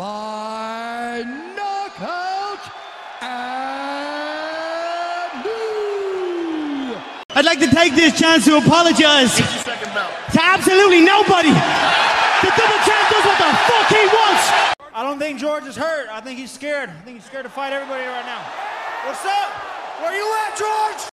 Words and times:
by 0.00 1.22
knockout 1.54 2.64
and 3.20 3.84
new. 5.44 6.96
I'd 7.36 7.44
like 7.44 7.60
to 7.60 7.68
take 7.68 7.94
this 7.94 8.18
chance 8.18 8.46
to 8.46 8.56
apologize 8.56 9.36
to 9.36 9.42
absolutely 10.40 11.02
nobody. 11.02 11.50
The 11.50 12.48
double 12.56 12.80
champ 12.88 13.10
does 13.12 13.24
what 13.28 13.36
the 13.44 13.52
fuck 13.68 13.88
he 13.92 14.06
wants. 14.16 14.72
I 14.94 15.02
don't 15.02 15.18
think 15.18 15.38
George 15.38 15.66
is 15.66 15.76
hurt. 15.76 16.08
I 16.08 16.22
think 16.22 16.38
he's 16.38 16.50
scared. 16.50 16.88
I 16.88 17.00
think 17.02 17.18
he's 17.18 17.26
scared 17.26 17.44
to 17.44 17.50
fight 17.50 17.74
everybody 17.74 18.04
right 18.04 18.24
now. 18.24 18.40
What's 19.04 19.26
up? 19.26 19.52
Where 20.00 20.16
you 20.16 20.24
at, 20.46 20.56
George? 20.56 21.10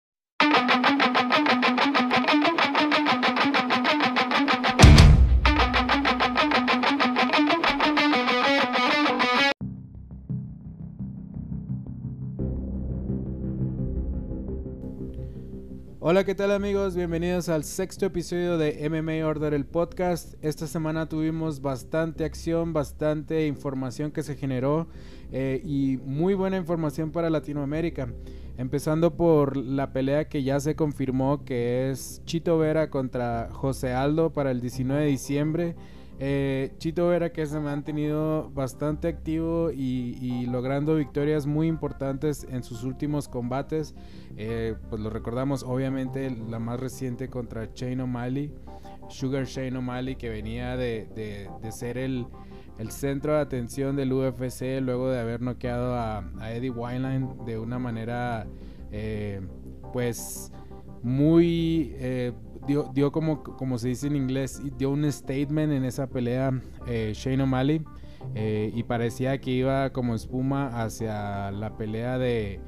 Hola, 16.13 16.25
¿qué 16.25 16.35
tal 16.35 16.51
amigos? 16.51 16.95
Bienvenidos 16.95 17.49
al 17.49 17.65
sexto 17.65 18.05
episodio 18.05 18.59
de 18.59 18.87
MMA 18.91 19.27
Order, 19.27 19.55
el 19.55 19.65
podcast. 19.65 20.35
Esta 20.45 20.67
semana 20.67 21.09
tuvimos 21.09 21.63
bastante 21.63 22.27
acción, 22.27 22.75
bastante 22.75 23.47
información 23.47 24.13
que 24.13 24.23
se 24.23 24.37
generó 24.37 24.89
eh, 25.33 25.63
y 25.65 25.97
muy 26.05 26.35
buena 26.35 26.59
información 26.59 27.13
para 27.13 27.31
Latinoamérica. 27.31 28.13
Empezando 28.59 29.17
por 29.17 29.57
la 29.57 29.95
pelea 29.95 30.29
que 30.29 30.43
ya 30.43 30.61
se 30.61 30.77
confirmó 30.77 31.47
que 31.47 31.91
es 31.91 32.21
Chito 32.27 32.59
Vera 32.59 32.91
contra 32.91 33.49
José 33.51 33.95
Aldo 33.95 34.35
para 34.35 34.51
el 34.51 34.61
19 34.61 35.05
de 35.05 35.09
diciembre. 35.09 35.77
Eh, 36.25 36.71
Chito 36.79 37.09
Vera 37.09 37.33
que 37.33 37.45
se 37.47 37.57
ha 37.57 37.61
mantenido 37.61 38.49
bastante 38.55 39.09
activo 39.09 39.73
y, 39.73 40.47
logrando 40.47 40.95
victorias 40.95 41.49
muy 41.49 41.67
importantes 41.67 42.47
en 42.49 42.63
sus 42.63 42.85
últimos 42.85 43.27
combates. 43.27 43.93
Eh, 44.37 44.77
pues 44.89 45.03
lo 45.03 45.11
recordamos 45.11 45.65
obviamente 45.65 46.31
la 46.31 46.61
más 46.61 46.79
reciente 46.79 47.29
contra 47.29 47.71
Shane 47.75 48.05
O'Malley, 48.05 48.55
Sugar 49.09 49.47
Shane 49.47 49.77
O'Malley 49.77 50.15
que 50.15 50.29
venía 50.29 50.77
de, 50.77 51.51
ser 51.73 51.99
el, 51.99 52.29
centro 52.91 53.35
de 53.35 53.41
atención 53.41 53.97
del 53.97 54.13
UFC 54.13 54.81
luego 54.81 55.11
de 55.11 55.19
haber 55.19 55.41
noqueado 55.41 55.97
a, 55.97 56.25
Eddie 56.53 56.71
Wineline 56.71 57.31
de 57.45 57.59
una 57.59 57.81
manera 57.81 58.47
eh, 58.93 59.41
pues 59.93 60.53
muy 61.03 61.97
dio, 62.67 63.13
como, 63.13 63.43
como 63.43 63.79
se 63.79 63.89
dice 63.89 64.07
en 64.07 64.17
inglés, 64.17 64.63
dio 64.79 64.91
un 64.91 65.11
statement 65.11 65.73
en 65.73 65.85
esa 65.85 66.09
pelea 66.09 66.53
eh, 66.87 67.13
Shane 67.15 67.43
O'Malley 67.43 67.83
eh, 68.35 68.71
y 68.75 68.83
parecía 68.85 69.41
que 69.41 69.51
iba 69.51 69.91
como 69.91 70.15
espuma 70.15 70.83
hacia 70.83 71.51
la 71.51 71.77
pelea 71.77 72.19
de, 72.19 72.61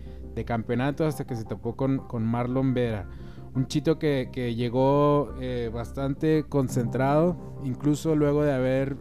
campeonato 0.46 1.06
hasta 1.06 1.24
que 1.26 1.36
se 1.36 1.44
topó 1.44 1.76
con, 1.76 1.98
con 2.08 2.24
Marlon 2.24 2.74
Vera. 2.74 3.08
Un 3.54 3.68
chito 3.68 4.00
que, 4.00 4.26
llegó 4.56 5.32
eh, 5.40 5.70
bastante 5.72 6.44
concentrado, 6.48 7.60
incluso 7.62 8.16
luego 8.16 8.42
de 8.42 8.52
haber 8.52 8.96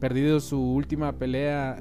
perdido 0.00 0.40
su 0.40 0.60
última 0.60 1.12
pelea 1.12 1.76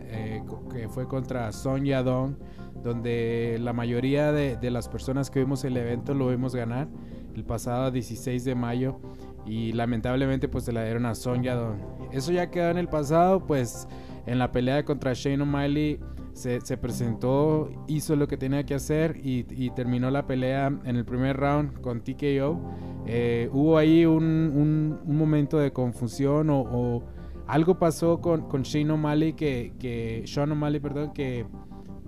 que 0.71 0.87
fue 0.87 1.07
contra 1.07 1.51
Son 1.51 1.83
Yadong, 1.83 2.35
donde 2.83 3.57
la 3.59 3.73
mayoría 3.73 4.31
de, 4.31 4.55
de 4.55 4.69
las 4.69 4.87
personas 4.87 5.31
que 5.31 5.39
vimos 5.39 5.63
el 5.63 5.77
evento 5.77 6.13
lo 6.13 6.29
vimos 6.29 6.55
ganar 6.55 6.87
el 7.35 7.43
pasado 7.43 7.91
16 7.91 8.43
de 8.43 8.55
mayo 8.55 8.99
y 9.45 9.71
lamentablemente 9.73 10.47
pues 10.47 10.65
se 10.65 10.71
la 10.71 10.83
dieron 10.83 11.05
a 11.05 11.15
Son 11.15 11.43
Yadong. 11.43 11.79
Eso 12.11 12.31
ya 12.31 12.49
quedó 12.49 12.69
en 12.69 12.77
el 12.77 12.87
pasado, 12.87 13.45
pues 13.45 13.87
en 14.25 14.39
la 14.39 14.51
pelea 14.51 14.85
contra 14.85 15.13
Shane 15.13 15.41
O'Malley 15.41 15.99
se, 16.33 16.61
se, 16.61 16.77
presentó, 16.77 17.69
hizo 17.87 18.15
lo 18.15 18.27
que 18.27 18.37
tenía 18.37 18.65
que 18.65 18.73
hacer 18.73 19.19
y, 19.23 19.69
terminó 19.71 20.09
la 20.11 20.25
pelea 20.25 20.67
en 20.85 20.95
el 20.95 21.05
primer 21.05 21.37
round 21.37 21.81
con 21.81 22.01
TKO. 22.01 22.59
Eh, 23.05 23.49
hubo 23.51 23.77
ahí 23.77 24.05
un, 24.05 24.99
un, 25.05 25.17
momento 25.17 25.57
de 25.57 25.71
confusión 25.71 26.49
o, 26.49 27.03
algo 27.47 27.77
pasó 27.77 28.21
con, 28.21 28.47
con 28.47 28.61
Shane 28.61 28.91
O'Malley 28.91 29.33
que, 29.33 29.73
que 29.77 30.23
Sean 30.25 30.51
O'Malley, 30.53 30.79
perdón, 30.79 31.11
que 31.11 31.45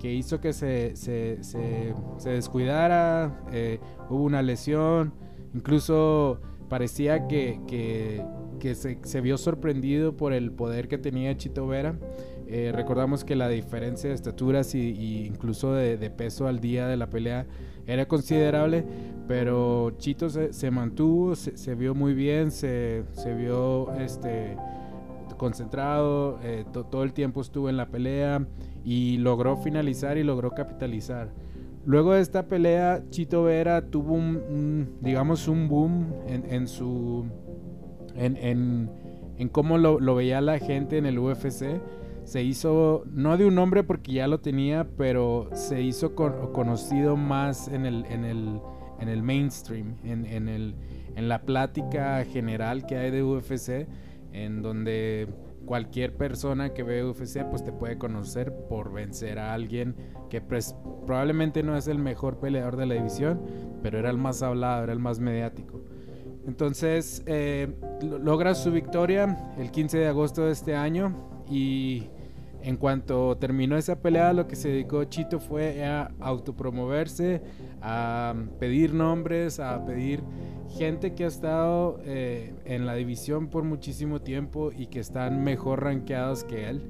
que 0.03 0.13
hizo 0.13 0.41
que 0.41 0.51
se, 0.51 0.97
se, 0.97 1.41
se, 1.41 2.29
descuidara, 2.29 3.39
eh, 3.53 3.79
hubo 4.09 4.25
una 4.25 4.41
lesión, 4.41 5.13
incluso 5.53 6.41
parecía 6.67 7.25
que, 7.29 7.61
que, 8.59 8.75
se, 8.75 9.21
vio 9.21 9.37
sorprendido 9.37 10.17
por 10.17 10.33
el 10.33 10.51
poder 10.51 10.89
que 10.89 10.97
tenía 10.97 11.37
Chito 11.37 11.67
Vera. 11.67 11.95
Eh, 12.47 12.73
recordamos 12.75 13.23
que 13.23 13.37
la 13.37 13.47
diferencia 13.47 14.09
de 14.09 14.15
estaturas 14.15 14.75
y, 14.75 15.25
incluso 15.25 15.71
de, 15.71 16.09
peso 16.09 16.47
al 16.47 16.59
día 16.59 16.85
de 16.85 16.97
la 16.97 17.09
pelea 17.09 17.45
era 17.87 18.05
considerable, 18.05 18.83
pero 19.25 19.91
Chito 19.99 20.29
se, 20.29 20.69
mantuvo, 20.69 21.33
se, 21.37 21.75
vio 21.75 21.95
muy 21.95 22.13
bien, 22.13 22.51
se, 22.51 23.05
vio 23.39 23.89
este, 23.93 24.57
concentrado, 25.37 26.41
eh, 26.43 26.65
todo 26.73 27.03
el 27.03 27.13
tiempo 27.13 27.39
estuvo 27.39 27.69
en 27.69 27.77
la 27.77 27.87
pelea 27.87 28.45
y 28.83 29.17
logró 29.17 29.57
finalizar 29.57 30.17
y 30.17 30.23
logró 30.23 30.51
capitalizar. 30.51 31.31
Luego 31.85 32.13
de 32.13 32.21
esta 32.21 32.47
pelea, 32.47 33.03
Chito 33.09 33.43
Vera 33.43 33.89
tuvo 33.89 34.13
un, 34.13 34.97
digamos, 35.01 35.47
un 35.47 35.67
boom 35.67 36.13
en, 36.27 36.67
su, 36.67 37.25
en, 38.15 38.37
en, 38.37 38.89
en 39.37 39.49
cómo 39.49 39.77
lo, 39.77 39.99
lo, 39.99 40.15
veía 40.15 40.39
la 40.39 40.59
gente 40.59 40.97
en 40.97 41.05
el 41.05 41.19
UFC. 41.19 41.81
Se 42.23 42.41
hizo, 42.41 43.03
no 43.11 43.35
de 43.35 43.45
un 43.45 43.55
nombre 43.55 43.83
porque 43.83 44.13
ya 44.13 44.27
lo 44.27 44.39
tenía, 44.39 44.87
pero 44.97 45.49
se 45.53 45.81
hizo 45.81 46.15
conocido 46.15 47.17
más 47.17 47.67
en 47.67 47.85
el, 47.85 48.05
en 48.05 48.23
el, 48.23 48.61
en 49.01 49.09
el 49.09 49.21
mainstream, 49.21 49.97
en, 50.05 50.25
en, 50.25 50.47
el, 50.47 50.75
en 51.17 51.27
la 51.27 51.41
plática 51.41 52.23
general 52.23 52.85
que 52.85 52.95
hay 52.95 53.11
de 53.11 53.23
UFC, 53.23 53.87
en 54.31 54.61
donde 54.61 55.27
cualquier 55.65 56.15
persona 56.15 56.73
que 56.73 56.83
ve 56.83 57.03
UFC 57.03 57.43
pues 57.49 57.63
te 57.63 57.71
puede 57.71 57.97
conocer 57.97 58.53
por 58.67 58.91
vencer 58.91 59.39
a 59.39 59.53
alguien 59.53 59.95
que 60.29 60.41
pues, 60.41 60.75
probablemente 61.05 61.63
no 61.63 61.77
es 61.77 61.87
el 61.87 61.99
mejor 61.99 62.39
peleador 62.39 62.75
de 62.77 62.85
la 62.85 62.95
división, 62.95 63.41
pero 63.81 63.99
era 63.99 64.09
el 64.09 64.17
más 64.17 64.41
hablado, 64.41 64.83
era 64.83 64.93
el 64.93 64.99
más 64.99 65.19
mediático. 65.19 65.81
Entonces 66.47 67.23
eh, 67.25 67.73
logra 68.01 68.53
su 68.53 68.71
victoria 68.71 69.53
el 69.57 69.71
15 69.71 69.97
de 69.97 70.07
agosto 70.07 70.45
de 70.45 70.51
este 70.51 70.75
año 70.75 71.43
y 71.49 72.09
en 72.63 72.77
cuanto 72.77 73.37
terminó 73.37 73.77
esa 73.77 74.01
pelea, 74.01 74.31
lo 74.31 74.47
que 74.47 74.55
se 74.55 74.69
dedicó 74.69 75.03
Chito 75.03 75.41
fue 75.41 75.83
a 75.83 76.11
autopromoverse, 76.21 77.41
a 77.81 78.33
pedir 78.57 78.93
nombres, 78.93 79.59
a 79.59 79.85
pedir 79.85 80.23
gente 80.69 81.13
que 81.13 81.25
ha 81.25 81.27
estado 81.27 81.99
eh, 82.05 82.55
en 82.63 82.85
la 82.85 82.95
división 82.95 83.49
por 83.49 83.65
muchísimo 83.65 84.21
tiempo 84.21 84.71
y 84.71 84.87
que 84.87 85.01
están 85.01 85.43
mejor 85.43 85.83
rankeados 85.83 86.45
que 86.45 86.69
él. 86.69 86.89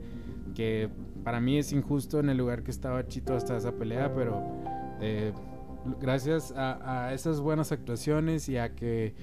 Que 0.53 0.89
para 1.23 1.41
mí 1.41 1.57
es 1.57 1.73
injusto 1.73 2.19
en 2.19 2.29
el 2.29 2.37
lugar 2.37 2.61
que 2.61 2.69
estaba 2.69 3.07
Chito 3.07 3.35
hasta 3.35 3.57
esa 3.57 3.71
pelea, 3.71 4.13
pero 4.13 4.43
eh, 5.01 5.33
gracias 5.99 6.53
a, 6.55 7.07
a 7.07 7.13
esas 7.15 7.41
buenas 7.41 7.71
actuaciones 7.71 8.47
y 8.47 8.57
a 8.57 8.75
que 8.75 9.15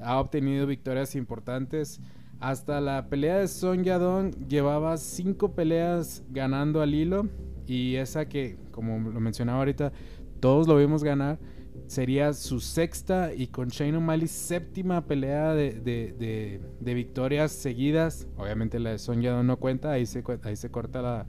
ha 0.00 0.20
obtenido 0.20 0.68
victorias 0.68 1.16
importantes 1.16 2.00
hasta 2.40 2.80
la 2.80 3.08
pelea 3.08 3.38
de 3.38 3.48
Son 3.48 3.82
Yadong 3.82 4.48
llevaba 4.48 4.96
cinco 4.98 5.52
peleas 5.52 6.22
ganando 6.30 6.82
al 6.82 6.94
hilo. 6.94 7.28
Y 7.66 7.96
esa 7.96 8.28
que, 8.28 8.56
como 8.70 9.10
lo 9.10 9.20
mencionaba 9.20 9.58
ahorita, 9.58 9.92
todos 10.40 10.68
lo 10.68 10.76
vimos 10.76 11.02
ganar. 11.02 11.38
Sería 11.86 12.32
su 12.32 12.60
sexta 12.60 13.32
y 13.34 13.48
con 13.48 13.68
Shane 13.68 13.96
O'Malley 13.96 14.28
séptima 14.28 15.06
pelea 15.06 15.54
de, 15.54 16.60
victorias 16.80 17.52
seguidas. 17.52 18.28
Obviamente 18.36 18.78
la 18.80 18.90
de 18.90 18.98
Son 18.98 19.20
Yadong 19.20 19.46
no 19.46 19.56
cuenta, 19.58 19.92
ahí 19.92 20.06
se, 20.06 20.22
ahí 20.42 20.56
se 20.56 20.70
corta 20.70 21.26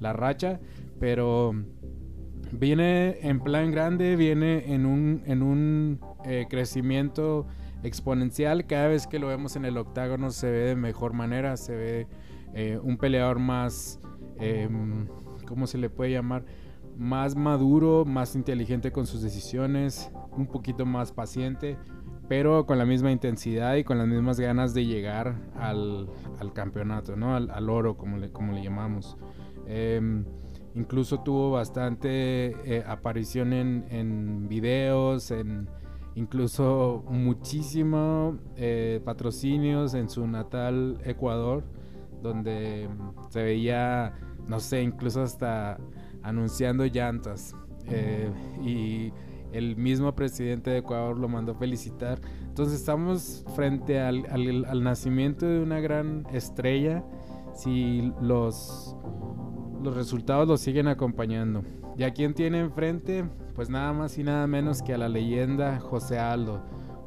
la, 0.00 0.12
racha. 0.12 0.60
Pero 0.98 1.54
viene 2.52 3.18
en 3.22 3.40
plan 3.40 3.70
grande, 3.70 4.16
viene 4.16 4.74
en 4.74 4.86
un, 4.86 5.22
en 5.26 5.42
un 5.42 6.00
eh, 6.24 6.46
crecimiento 6.48 7.46
exponencial. 7.82 8.66
Cada 8.66 8.88
vez 8.88 9.06
que 9.06 9.18
lo 9.18 9.28
vemos 9.28 9.56
en 9.56 9.64
el 9.64 9.76
octágono 9.76 10.30
se 10.30 10.50
ve 10.50 10.58
de 10.58 10.76
mejor 10.76 11.12
manera, 11.12 11.56
se 11.56 11.76
ve 11.76 12.06
eh, 12.54 12.78
un 12.82 12.96
peleador 12.96 13.38
más, 13.38 14.00
em, 14.38 15.06
¿cómo 15.46 15.66
se 15.66 15.78
le 15.78 15.90
puede 15.90 16.12
llamar? 16.12 16.44
Más 16.96 17.36
maduro, 17.36 18.04
más 18.04 18.34
inteligente 18.34 18.90
con 18.90 19.06
sus 19.06 19.22
decisiones, 19.22 20.10
un 20.32 20.46
poquito 20.46 20.84
más 20.84 21.12
paciente, 21.12 21.76
pero 22.28 22.66
con 22.66 22.78
la 22.78 22.84
misma 22.84 23.12
intensidad 23.12 23.76
y 23.76 23.84
con 23.84 23.98
las 23.98 24.08
mismas 24.08 24.40
ganas 24.40 24.74
de 24.74 24.84
llegar 24.84 25.36
al, 25.56 26.08
campeonato, 26.54 27.16
¿no? 27.16 27.36
Al, 27.36 27.70
oro, 27.70 27.96
como 27.96 28.16
le, 28.16 28.30
como 28.30 28.52
le 28.52 28.62
llamamos. 28.62 29.16
Em, 29.66 30.24
incluso 30.74 31.20
tuvo 31.20 31.50
bastante 31.52 32.48
eh, 32.64 32.84
aparición 32.86 33.52
en, 33.52 33.84
en 33.90 34.48
videos, 34.48 35.30
en 35.30 35.68
incluso 36.18 37.04
muchísimo 37.08 38.38
eh, 38.56 39.00
patrocinios 39.04 39.94
en 39.94 40.10
su 40.10 40.26
natal 40.26 40.98
Ecuador, 41.04 41.62
donde 42.22 42.88
se 43.30 43.42
veía, 43.42 44.14
no 44.48 44.58
sé, 44.58 44.82
incluso 44.82 45.22
hasta 45.22 45.78
anunciando 46.22 46.84
llantas. 46.86 47.54
Eh, 47.86 48.30
y 48.64 49.12
el 49.52 49.76
mismo 49.76 50.14
presidente 50.14 50.70
de 50.70 50.78
Ecuador 50.78 51.16
lo 51.16 51.28
mandó 51.28 51.54
felicitar. 51.54 52.20
Entonces 52.48 52.80
estamos 52.80 53.44
frente 53.54 54.00
al, 54.00 54.26
al, 54.66 54.82
nacimiento 54.82 55.46
de 55.46 55.60
una 55.60 55.78
gran 55.78 56.26
estrella 56.32 57.04
si 57.54 58.12
los, 58.20 58.96
los 59.82 59.94
resultados 59.94 60.48
lo 60.48 60.56
siguen 60.56 60.88
acompañando. 60.88 61.62
¿Y 61.98 62.04
a 62.04 62.12
quién 62.12 62.32
tiene 62.32 62.60
enfrente? 62.60 63.24
Pues 63.56 63.68
nada 63.68 63.92
más 63.92 64.16
y 64.18 64.22
nada 64.22 64.46
menos 64.46 64.82
que 64.82 64.94
a 64.94 64.98
la 64.98 65.08
leyenda 65.08 65.80
José 65.80 66.16
Aldo. 66.16 66.62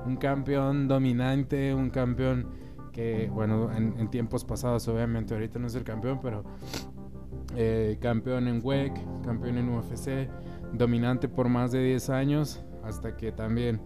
Un 0.05 0.17
campeón 0.17 0.89
dominante, 0.89 1.73
un 1.73 1.89
campeón 1.89 2.47
que, 2.91 3.29
bueno, 3.33 3.71
en, 3.71 4.09
tiempos 4.09 4.43
pasados 4.43 4.85
obviamente 4.89 5.33
ahorita 5.33 5.59
no 5.59 5.67
es 5.67 5.75
el 5.75 5.85
campeón, 5.85 6.19
pero 6.21 6.43
eh, 7.55 7.97
campeón 8.01 8.49
en 8.49 8.59
WEC, 8.61 8.93
campeón 9.23 9.59
en 9.59 9.69
UFC 9.69 10.29
dominante 10.73 11.29
por 11.29 11.47
más 11.47 11.71
de 11.71 11.81
10 11.81 12.09
años, 12.09 12.61
hasta 12.83 13.15
que 13.15 13.31
también 13.31 13.79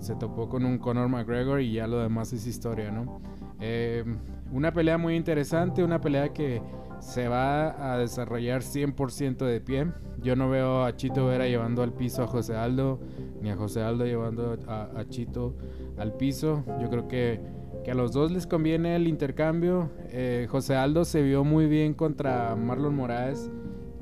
se 0.00 0.14
topó 0.14 0.48
con 0.48 0.64
un 0.64 0.78
Conor 0.78 1.08
McGregor 1.08 1.62
y 1.62 1.72
ya 1.72 1.88
lo 1.88 1.98
demás 1.98 2.32
es 2.32 2.46
historia, 2.46 2.92
¿no? 2.92 3.20
Eh, 3.58 4.04
una 4.52 4.72
pelea 4.72 4.98
muy 4.98 5.16
interesante, 5.16 5.82
una 5.82 6.00
pelea 6.00 6.32
que 6.32 6.62
se 7.04 7.28
va 7.28 7.92
a 7.92 7.98
desarrollar 7.98 8.62
100% 8.62 9.44
de 9.44 9.60
pie. 9.60 9.86
Yo 10.22 10.36
no 10.36 10.48
veo 10.48 10.84
a 10.84 10.96
Chito 10.96 11.26
Vera 11.26 11.46
llevando 11.46 11.82
al 11.82 11.92
piso 11.92 12.22
a 12.22 12.26
José 12.26 12.56
Aldo, 12.56 12.98
ni 13.42 13.50
a 13.50 13.56
José 13.56 13.82
Aldo 13.82 14.06
llevando 14.06 14.56
a, 14.66 15.04
Chito 15.08 15.54
al 15.98 16.14
piso. 16.14 16.64
Yo 16.80 16.88
creo 16.88 17.06
que, 17.06 17.40
que, 17.84 17.90
a 17.90 17.94
los 17.94 18.12
dos 18.12 18.32
les 18.32 18.46
conviene 18.46 18.96
el 18.96 19.06
intercambio. 19.06 19.90
Eh, 20.08 20.46
José 20.48 20.76
Aldo 20.76 21.04
se 21.04 21.22
vio 21.22 21.44
muy 21.44 21.66
bien 21.66 21.92
contra 21.94 22.56
Marlon 22.56 22.96
Moraes 22.96 23.50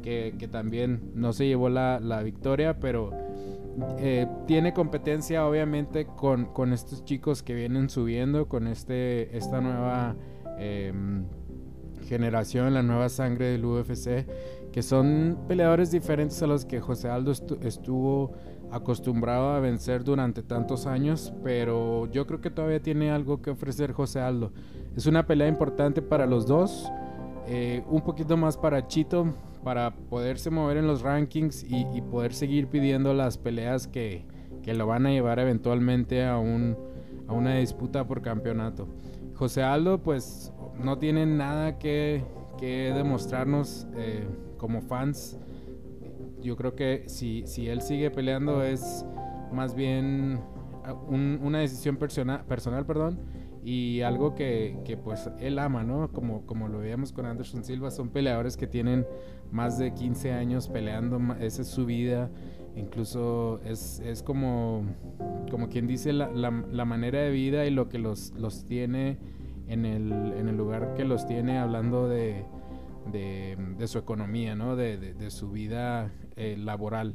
que, 0.02 0.48
también 0.50 1.12
no 1.14 1.32
se 1.32 1.46
llevó 1.46 1.68
la, 1.68 2.22
victoria, 2.22 2.78
pero 2.78 3.10
eh, 3.98 4.26
tiene 4.46 4.74
competencia 4.74 5.46
obviamente 5.46 6.06
con, 6.06 6.72
estos 6.72 7.04
chicos 7.04 7.42
que 7.42 7.54
vienen 7.54 7.88
subiendo, 7.88 8.48
con 8.48 8.66
este, 8.66 9.34
esta 9.36 9.60
nueva 9.60 10.16
em, 10.58 11.24
generación, 12.12 12.74
la 12.74 12.82
nueva 12.82 13.08
sangre 13.08 13.46
del 13.46 13.64
UFC, 13.64 14.26
que 14.70 14.82
son 14.82 15.38
peleadores 15.48 15.90
diferentes 15.90 16.42
a 16.42 16.46
los 16.46 16.66
que 16.66 16.78
José 16.78 17.08
Aldo 17.08 17.32
estuvo 17.62 18.32
acostumbrado 18.70 19.48
a 19.48 19.60
vencer 19.60 20.04
durante 20.04 20.42
tantos 20.42 20.86
años, 20.86 21.32
pero 21.42 22.06
yo 22.10 22.26
creo 22.26 22.42
que 22.42 22.50
todavía 22.50 22.82
tiene 22.82 23.10
algo 23.10 23.40
que 23.40 23.48
ofrecer 23.48 23.92
José 23.92 24.20
Aldo. 24.20 24.52
Es 24.94 25.06
una 25.06 25.26
pelea 25.26 25.48
importante 25.48 26.02
para 26.02 26.26
los 26.26 26.46
dos, 26.46 26.92
eh, 27.46 27.82
un 27.88 28.02
poquito 28.02 28.36
más 28.36 28.58
para 28.58 28.86
Chito, 28.86 29.34
para 29.64 29.94
poderse 30.10 30.50
mover 30.50 30.76
en 30.76 30.86
los 30.86 31.00
rankings 31.00 31.64
y, 31.66 32.02
poder 32.02 32.34
seguir 32.34 32.66
pidiendo 32.66 33.14
las 33.14 33.38
peleas 33.38 33.86
que, 33.86 34.26
lo 34.66 34.86
van 34.86 35.06
a 35.06 35.10
llevar 35.10 35.38
eventualmente 35.38 36.26
a, 36.26 36.36
un, 36.36 36.76
a 37.26 37.32
una 37.32 37.56
disputa 37.56 38.06
por 38.06 38.20
campeonato. 38.20 38.86
José 39.34 39.62
Aldo 39.62 39.98
pues 39.98 40.52
no 40.82 40.98
tiene 40.98 41.26
nada 41.26 41.78
que, 41.78 42.24
demostrarnos 42.60 43.88
eh, 43.96 44.24
como 44.56 44.82
fans. 44.82 45.36
Yo 46.40 46.56
creo 46.56 46.76
que 46.76 47.04
si, 47.08 47.44
él 47.66 47.82
sigue 47.82 48.10
peleando 48.10 48.62
es 48.62 49.04
más 49.52 49.74
bien 49.74 50.40
una 51.08 51.58
decisión 51.58 51.96
personal, 51.96 52.44
personal 52.44 52.86
perdón, 52.86 53.18
y 53.64 54.00
algo 54.00 54.34
que, 54.34 54.98
pues 55.04 55.30
él 55.40 55.58
ama, 55.58 55.84
¿no? 55.84 56.12
Como, 56.12 56.46
como 56.46 56.68
lo 56.68 56.78
veíamos 56.78 57.12
con 57.12 57.26
Anderson 57.26 57.64
Silva, 57.64 57.90
son 57.90 58.10
peleadores 58.10 58.56
que 58.56 58.66
tienen 58.66 59.06
más 59.50 59.78
de 59.78 59.92
15 59.92 60.32
años 60.32 60.68
peleando, 60.68 61.20
esa 61.40 61.62
es 61.62 61.68
su 61.68 61.86
vida, 61.86 62.30
incluso 62.74 63.60
es, 63.64 64.00
es 64.00 64.22
como, 64.22 64.84
como 65.50 65.68
quien 65.68 65.86
dice 65.86 66.12
la, 66.12 66.28
la, 66.28 66.84
manera 66.84 67.20
de 67.20 67.30
vida 67.30 67.66
y 67.66 67.70
lo 67.70 67.88
que 67.88 67.98
los, 67.98 68.32
los 68.32 68.64
tiene 68.64 69.18
en 69.68 69.84
el, 69.84 70.12
en 70.12 70.48
el 70.48 70.56
lugar 70.56 70.94
que 70.94 71.04
los 71.04 71.26
tiene 71.26 71.58
hablando 71.58 72.08
de, 72.08 72.44
de, 73.10 73.86
su 73.86 73.98
economía, 73.98 74.54
¿no? 74.54 74.76
De, 74.76 74.96
de 74.96 75.30
su 75.30 75.50
vida 75.50 76.12
eh, 76.36 76.56
laboral. 76.58 77.14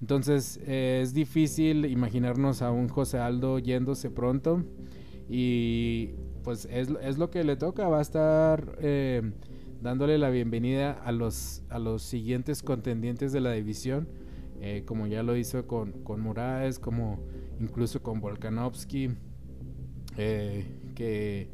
Entonces 0.00 0.60
eh, 0.66 1.00
es 1.02 1.14
difícil 1.14 1.84
imaginarnos 1.86 2.62
a 2.62 2.70
un 2.70 2.88
José 2.88 3.18
Aldo 3.18 3.58
yéndose 3.58 4.10
pronto. 4.10 4.64
Y 5.28 6.10
pues 6.42 6.66
es, 6.70 6.88
es 7.02 7.18
lo 7.18 7.30
que 7.30 7.44
le 7.44 7.56
toca, 7.56 7.88
va 7.88 7.98
a 7.98 8.02
estar 8.02 8.76
eh, 8.80 9.32
dándole 9.80 10.18
la 10.18 10.30
bienvenida 10.30 10.92
a 10.92 11.12
los, 11.12 11.62
a 11.68 11.78
los 11.78 12.02
siguientes 12.02 12.62
contendientes 12.62 13.32
de 13.32 13.40
la 13.40 13.52
división, 13.52 14.08
como 14.84 15.06
ya 15.06 15.22
lo 15.22 15.36
hizo 15.36 15.66
con, 15.66 15.92
con 16.02 16.20
Moraes, 16.20 16.78
como 16.78 17.20
incluso 17.60 18.02
con 18.02 18.20
Volkanovski, 18.20 19.08
eh, 21.00 21.50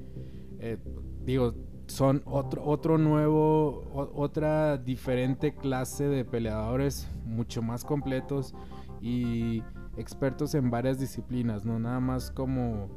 que 0.58 0.78
digo, 1.24 1.54
son 1.86 2.22
otro, 2.24 2.64
otro 2.64 2.98
nuevo, 2.98 3.84
otra 4.14 4.76
diferente 4.76 5.54
clase 5.54 6.08
de 6.08 6.24
peleadores, 6.24 7.08
mucho 7.24 7.62
más 7.62 7.84
completos 7.84 8.54
y 9.00 9.62
expertos 9.96 10.54
en 10.54 10.70
varias 10.70 10.98
disciplinas, 10.98 11.64
no 11.64 11.78
nada 11.78 12.00
más 12.00 12.30
como 12.30 12.88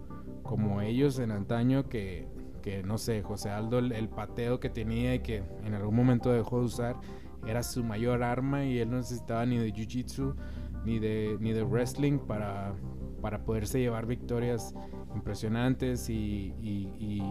como 0.50 0.81
ellos 0.81 1.19
en 1.19 1.30
antaño 1.30 1.90
que, 1.90 2.28
que 2.63 2.81
no 2.81 2.98
sé, 2.98 3.22
José 3.22 3.52
Aldo, 3.52 3.78
el, 3.78 4.10
pateo 4.10 4.60
que 4.60 4.72
tenía 4.72 5.13
y 5.13 5.19
que 5.19 5.44
en 5.63 5.75
algún 5.75 5.95
momento 5.95 6.31
dejó 6.31 6.62
de 6.62 6.66
usar, 6.66 6.95
era 7.45 7.62
su 7.62 7.84
mayor 7.84 8.24
arma 8.24 8.66
y 8.66 8.80
él 8.80 8.90
no 8.90 8.98
necesitaba 8.98 9.45
ni 9.45 9.60
de 9.60 9.72
jiu-jitsu 9.72 10.34
ni 10.86 10.98
de, 10.98 11.38
ni 11.40 11.54
de 11.54 11.63
wrestling 11.63 12.18
para, 12.18 12.74
para 13.22 13.45
poderse 13.45 13.80
llevar 13.80 14.07
victorias 14.07 14.74
impresionantes 15.16 16.10
y, 16.10 17.22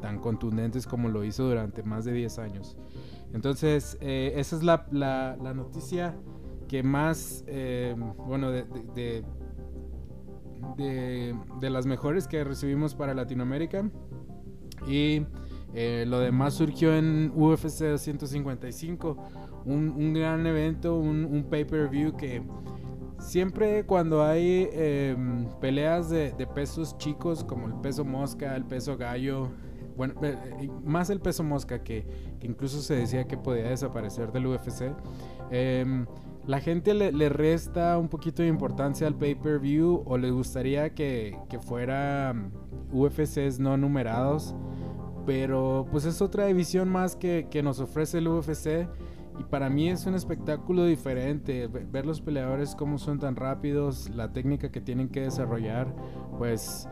tan 0.00 0.18
contundentes 0.18 0.86
como 0.86 1.08
lo 1.08 1.24
hizo 1.24 1.48
durante 1.48 1.82
más 1.82 2.04
de 2.04 2.12
10 2.12 2.38
años. 2.38 2.76
Entonces, 3.32 3.98
eh, 4.00 4.34
esa 4.36 4.56
es 4.56 4.62
la, 4.62 5.36
noticia 5.54 6.16
que 6.68 6.82
más, 6.82 7.44
eh, 7.46 7.94
bueno, 8.26 8.50
de, 8.50 8.64
de, 10.76 11.70
las 11.70 11.86
mejores 11.86 12.26
que 12.28 12.42
recibimos 12.44 12.94
para 12.94 13.14
Latinoamérica. 13.14 13.90
Y 14.86 15.22
eh, 15.74 16.04
lo 16.06 16.20
demás 16.20 16.54
surgió 16.54 16.94
en 16.96 17.32
UFC 17.34 17.84
255, 17.84 19.16
un, 19.64 19.90
un 19.90 20.14
gran 20.14 20.46
evento, 20.46 20.98
un, 20.98 21.46
pay-per-view 21.50 22.16
que 22.16 22.42
siempre 23.18 23.84
cuando 23.84 24.22
hay 24.22 24.68
em, 24.72 25.46
peleas 25.60 26.10
de, 26.10 26.32
pesos 26.54 26.96
chicos 26.98 27.44
como 27.44 27.66
el 27.66 27.74
peso 27.74 28.04
mosca, 28.04 28.56
el 28.56 28.64
peso 28.64 28.96
gallo, 28.96 29.50
bueno, 29.96 30.14
eh, 30.22 30.36
eh, 30.60 30.70
más 30.84 31.10
el 31.10 31.20
peso 31.20 31.42
mosca 31.42 31.82
que, 31.82 32.06
incluso 32.42 32.80
se 32.80 32.94
decía 32.94 33.26
que 33.26 33.36
podía 33.36 33.68
desaparecer 33.68 34.32
del 34.32 34.46
UFC. 34.46 34.92
Em, 35.50 36.06
la 36.46 36.60
gente 36.60 36.94
le, 36.94 37.28
resta 37.28 37.98
un 37.98 38.08
poquito 38.08 38.42
de 38.42 38.48
importancia 38.48 39.06
al 39.06 39.16
pay-per-view 39.16 40.04
o 40.06 40.16
le 40.16 40.30
gustaría 40.30 40.94
que, 40.94 41.36
que 41.48 41.58
fuera 41.58 42.34
UFCs 42.92 43.58
no 43.58 43.76
numerados. 43.76 44.54
Pero 45.24 45.88
pues 45.90 46.04
es 46.04 46.22
otra 46.22 46.46
división 46.46 46.88
más 46.88 47.16
que, 47.16 47.48
que, 47.50 47.60
nos 47.62 47.80
ofrece 47.80 48.18
el 48.18 48.28
UFC. 48.28 48.86
Y 49.38 49.44
para 49.44 49.68
mí 49.68 49.88
es 49.88 50.06
un 50.06 50.14
espectáculo 50.14 50.84
diferente. 50.86 51.66
Ver 51.68 52.06
los 52.06 52.20
peleadores 52.20 52.74
cómo 52.74 52.98
son 52.98 53.18
tan 53.18 53.36
rápidos, 53.36 54.10
la 54.10 54.32
técnica 54.32 54.70
que 54.70 54.80
tienen 54.80 55.08
que 55.08 55.22
desarrollar. 55.22 55.94
Pues 56.38 56.88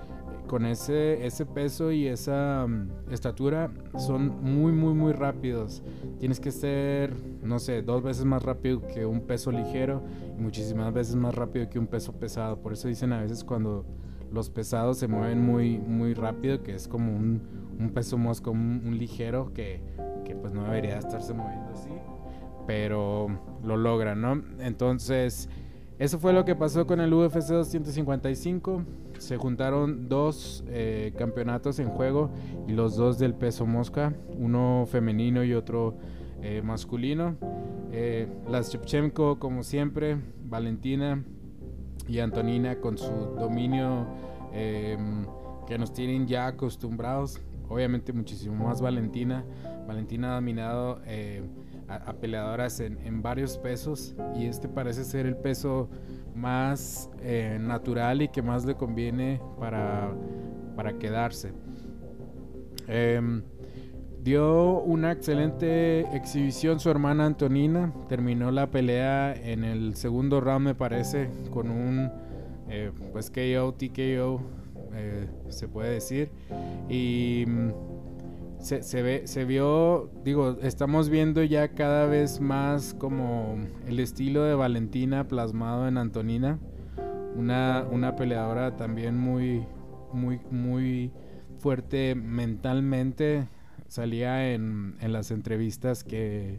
con 0.47 0.67
ese, 0.67 1.27
ese 1.27 1.47
peso 1.47 1.91
y 1.91 2.07
esa 2.07 2.67
mm, 2.67 3.11
estatura 3.11 3.71
son 3.97 4.43
muy, 4.43 4.73
muy, 4.73 4.95
muy 4.95 5.13
rápidos. 5.13 5.83
Tienes 6.19 6.41
que 6.41 6.51
ser, 6.51 7.15
no 7.43 7.59
sé, 7.59 7.83
dos 7.83 8.03
veces 8.03 8.25
más 8.25 8.43
rápido 8.43 8.87
que 8.87 9.07
un 9.07 9.23
peso 9.23 9.51
ligero 9.51 10.03
y 10.39 10.41
muchísimas 10.43 10.93
veces 10.93 11.17
más 11.17 11.35
rápido 11.35 11.69
que 11.71 11.79
un 11.79 11.87
peso 11.87 12.13
pesado. 12.13 12.61
Por 12.61 12.73
eso 12.73 12.89
dicen 12.89 13.13
a 13.13 13.23
veces 13.23 13.43
cuando 13.43 13.85
los 14.31 14.51
pesados 14.51 14.99
se 14.99 15.09
mueven 15.09 15.43
muy, 15.43 15.79
muy 15.79 16.15
rápido, 16.15 16.63
que 16.63 16.75
es 16.75 16.89
como 16.89 17.15
un, 17.15 17.41
un 17.79 17.91
peso 17.91 18.19
mosco, 18.19 18.51
un, 18.51 18.83
un 18.85 18.99
ligero 18.99 19.53
que, 19.55 19.81
que 20.25 20.35
pues 20.35 20.53
no 20.53 20.65
debería 20.65 20.99
estarse 20.99 21.33
moviendo 21.33 21.71
así. 21.73 21.91
Pero 22.67 23.29
lo 23.63 23.77
logran, 23.77 24.21
¿no? 24.21 24.43
Entonces, 24.61 25.49
eso 25.99 26.19
fue 26.19 26.33
lo 26.33 26.45
que 26.45 26.55
pasó 26.55 26.87
con 26.87 27.01
el 27.01 27.13
UFC 27.13 27.49
255 27.49 28.85
se 29.19 29.37
juntaron 29.37 30.09
dos 30.09 30.65
eh, 30.69 31.13
campeonatos 31.17 31.79
en 31.79 31.89
juego 31.89 32.31
y 32.69 32.73
los 32.73 32.97
dos 32.97 33.19
del 33.19 33.35
peso 33.35 33.67
mosca, 33.67 34.13
uno 34.39 34.87
femenino 34.87 35.45
y 35.45 35.55
otro 35.55 35.97
eh, 36.43 36.63
masculino. 36.63 37.37
Eh, 37.93 38.29
las 38.49 38.73
Shevchenko, 38.73 39.39
como 39.39 39.63
siempre, 39.63 40.19
Valentina 40.45 41.23
y 42.09 42.19
Antonina 42.19 42.81
con 42.81 42.99
su 42.99 43.11
dominio 43.39 44.07
que 44.53 45.79
nos 45.79 45.93
tienen 45.93 46.29
ya 46.29 46.47
acostumbrados. 46.47 47.41
Obviamente 47.69 48.13
muchísimo 48.13 48.67
más 48.67 48.81
Valentina, 48.81 49.45
Valentina 49.89 50.33
ha 50.33 50.35
dominado 50.37 51.01
a, 51.89 52.13
peleadoras 52.15 52.81
en, 52.81 53.23
varios 53.23 53.59
pesos 53.59 54.15
y 54.35 54.47
este 54.47 54.69
parece 54.69 55.05
ser 55.05 55.27
el 55.27 55.37
peso 55.37 55.89
más 56.35 57.11
natural 57.61 58.23
y 58.23 58.29
que 58.29 58.43
más 58.43 58.65
le 58.65 58.75
conviene 58.75 59.41
para, 59.59 60.13
para 60.77 60.99
quedarse. 60.99 61.53
Em, 62.87 63.43
dio 64.23 64.81
una 64.81 65.13
excelente 65.13 66.01
exhibición 66.17 66.81
su 66.81 66.91
hermana 66.91 67.27
Antonina. 67.27 67.93
Terminó 68.09 68.51
la 68.51 68.71
pelea 68.71 69.35
en 69.35 69.65
el 69.65 69.95
segundo 69.97 70.41
round, 70.41 70.67
me 70.67 70.75
parece, 70.75 71.29
con 71.51 71.71
un 71.71 72.11
eh, 72.69 72.91
pues 73.13 73.31
KO, 73.31 73.75
TKO, 73.75 74.41
eh, 74.95 75.29
se 75.49 75.69
puede 75.69 75.91
decir. 75.91 76.31
Y 76.89 77.45
mm, 78.73 78.83
se, 78.83 79.03
ve, 79.03 79.27
se 79.27 79.45
vio, 79.45 80.11
digo, 80.25 80.59
estamos 80.63 81.09
viendo 81.09 81.43
ya 81.43 81.69
cada 81.69 82.07
vez 82.07 82.41
más 82.41 82.95
como 82.95 83.59
el 83.87 84.01
estilo 84.01 84.45
de 84.45 84.55
Valentina 84.55 85.29
plasmado 85.29 85.87
en 85.87 85.99
Antonina. 85.99 86.59
Una, 87.37 87.87
una 87.91 88.17
peleadora 88.17 88.77
también 88.77 89.19
muy, 89.19 89.67
muy, 90.13 90.41
muy 90.51 91.13
fuerte 91.59 92.15
mentalmente. 92.15 93.49
Salía 93.89 94.53
en, 94.53 94.97
en 95.01 95.13
las 95.13 95.31
entrevistas 95.31 96.05
que, 96.05 96.59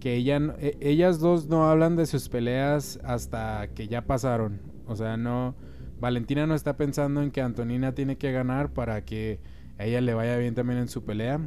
que 0.00 0.14
ella, 0.14 0.40
e, 0.58 0.76
ellas 0.80 1.20
dos 1.20 1.48
no 1.48 1.70
hablan 1.70 1.96
de 1.96 2.06
sus 2.06 2.28
peleas 2.28 2.98
hasta 3.04 3.68
que 3.74 3.88
ya 3.88 4.02
pasaron. 4.02 4.60
O 4.86 4.96
sea, 4.96 5.16
no. 5.16 5.54
Valentina 6.00 6.46
no 6.46 6.54
está 6.54 6.76
pensando 6.76 7.22
en 7.22 7.30
que 7.30 7.42
Antonina 7.42 7.94
tiene 7.94 8.16
que 8.16 8.32
ganar 8.32 8.72
para 8.72 9.04
que 9.04 9.38
a 9.80 9.84
ella 9.84 10.00
le 10.00 10.14
vaya 10.14 10.36
bien 10.36 10.54
también 10.54 10.78
en 10.78 10.88
su 10.88 11.04
pelea. 11.04 11.40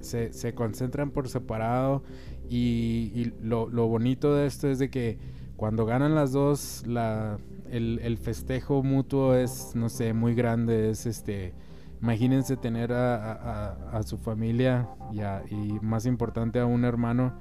Se, 0.00 0.32
se 0.32 0.54
concentran 0.54 1.10
por 1.10 1.28
separado. 1.28 2.02
Y, 2.48 3.12
y 3.14 3.32
lo, 3.42 3.68
lo, 3.68 3.86
bonito 3.86 4.34
de 4.34 4.46
esto 4.46 4.68
es 4.68 4.78
de 4.78 4.90
que 4.90 5.18
cuando 5.56 5.86
ganan 5.86 6.14
las 6.14 6.32
dos, 6.32 6.84
la, 6.86 7.38
el, 7.70 8.00
el 8.02 8.18
festejo 8.18 8.82
mutuo 8.82 9.34
es, 9.34 9.72
no 9.74 9.88
sé, 9.88 10.14
muy 10.14 10.34
grande. 10.34 10.90
Es 10.90 11.06
este 11.06 11.54
Imagínense 12.02 12.56
tener 12.56 12.92
a, 12.94 14.00
su 14.06 14.16
familia 14.16 14.88
y, 15.50 15.78
más 15.82 16.06
importante 16.06 16.58
a 16.58 16.64
un 16.64 16.84
hermano 16.86 17.34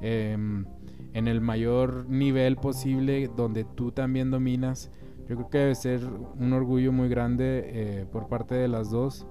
em, 0.00 0.64
en 1.12 1.28
el 1.28 1.42
mayor 1.42 2.08
nivel 2.08 2.56
posible 2.56 3.28
donde 3.36 3.64
tú 3.64 3.92
también 3.92 4.30
dominas. 4.30 4.90
Yo 5.28 5.36
creo 5.36 5.50
que 5.50 5.58
debe 5.58 5.74
ser 5.74 6.00
un 6.38 6.52
orgullo 6.54 6.92
muy 6.92 7.10
grande 7.10 7.64
eh, 7.66 8.06
por 8.10 8.28
parte 8.28 8.54
de 8.54 8.68
las 8.68 8.90
dos, 8.90 9.26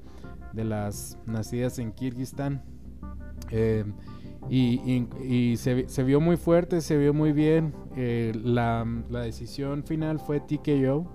de 0.56 0.64
las 0.64 1.18
nacidas 1.26 1.80
en 1.80 1.92
Kirguistán. 1.92 2.64
Em, 3.52 3.94
y, 4.50 5.58
se, 5.58 6.04
vio 6.04 6.22
muy 6.22 6.38
fuerte, 6.38 6.82
se 6.82 6.98
vio 6.98 7.14
muy 7.14 7.32
bien. 7.32 7.74
Eh, 7.96 8.32
la, 8.44 8.86
la, 9.10 9.22
decisión 9.22 9.84
final 9.84 10.20
fue 10.20 10.40
TKO 10.40 11.12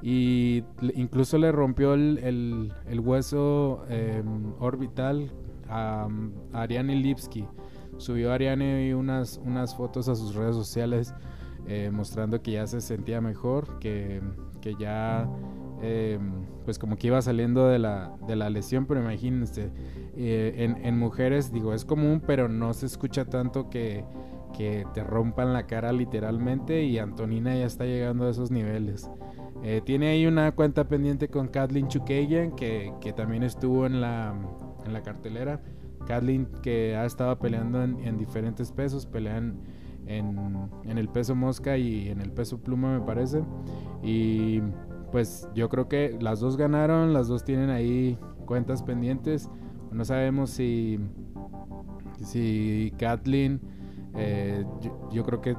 y 0.00 0.62
incluso 0.94 1.38
le 1.38 1.50
rompió 1.50 1.94
el, 1.94 2.72
hueso 3.00 3.84
em, 3.88 4.52
orbital 4.60 5.30
a, 5.68 6.08
Ariane 6.52 6.96
Lipsky. 6.96 7.46
Subió 7.96 8.32
Ariane 8.32 8.94
unas, 8.94 9.40
unas 9.44 9.74
fotos 9.74 10.08
a 10.08 10.14
sus 10.14 10.34
redes 10.36 10.54
sociales 10.54 11.12
eh, 11.66 11.90
mostrando 11.92 12.40
que 12.40 12.52
ya 12.52 12.66
se 12.66 12.80
sentía 12.80 13.20
mejor, 13.20 13.78
que, 13.78 14.22
ya 14.78 15.28
em, 15.82 16.46
pues 16.64 16.78
como 16.78 16.96
que 16.96 17.08
iba 17.08 17.20
saliendo 17.22 17.68
de 17.68 17.78
la, 17.78 18.16
de 18.26 18.36
la 18.36 18.50
lesión, 18.50 18.86
pero 18.86 19.00
imagínense, 19.00 19.70
eh, 20.16 20.54
en, 20.58 20.84
en, 20.84 20.98
mujeres 20.98 21.52
digo 21.52 21.74
es 21.74 21.84
común, 21.84 22.22
pero 22.26 22.48
no 22.48 22.74
se 22.74 22.86
escucha 22.86 23.24
tanto 23.24 23.70
que, 23.70 24.04
que 24.56 24.86
te 24.94 25.04
rompan 25.04 25.52
la 25.52 25.66
cara 25.66 25.92
literalmente 25.92 26.82
y 26.84 26.98
Antonina 26.98 27.54
ya 27.54 27.66
está 27.66 27.84
llegando 27.84 28.26
a 28.26 28.30
esos 28.30 28.50
niveles. 28.50 29.10
Eh, 29.62 29.80
tiene 29.84 30.08
ahí 30.08 30.26
una 30.26 30.52
cuenta 30.52 30.88
pendiente 30.88 31.28
con 31.28 31.48
Kathleen 31.48 31.88
Chukagian, 31.88 32.52
que, 32.52 32.92
que 33.00 33.12
también 33.12 33.42
estuvo 33.42 33.86
en 33.86 34.00
la, 34.00 34.34
en 34.84 34.92
la 34.92 35.02
cartelera. 35.02 35.60
Kathleen 36.06 36.48
que 36.62 36.96
ha 36.96 37.04
estado 37.04 37.38
peleando 37.38 37.82
en, 37.82 38.18
diferentes 38.18 38.72
pesos, 38.72 39.04
pelean 39.04 39.58
en, 40.06 40.38
en, 40.84 40.96
el 40.96 41.08
peso 41.08 41.34
mosca 41.34 41.76
y 41.76 42.08
en 42.08 42.20
el 42.20 42.30
peso 42.30 42.58
pluma 42.58 42.98
me 42.98 43.04
parece. 43.04 43.42
Y 44.02 44.62
pues 45.10 45.48
yo 45.54 45.68
creo 45.68 45.88
que 45.88 46.16
las 46.20 46.40
dos 46.40 46.56
ganaron, 46.56 47.12
las 47.12 47.28
dos 47.28 47.44
tienen 47.44 47.70
ahí 47.70 48.18
cuentas 48.46 48.82
pendientes. 48.82 49.48
No 49.90 50.04
sabemos 50.04 50.50
si, 50.50 50.98
si 52.22 52.92
Kathleen, 52.98 53.60
eh, 54.14 54.64
yo 55.10 55.24
creo 55.24 55.40
que, 55.40 55.56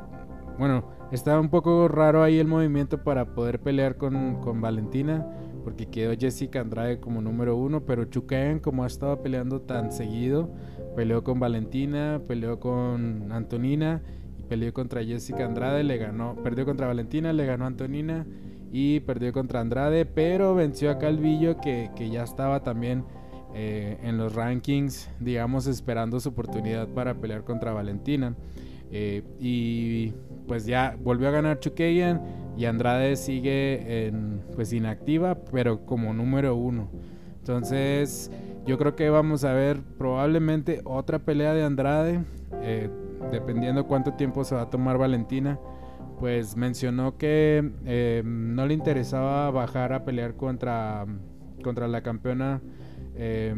bueno, 0.58 0.84
Está 1.12 1.40
un 1.40 1.50
poco 1.50 1.88
raro 1.88 2.22
ahí 2.22 2.38
el 2.38 2.46
movimiento 2.46 3.04
para 3.04 3.34
poder 3.34 3.60
pelear 3.60 3.98
con, 3.98 4.62
Valentina, 4.62 5.26
porque 5.64 5.88
quedó 5.88 6.14
Jessica 6.16 6.62
Andrade 6.62 7.00
como 7.00 7.20
número 7.20 7.58
uno, 7.58 7.84
pero 7.84 8.06
Chukayan, 8.06 8.60
como 8.60 8.84
ha 8.84 8.88
estado 8.88 9.20
peleando 9.24 9.62
tan 9.62 9.92
seguido, 9.92 10.52
peleó 10.96 11.24
con 11.24 11.40
Valentina, 11.40 12.22
peleó 12.28 12.60
con 12.60 13.32
Antonina 13.32 14.02
peleó 14.48 14.74
contra 14.74 15.04
Jessica 15.04 15.46
Andrade, 15.46 15.84
le 15.84 15.98
ganó, 15.98 16.36
perdió 16.44 16.66
contra 16.66 16.88
Valentina, 16.88 17.32
le 17.34 17.46
ganó 17.46 17.68
Antonina 17.68 18.26
y 18.72 19.00
perdió 19.02 19.34
contra 19.34 19.62
Andrade, 19.62 20.06
pero 20.06 20.56
venció 20.56 20.92
a 20.92 20.98
Calvillo 21.00 21.60
que, 21.60 21.90
ya 22.12 22.24
estaba 22.24 22.62
también 22.62 23.04
eh, 23.54 23.98
en 24.04 24.18
los 24.18 24.36
rankings, 24.36 25.10
digamos, 25.20 25.68
esperando 25.68 26.20
su 26.20 26.30
oportunidad 26.30 26.88
para 26.88 27.16
pelear 27.16 27.44
contra 27.44 27.74
Valentina. 27.74 28.36
Eh, 28.92 29.24
y 29.40 30.14
pues 30.48 30.66
ya 30.66 30.98
volvió 31.04 31.28
a 31.28 31.32
ganar 31.32 31.60
Chukayan 31.60 32.22
y 32.58 32.66
Andrade 32.66 33.16
sigue 33.16 34.08
en, 34.08 34.42
pues 34.56 34.74
inactiva, 34.74 35.36
pero 35.52 35.86
como 35.86 36.14
número 36.14 36.56
uno. 36.56 36.90
Entonces 37.38 38.32
yo 38.66 38.78
creo 38.78 38.96
que 38.96 39.10
vamos 39.10 39.44
a 39.44 39.54
ver 39.54 39.82
probablemente 39.98 40.82
otra 40.84 41.20
pelea 41.20 41.54
de 41.54 41.64
Andrade, 41.64 42.24
eh, 42.62 42.90
dependiendo 43.32 43.88
cuánto 43.88 44.14
tiempo 44.14 44.44
se 44.44 44.56
va 44.56 44.64
a 44.64 44.70
tomar 44.70 44.98
Valentina. 44.98 45.60
Pues 46.20 46.58
mencionó 46.58 47.18
que 47.18 47.72
eh, 47.86 48.22
no 48.26 48.66
le 48.68 48.74
interesaba 48.74 49.50
bajar 49.52 49.94
a 49.94 50.04
pelear 50.04 50.36
contra, 50.36 51.06
contra 51.64 51.88
la 51.88 52.02
campeona. 52.02 52.62
se, 53.16 53.54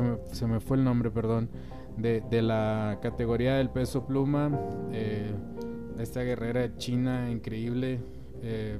me, 0.00 0.18
se 0.32 0.46
me 0.46 0.60
fue 0.60 0.76
el 0.76 0.84
nombre, 0.84 1.10
perdón 1.10 1.48
de, 1.96 2.42
la 2.42 2.98
categoría 3.00 3.56
del 3.56 3.70
peso 3.70 4.06
pluma. 4.06 4.50
Eh, 4.92 5.32
esta 5.98 6.22
guerrera 6.22 6.76
china 6.76 7.30
increíble. 7.30 8.00
Eh, 8.42 8.78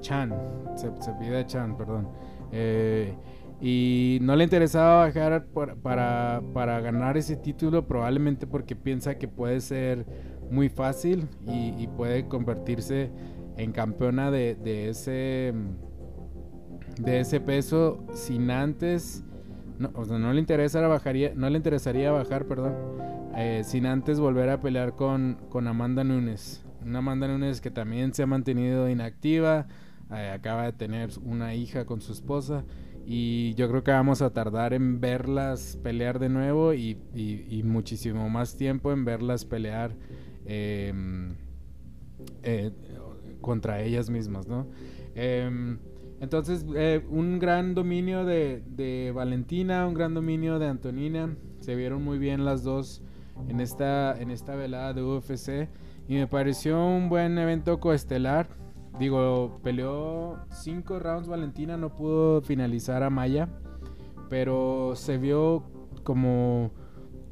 Chan, 0.00 0.34
se, 0.76 0.90
pide 1.18 1.46
Chan, 1.46 1.76
perdón. 1.76 2.08
Eh, 2.52 3.14
y 3.60 4.18
no 4.20 4.36
le 4.36 4.44
interesaba 4.44 5.06
bajar 5.06 5.46
para, 5.82 6.42
para, 6.52 6.80
ganar 6.80 7.16
ese 7.16 7.36
título, 7.36 7.86
probablemente 7.86 8.46
porque 8.46 8.76
piensa 8.76 9.16
que 9.16 9.28
puede 9.28 9.60
ser 9.60 10.04
muy 10.50 10.68
fácil 10.68 11.28
y, 11.46 11.86
puede 11.96 12.26
convertirse 12.26 13.10
en 13.56 13.72
campeona 13.72 14.30
de, 14.30 14.88
ese 14.88 15.54
de 17.00 17.20
ese 17.20 17.40
peso 17.40 18.04
sin 18.12 18.50
antes 18.50 19.24
o 19.94 20.04
sea, 20.04 20.18
no 20.18 20.32
le 20.32 20.42
bajaría, 20.88 21.32
no 21.34 21.50
le 21.50 21.56
interesaría 21.56 22.10
bajar, 22.10 22.46
perdón, 22.46 22.74
eh, 23.36 23.62
sin 23.64 23.86
antes 23.86 24.18
volver 24.18 24.48
a 24.48 24.60
pelear 24.60 24.94
con, 24.94 25.38
con 25.50 25.66
Amanda 25.68 26.02
Nunes. 26.02 26.64
Una 26.82 26.98
Amanda 26.98 27.28
Nunes 27.28 27.60
que 27.60 27.70
también 27.70 28.14
se 28.14 28.22
ha 28.22 28.26
mantenido 28.26 28.88
inactiva, 28.88 29.66
eh, 30.14 30.30
acaba 30.34 30.64
de 30.64 30.72
tener 30.72 31.10
una 31.24 31.54
hija 31.54 31.84
con 31.84 32.00
su 32.00 32.12
esposa 32.12 32.64
y 33.04 33.54
yo 33.54 33.68
creo 33.68 33.84
que 33.84 33.92
vamos 33.92 34.22
a 34.22 34.30
tardar 34.32 34.72
en 34.72 35.00
verlas 35.00 35.78
pelear 35.82 36.18
de 36.18 36.28
nuevo 36.28 36.74
y, 36.74 36.98
muchísimo 37.64 38.28
más 38.28 38.56
tiempo 38.56 38.92
en 38.92 39.04
verlas 39.04 39.44
pelear 39.44 39.94
em, 40.46 41.34
eh, 42.42 42.72
contra 43.40 43.82
ellas 43.82 44.10
mismas, 44.10 44.46
¿no? 44.46 44.66
Em, 45.14 45.78
entonces, 46.20 46.64
eh, 46.74 47.04
un 47.10 47.38
gran 47.38 47.74
dominio 47.74 48.24
de, 48.24 49.12
Valentina, 49.14 49.86
un 49.86 49.94
gran 49.94 50.14
dominio 50.14 50.58
de 50.58 50.66
Antonina. 50.66 51.36
Se 51.60 51.74
vieron 51.74 52.02
muy 52.02 52.18
bien 52.18 52.44
las 52.44 52.62
dos 52.62 53.02
en 53.48 53.60
esta, 53.60 54.18
en 54.18 54.30
esta 54.30 54.56
velada 54.56 54.94
de 54.94 55.02
UFC. 55.02 55.68
Y 56.08 56.14
me 56.14 56.26
pareció 56.26 56.84
un 56.84 57.08
buen 57.08 57.36
evento 57.38 57.80
coestelar. 57.80 58.48
Digo, 58.98 59.60
peleó 59.62 60.38
cinco 60.50 60.98
rounds 60.98 61.28
Valentina, 61.28 61.76
no 61.76 61.94
pudo 61.94 62.40
finalizar 62.40 63.02
a 63.02 63.10
Maya. 63.10 63.48
Pero 64.30 64.92
se 64.94 65.18
vio 65.18 65.64
como 66.02 66.70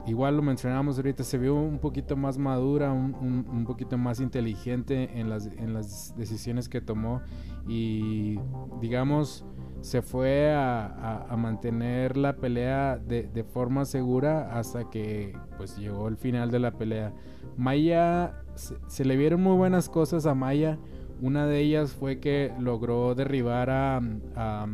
igual 0.06 0.36
lo 0.36 0.42
mencionamos 0.42 0.96
ahorita, 0.96 1.24
se 1.24 1.38
vio 1.38 1.54
un 1.54 1.78
poquito 1.78 2.16
más 2.16 2.38
madura, 2.38 2.92
un, 2.92 3.14
un, 3.50 3.64
poquito 3.64 3.96
más 3.96 4.20
inteligente 4.20 5.18
en 5.18 5.30
las, 5.30 5.46
en 5.46 5.72
las 5.72 6.14
decisiones 6.16 6.68
que 6.68 6.80
tomó 6.80 7.22
y 7.66 8.38
digamos 8.80 9.44
se 9.80 10.00
fue 10.00 10.50
a, 10.52 11.26
a, 11.28 11.36
mantener 11.36 12.16
la 12.16 12.36
pelea 12.36 12.96
de, 12.96 13.24
de, 13.24 13.44
forma 13.44 13.84
segura 13.84 14.58
hasta 14.58 14.88
que 14.88 15.36
pues 15.58 15.76
llegó 15.76 16.08
el 16.08 16.16
final 16.16 16.50
de 16.50 16.58
la 16.58 16.72
pelea. 16.72 17.12
Maya, 17.58 18.42
se, 18.54 19.04
le 19.04 19.16
vieron 19.16 19.42
muy 19.42 19.56
buenas 19.56 19.90
cosas 19.90 20.24
a 20.24 20.34
Maya. 20.34 20.78
Una 21.20 21.46
de 21.46 21.60
ellas 21.60 21.92
fue 21.92 22.18
que 22.18 22.50
logró 22.58 23.14
derribar 23.14 23.68
a, 23.68 24.00
a, 24.34 24.66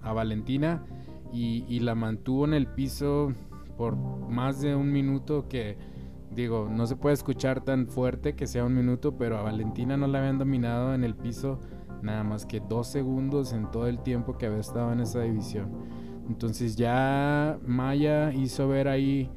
a 0.00 0.12
Valentina 0.12 0.84
y, 1.32 1.80
la 1.80 1.94
mantuvo 1.94 2.44
en 2.44 2.54
el 2.54 2.66
piso 2.66 3.32
por 3.76 3.96
más 3.96 4.60
de 4.60 4.74
un 4.74 4.92
minuto 4.92 5.48
que 5.48 5.76
digo, 6.30 6.68
no 6.70 6.86
se 6.86 6.96
puede 6.96 7.14
escuchar 7.14 7.62
tan 7.62 7.88
fuerte 7.88 8.34
que 8.34 8.46
sea 8.46 8.64
un 8.64 8.74
minuto, 8.74 9.16
pero 9.16 9.38
a 9.38 9.42
Valentina 9.42 9.96
no 9.96 10.06
la 10.06 10.18
habían 10.18 10.38
dominado 10.38 10.94
en 10.94 11.04
el 11.04 11.14
piso 11.14 11.58
nada 12.02 12.24
más 12.24 12.46
que 12.46 12.60
dos 12.60 12.88
segundos 12.88 13.52
en 13.52 13.70
todo 13.70 13.86
el 13.86 14.00
tiempo 14.00 14.36
que 14.36 14.46
había 14.46 14.58
estado 14.58 14.92
en 14.92 15.00
esa 15.00 15.20
división. 15.22 15.70
Entonces 16.28 16.76
ya 16.76 17.58
Maya 17.66 18.32
hizo 18.32 18.68
ver 18.68 18.88
ahí 18.88 19.30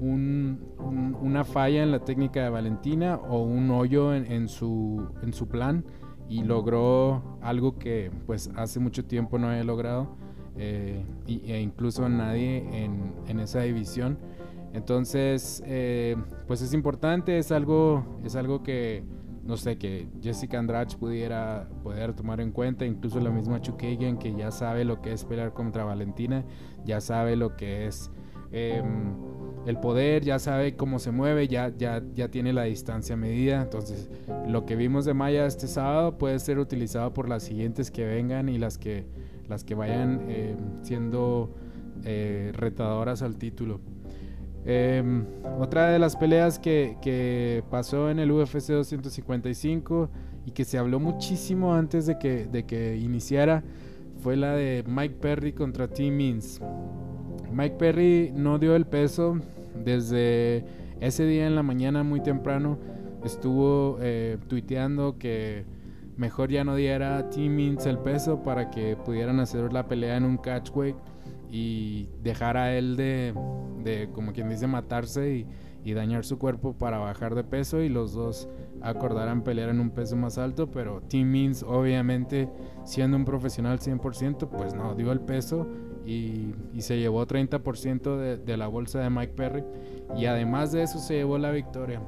una 0.00 1.44
falla 1.44 1.82
en 1.82 1.90
la 1.90 2.04
técnica 2.04 2.42
de 2.42 2.48
Valentina 2.48 3.16
o 3.16 3.42
un 3.42 3.70
hoyo 3.70 4.14
en, 4.14 4.48
su, 4.48 5.06
en 5.22 5.34
su 5.34 5.46
plan 5.48 5.84
y 6.28 6.42
logró 6.42 7.38
algo 7.42 7.78
que 7.78 8.10
pues 8.26 8.50
hace 8.56 8.80
mucho 8.80 9.04
tiempo 9.04 9.38
no 9.38 9.48
había 9.48 9.64
logrado 9.64 10.16
eh, 10.56 11.04
e 11.26 11.60
incluso 11.60 12.08
nadie 12.08 12.84
en, 13.26 13.40
esa 13.40 13.60
división. 13.60 14.18
Entonces, 14.72 15.62
eh, 15.66 16.16
pues 16.46 16.62
es 16.62 16.74
importante, 16.74 17.38
es 17.38 17.50
algo, 17.50 18.04
es 18.24 18.36
algo 18.36 18.62
que, 18.62 19.02
no 19.42 19.56
sé, 19.56 19.78
que 19.78 20.08
Jessica 20.22 20.58
Andrade 20.58 20.96
pudiera 20.96 21.68
poder 21.82 22.14
tomar 22.14 22.40
en 22.40 22.52
cuenta, 22.52 22.84
incluso 22.84 23.20
la 23.20 23.30
misma 23.30 23.60
Chukagan 23.60 24.18
que 24.18 24.34
ya 24.34 24.50
sabe 24.50 24.84
lo 24.84 25.00
que 25.00 25.12
es 25.12 25.24
pelear 25.24 25.52
contra 25.52 25.84
Valentina, 25.84 26.44
ya 26.84 27.00
sabe 27.00 27.34
lo 27.36 27.56
que 27.56 27.86
es 27.86 28.10
em, 28.52 29.14
el 29.66 29.78
poder, 29.78 30.24
ya 30.24 30.38
sabe 30.38 30.76
cómo 30.76 30.98
se 30.98 31.10
mueve, 31.10 31.48
ya, 31.48 31.72
ya, 31.76 32.02
ya 32.14 32.28
tiene 32.28 32.52
la 32.52 32.64
distancia 32.64 33.16
medida. 33.16 33.62
Entonces, 33.62 34.08
lo 34.46 34.66
que 34.66 34.76
vimos 34.76 35.04
de 35.04 35.14
Maya 35.14 35.46
este 35.46 35.66
sábado 35.66 36.16
puede 36.16 36.38
ser 36.38 36.58
utilizado 36.58 37.12
por 37.12 37.28
las 37.28 37.42
siguientes 37.42 37.90
que 37.90 38.04
vengan 38.04 38.48
y 38.48 38.58
las 38.58 38.78
que 38.78 39.06
las 39.50 39.64
que 39.64 39.74
vayan 39.74 40.22
eh, 40.28 40.56
siendo 40.82 41.54
eh, 42.04 42.52
retadoras 42.54 43.20
al 43.20 43.36
título. 43.36 43.80
Em, 44.64 45.24
otra 45.58 45.88
de 45.90 45.98
las 45.98 46.16
peleas 46.16 46.58
que, 46.58 47.62
pasó 47.70 48.10
en 48.10 48.18
el 48.18 48.30
UFC 48.30 48.68
255 48.68 50.08
y 50.46 50.52
que 50.52 50.64
se 50.64 50.78
habló 50.78 51.00
muchísimo 51.00 51.74
antes 51.74 52.06
de 52.06 52.18
que, 52.18 52.46
de 52.46 52.64
que 52.64 52.96
iniciara 52.96 53.62
fue 54.22 54.36
la 54.36 54.54
de 54.54 54.84
Mike 54.86 55.16
Perry 55.20 55.52
contra 55.52 55.88
Tim 55.88 56.16
Means. 56.16 56.60
Mike 57.52 57.76
Perry 57.78 58.32
no 58.34 58.58
dio 58.58 58.76
el 58.76 58.86
peso 58.86 59.40
desde 59.84 60.64
ese 61.00 61.26
día 61.26 61.46
en 61.46 61.56
la 61.56 61.62
mañana 61.62 62.02
muy 62.02 62.22
temprano. 62.22 62.78
Estuvo 63.24 63.98
eh, 64.00 64.38
tuiteando 64.48 65.18
que 65.18 65.64
mejor 66.20 66.50
ya 66.50 66.64
no 66.64 66.74
diera 66.76 67.16
a 67.16 67.30
Timmins 67.30 67.86
el 67.86 67.98
peso 67.98 68.42
para 68.42 68.70
que 68.70 68.94
pudieran 68.94 69.40
hacer 69.40 69.72
la 69.72 69.88
pelea 69.88 70.18
en 70.18 70.24
un 70.24 70.36
catchweight 70.36 70.94
y 71.50 72.10
dejar 72.22 72.58
a 72.58 72.76
él 72.76 72.94
de, 72.94 73.32
como 74.12 74.34
quien 74.34 74.50
dice, 74.50 74.66
matarse 74.66 75.46
y, 75.82 75.94
dañar 75.94 76.24
su 76.26 76.38
cuerpo 76.38 76.74
para 76.74 76.98
bajar 76.98 77.34
de 77.34 77.42
peso 77.42 77.80
y 77.80 77.88
los 77.88 78.12
dos 78.12 78.48
acordaran 78.82 79.42
pelear 79.42 79.70
en 79.70 79.80
un 79.80 79.90
peso 79.90 80.14
más 80.14 80.36
alto, 80.36 80.70
pero 80.70 81.00
Tim 81.08 81.26
Means 81.26 81.64
obviamente 81.64 82.50
siendo 82.84 83.16
un 83.16 83.24
profesional 83.24 83.80
100% 83.80 84.46
pues 84.50 84.74
no 84.74 84.94
dio 84.94 85.10
el 85.10 85.20
peso 85.20 85.66
y, 86.04 86.54
se 86.78 86.98
llevó 86.98 87.26
30% 87.26 88.18
de, 88.18 88.36
de 88.36 88.56
la 88.58 88.68
bolsa 88.68 89.00
de 89.00 89.08
Mike 89.08 89.32
Perry 89.34 89.64
y 90.16 90.26
además 90.26 90.70
de 90.70 90.82
eso 90.82 90.98
se 90.98 91.14
llevó 91.14 91.38
la 91.38 91.50
victoria. 91.50 92.02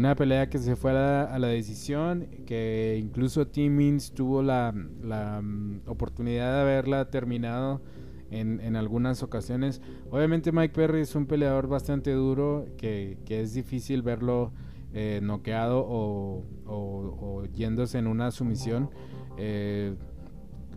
Una 0.00 0.14
pelea 0.14 0.48
que 0.48 0.56
se 0.56 0.76
fue 0.76 0.92
a 0.92 1.38
la, 1.38 1.48
decisión, 1.48 2.26
que 2.46 2.98
incluso 2.98 3.46
Tim 3.48 3.76
Means 3.76 4.12
tuvo 4.12 4.42
la, 4.42 4.72
mm, 4.72 5.82
oportunidad 5.84 6.54
de 6.54 6.60
haberla 6.62 7.10
terminado 7.10 7.82
en, 8.30 8.76
algunas 8.76 9.22
ocasiones. 9.22 9.82
Obviamente 10.10 10.52
Mike 10.52 10.72
Perry 10.72 11.02
es 11.02 11.14
un 11.14 11.26
peleador 11.26 11.68
bastante 11.68 12.12
duro, 12.12 12.64
que, 12.78 13.18
es 13.28 13.52
difícil 13.52 14.00
verlo 14.00 14.52
eh, 14.94 15.20
noqueado 15.22 15.84
o, 15.86 17.44
yéndose 17.52 17.98
en 17.98 18.06
una 18.06 18.30
sumisión. 18.30 18.88
Eh, 19.36 19.96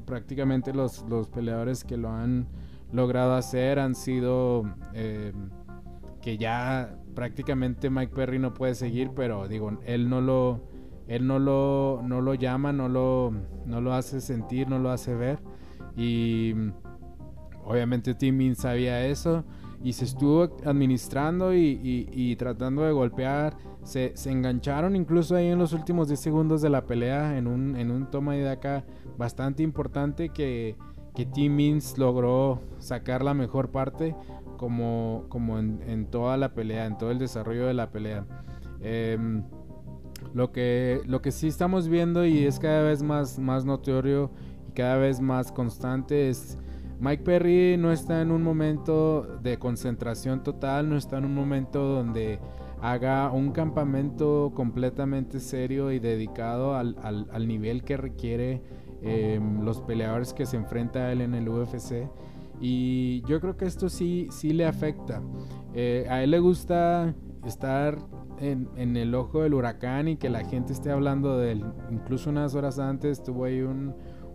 prácticamente 0.06 0.74
los, 0.74 1.02
los, 1.08 1.30
peleadores 1.30 1.86
que 1.86 1.96
lo 1.96 2.10
han 2.10 2.50
logrado 2.92 3.36
hacer 3.36 3.80
han 3.80 3.96
sido 3.96 4.66
eh, 4.94 5.32
que 6.24 6.38
ya 6.38 6.96
prácticamente 7.14 7.90
Mike 7.90 8.14
Perry 8.16 8.40
no 8.40 8.54
puede 8.54 8.76
seguir, 8.76 9.12
pero 9.14 9.50
digo, 9.50 9.78
él 9.86 10.10
no 10.10 10.22
lo, 10.22 10.62
él 11.08 11.28
no 11.28 11.38
lo, 11.38 12.02
no 12.02 12.22
lo 12.22 12.34
llama, 12.34 12.72
no 12.72 12.88
lo, 12.88 13.34
no 13.66 13.82
lo 13.82 13.94
hace 13.94 14.22
sentir, 14.22 14.70
no 14.70 14.80
lo 14.80 14.90
hace 14.90 15.14
ver. 15.14 15.40
Y 15.98 16.54
obviamente 17.66 18.16
Tim 18.16 18.56
sabía 18.56 19.06
eso 19.06 19.44
y 19.84 19.92
se 19.92 20.06
estuvo 20.06 20.56
administrando 20.66 21.54
y, 21.54 22.36
tratando 22.40 22.84
de 22.84 22.94
golpear. 22.94 23.58
Se, 23.84 24.14
engancharon 24.26 24.96
incluso 24.96 25.36
ahí 25.36 25.48
en 25.48 25.60
los 25.60 25.74
últimos 25.74 26.08
10 26.08 26.22
segundos 26.22 26.62
de 26.62 26.70
la 26.70 26.86
pelea 26.86 27.38
en 27.38 27.48
un, 27.48 27.76
en 27.76 27.92
un 27.92 28.10
toma 28.10 28.36
de 28.36 28.50
acá 28.50 28.86
bastante 29.18 29.62
importante 29.62 30.30
que, 30.30 30.78
que 31.14 31.26
Tim 31.26 31.54
Means 31.54 31.98
logró 31.98 32.62
sacar 32.80 33.26
la 33.26 33.34
mejor 33.34 33.72
parte 33.72 34.16
como, 34.64 35.26
como 35.28 35.60
en, 35.60 36.08
toda 36.10 36.38
la 36.38 36.54
pelea, 36.54 36.86
en 36.86 36.98
todo 36.98 37.12
el 37.12 37.20
desarrollo 37.20 37.68
de 37.68 37.74
la 37.74 37.92
pelea. 37.92 38.26
Em, 38.80 39.44
lo, 40.34 40.54
que, 40.54 41.02
lo 41.06 41.22
que 41.22 41.32
sí 41.34 41.50
estamos 41.50 41.90
viendo 41.90 42.26
y 42.26 42.46
es 42.46 42.60
cada 42.60 42.82
vez 42.82 43.04
más, 43.04 43.40
más 43.40 43.66
notorio 43.66 44.32
y 44.70 44.72
cada 44.72 44.96
vez 44.96 45.20
más 45.20 45.52
constante 45.52 46.30
es 46.30 46.58
Mike 47.02 47.24
Perry 47.24 47.76
no 47.78 47.92
está 47.92 48.22
en 48.22 48.32
un 48.32 48.42
momento 48.42 49.24
de 49.44 49.60
concentración 49.60 50.44
total, 50.44 50.88
no 50.90 50.96
está 50.96 51.18
en 51.18 51.26
un 51.26 51.36
momento 51.36 51.84
donde 51.84 52.40
haga 52.82 53.30
un 53.32 53.52
campamento 53.52 54.54
completamente 54.56 55.42
serio 55.42 55.92
y 55.92 56.00
dedicado 56.00 56.74
al, 56.74 56.96
al, 57.02 57.48
nivel 57.50 57.84
que 57.84 57.98
requiere 57.98 58.62
em, 59.02 59.62
los 59.66 59.82
peleadores 59.82 60.34
que 60.34 60.46
se 60.46 60.56
enfrenta 60.56 61.00
a 61.00 61.12
él 61.12 61.20
en 61.20 61.34
el 61.34 61.50
UFC. 61.50 62.08
Y 62.66 63.22
yo 63.24 63.42
creo 63.42 63.58
que 63.58 63.66
esto 63.66 63.90
sí, 63.90 64.30
sí 64.32 64.54
le 64.54 64.66
afecta. 64.66 65.22
Eh, 65.74 66.08
a 66.10 66.24
él 66.24 66.32
le 66.32 66.40
gusta 66.40 67.14
estar 67.46 67.98
en, 68.40 68.96
el 68.96 69.14
ojo 69.16 69.44
del 69.44 69.54
huracán 69.54 70.08
y 70.08 70.16
que 70.16 70.30
la 70.30 70.46
gente 70.46 70.72
esté 70.72 70.90
hablando 70.90 71.38
de 71.38 71.52
él. 71.52 71.66
Incluso 71.92 72.30
unas 72.30 72.56
horas 72.56 72.80
antes 72.80 73.22
tuvo 73.22 73.44
ahí 73.44 73.62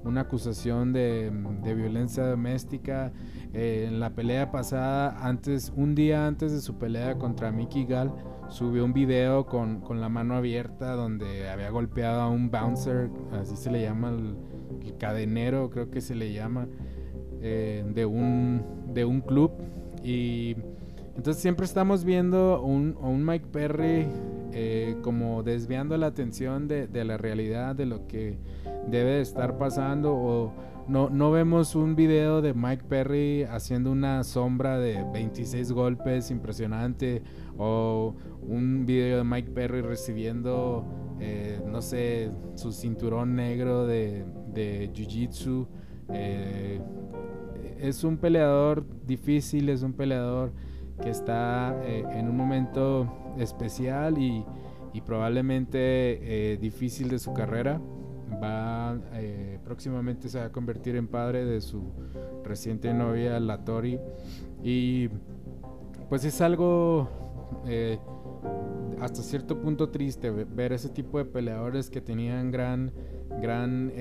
una 0.05 0.21
acusación 0.21 0.93
de, 0.93 1.33
violencia 1.75 2.27
doméstica. 2.27 3.13
Eh, 3.55 3.87
en 3.89 3.99
la 3.99 4.11
pelea 4.15 4.51
pasada, 4.51 5.27
antes, 5.27 5.73
un 5.75 5.95
día 5.95 6.27
antes 6.27 6.53
de 6.53 6.61
su 6.61 6.77
pelea 6.77 7.17
contra 7.17 7.51
Mickey 7.51 7.87
Gall, 7.87 8.13
subió 8.51 8.85
un 8.85 8.93
video 8.93 9.47
con, 9.47 9.83
la 9.99 10.11
mano 10.11 10.35
abierta 10.35 10.93
donde 10.93 11.49
había 11.49 11.71
golpeado 11.71 12.21
a 12.21 12.29
un 12.29 12.51
bouncer, 12.51 13.09
así 13.33 13.57
se 13.57 13.71
le 13.71 13.81
llama, 13.81 14.11
el 14.11 14.37
cadenero 14.99 15.71
creo 15.71 15.91
que 15.91 16.03
se 16.03 16.15
le 16.15 16.35
llama. 16.35 16.69
Eh, 17.41 17.85
de, 17.95 18.05
un, 18.05 18.63
de 18.93 19.05
un 19.05 19.21
club. 19.21 19.53
Y 20.03 20.57
entonces 21.17 21.41
siempre 21.41 21.67
estamos 21.67 22.05
viendo 22.05 22.63
un, 22.63 22.97
un 23.01 23.25
Mike 23.25 23.47
Perry 23.53 24.07
eh, 24.53 24.97
como 25.03 25.43
desviando 25.43 25.97
la 25.97 26.07
atención 26.07 26.67
de, 26.67 26.89
la 27.05 27.17
realidad, 27.17 27.77
de 27.77 27.87
lo 27.87 28.07
que 28.07 28.39
debe 28.89 29.13
de 29.13 29.21
estar 29.21 29.57
pasando. 29.57 30.15
O 30.15 30.53
no, 30.89 31.11
no 31.11 31.31
vemos 31.31 31.77
un 31.77 31.95
video 31.95 32.43
de 32.43 32.55
Mike 32.55 32.85
Perry 32.89 33.45
haciendo 33.45 33.93
una 33.93 34.25
sombra 34.25 34.79
de 34.79 35.05
26 35.13 35.71
golpes 35.73 36.33
impresionante. 36.33 37.23
O 37.57 38.17
un 38.43 38.85
video 38.85 39.19
de 39.19 39.25
Mike 39.25 39.51
Perry 39.53 39.81
recibiendo, 39.81 40.85
eh, 41.21 41.61
no 41.67 41.83
sé, 41.83 42.33
su 42.57 42.73
cinturón 42.73 43.37
negro 43.37 43.87
de, 43.87 44.25
de 44.53 44.91
Jiu-Jitsu 44.93 45.69
es 46.11 48.05
un 48.05 48.17
peleador 48.17 48.85
difícil, 49.07 49.69
es 49.69 49.83
un 49.83 49.93
peleador 49.93 50.53
que 51.03 51.11
está 51.11 51.77
eh, 51.85 52.05
en 52.13 52.29
un 52.29 52.37
momento 52.37 53.35
especial 53.39 54.19
y, 54.19 54.45
probablemente 55.07 55.79
eh, 56.53 56.57
difícil 56.57 57.09
de 57.09 57.21
su 57.21 57.33
carrera. 57.33 57.81
Va 58.43 58.99
eh, 59.13 59.61
próximamente 59.65 60.29
se 60.29 60.41
va 60.41 60.47
a 60.47 60.53
convertir 60.53 60.97
en 60.97 61.07
padre 61.07 61.45
de 61.45 61.61
su 61.61 61.93
reciente 62.43 62.93
novia 62.93 63.39
Latori 63.39 64.01
y 64.65 65.09
pues 66.09 66.25
es 66.25 66.41
algo 66.41 67.09
eh, 67.65 68.01
hasta 69.01 69.23
cierto 69.23 69.61
punto 69.61 69.91
triste 69.91 70.31
ver 70.33 70.73
ese 70.73 70.89
tipo 70.89 71.19
de 71.19 71.27
peleadores 71.27 71.91
que 71.91 72.01
tenían 72.01 72.51
gran 72.51 72.93
gran 73.41 73.93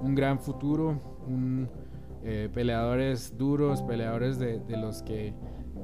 un 0.00 0.14
gran 0.14 0.38
futuro 0.38 1.00
un, 1.26 1.68
peleadores 2.52 3.36
duros 3.38 3.82
peleadores 3.82 4.38
de, 4.38 4.60
los 4.76 5.02
que 5.02 5.32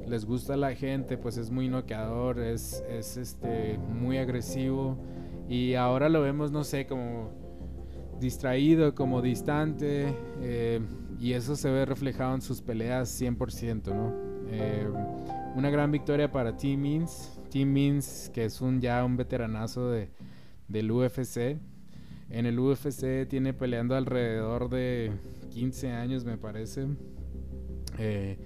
les 0.07 0.25
gusta 0.25 0.57
la 0.57 0.75
gente, 0.75 1.17
pues 1.17 1.37
es 1.37 1.49
muy 1.49 1.69
noqueador, 1.69 2.39
es, 2.39 2.83
es 2.89 3.15
este, 3.15 3.77
muy 3.77 4.17
agresivo 4.17 4.97
y 5.47 5.75
ahora 5.75 6.09
lo 6.09 6.21
vemos, 6.21 6.51
no 6.51 6.63
sé, 6.63 6.85
como 6.85 7.31
distraído, 8.19 8.95
como 8.95 9.21
distante 9.21 10.15
eh, 10.41 10.79
y 11.19 11.33
eso 11.33 11.55
se 11.55 11.69
ve 11.69 11.85
reflejado 11.85 12.35
en 12.35 12.41
sus 12.41 12.61
peleas 12.61 13.21
100%, 13.21 13.93
¿no? 13.93 14.13
Eh, 14.49 14.87
una 15.55 15.69
gran 15.69 15.91
victoria 15.91 16.31
para 16.31 16.55
Team 16.57 16.79
Means, 16.79 17.39
Team 17.49 17.69
Means 17.69 18.31
que 18.33 18.45
es 18.45 18.61
un 18.61 18.81
ya 18.81 19.03
un 19.03 19.17
veteranazo 19.17 19.89
de, 19.89 20.09
del 20.67 20.91
UFC. 20.91 21.57
En 22.33 22.47
el 22.47 22.59
UFC 22.59 23.27
tiene 23.29 23.53
peleando 23.53 23.95
alrededor 23.95 24.67
de 24.67 25.11
15 25.51 25.91
años, 25.91 26.25
me 26.25 26.37
parece. 26.37 26.87
Eh, 27.99 28.39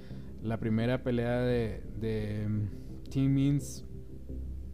la 0.44 0.60
primera 0.60 1.02
pelea 1.04 1.40
de, 1.40 1.82
de 2.00 2.48
mm, 2.48 3.10
Team 3.10 3.34
Means 3.34 3.86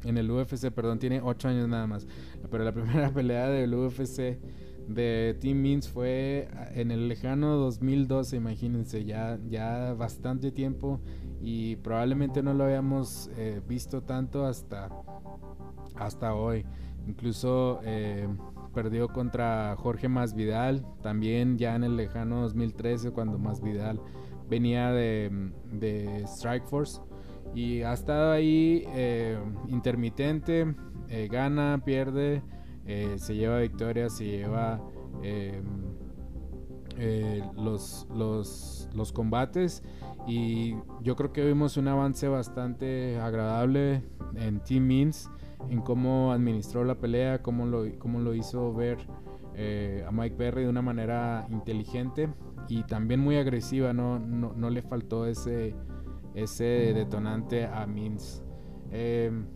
en 0.03 0.17
el 0.17 0.29
UFC, 0.31 0.71
perdón, 0.71 0.97
tiene 0.97 1.21
8 1.21 1.47
años 1.47 1.69
nada 1.69 1.85
más. 1.85 2.07
Pero 2.49 2.63
la 2.63 2.73
primera 2.73 3.09
pelea 3.13 3.49
del 3.49 3.73
UFC 3.75 4.39
de 4.87 5.37
Team 5.39 5.57
Means 5.61 5.87
fue 5.87 6.49
ah, 6.55 6.69
en 6.73 6.89
el 6.89 7.07
lejano 7.07 7.55
2012, 7.57 8.35
imagínense, 8.35 9.05
ya, 9.05 9.39
ya 9.47 9.93
bastante 9.93 10.51
tiempo 10.51 10.99
y 11.39 11.75
probablemente 11.77 12.41
no 12.41 12.53
lo 12.53 12.63
habíamos 12.63 13.29
eh, 13.37 13.61
visto 13.67 14.01
tanto 14.01 14.45
hasta, 14.45 14.89
hasta 15.95 16.33
hoy. 16.33 16.65
Incluso 17.07 17.79
eh, 17.83 18.27
perdió 18.73 19.07
contra 19.07 19.75
Jorge 19.77 20.09
Masvidal, 20.09 20.85
también 21.01 21.57
ya 21.57 21.75
en 21.75 21.83
el 21.83 21.95
lejano 21.95 22.41
2013 22.41 23.11
cuando 23.11 23.37
Masvidal 23.37 24.01
venía 24.49 24.91
de, 24.91 25.51
de 25.71 26.23
Strike 26.23 26.65
Force. 26.65 27.01
Y 27.55 27.81
ha 27.81 27.93
estado 27.93 28.31
ahí 28.31 28.83
eh, 28.95 29.37
intermitente, 29.67 30.73
eh, 31.07 31.27
gana, 31.31 31.81
pierde, 31.85 32.41
eh, 32.85 33.15
se 33.17 33.35
lleva 33.35 33.59
victorias, 33.59 34.17
se 34.17 34.25
lleva 34.25 34.81
los, 37.55 38.07
los, 38.13 38.89
los, 38.93 39.11
combates. 39.13 39.83
Y 40.27 40.75
yo 41.01 41.15
creo 41.15 41.31
que 41.31 41.45
vimos 41.45 41.77
un 41.77 41.87
avance 41.87 42.27
bastante 42.27 43.19
agradable 43.19 44.03
en 44.35 44.59
Team 44.63 44.85
Means, 44.85 45.29
en 45.69 45.81
cómo 45.81 46.31
administró 46.31 46.83
la 46.83 46.95
pelea, 46.95 47.41
cómo 47.41 47.65
lo, 47.65 47.83
cómo 47.99 48.19
lo 48.19 48.33
hizo 48.33 48.73
ver 48.73 48.97
a 50.07 50.11
Mike 50.11 50.35
Perry 50.35 50.63
de 50.63 50.69
una 50.69 50.81
manera 50.81 51.45
inteligente 51.51 52.27
y 52.67 52.83
también 52.83 53.19
muy 53.19 53.37
agresiva, 53.37 53.93
no, 53.93 54.19
no, 54.19 54.69
le 54.69 54.81
faltó 54.81 55.25
ese, 55.25 55.75
ese 56.33 56.93
detonante 56.93 57.65
a 57.65 57.85
Mins. 57.85 58.43
Em, 58.91 59.47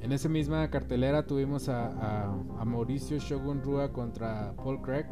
en 0.00 0.12
esa 0.12 0.28
misma 0.28 0.70
cartelera 0.70 1.26
tuvimos 1.26 1.68
a, 1.68 2.34
Mauricio 2.64 3.18
Shogun 3.18 3.62
Rua 3.62 3.92
contra 3.92 4.54
Paul 4.56 4.80
Craig, 4.80 5.06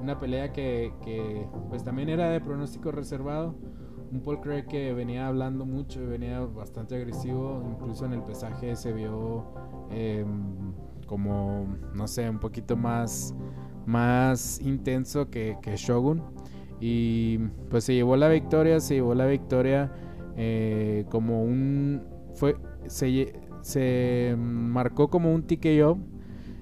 una 0.00 0.18
pelea 0.18 0.52
que, 0.52 1.46
pues 1.68 1.84
también 1.84 2.08
era 2.08 2.28
de 2.28 2.40
pronóstico 2.40 2.92
reservado. 2.92 3.54
Un 4.12 4.20
Paul 4.20 4.40
Craig 4.40 4.66
que 4.66 4.92
venía 4.92 5.26
hablando 5.26 5.66
mucho 5.66 6.02
y 6.02 6.06
venía 6.06 6.40
bastante 6.40 6.94
agresivo, 6.94 7.62
incluso 7.70 8.06
en 8.06 8.12
el 8.12 8.22
pesaje 8.22 8.76
se 8.76 8.92
vio 8.92 9.44
em, 9.90 10.72
como, 11.06 11.66
no 11.94 12.06
sé, 12.06 12.28
un 12.28 12.38
poquito 12.38 12.76
más 12.76 13.34
más 13.86 14.60
intenso 14.60 15.30
que, 15.30 15.56
Shogun. 15.76 16.22
Y 16.80 17.38
pues 17.70 17.84
se 17.84 17.94
llevó 17.94 18.16
la 18.16 18.28
victoria, 18.28 18.80
se 18.80 18.94
llevó 18.94 19.14
la 19.14 19.26
victoria 19.26 19.92
eh, 20.36 21.04
como 21.10 21.42
un... 21.42 22.02
Fue, 22.34 22.56
se, 22.86 23.32
se 23.62 24.34
marcó 24.38 25.08
como 25.08 25.32
un 25.32 25.46
TKO 25.46 25.98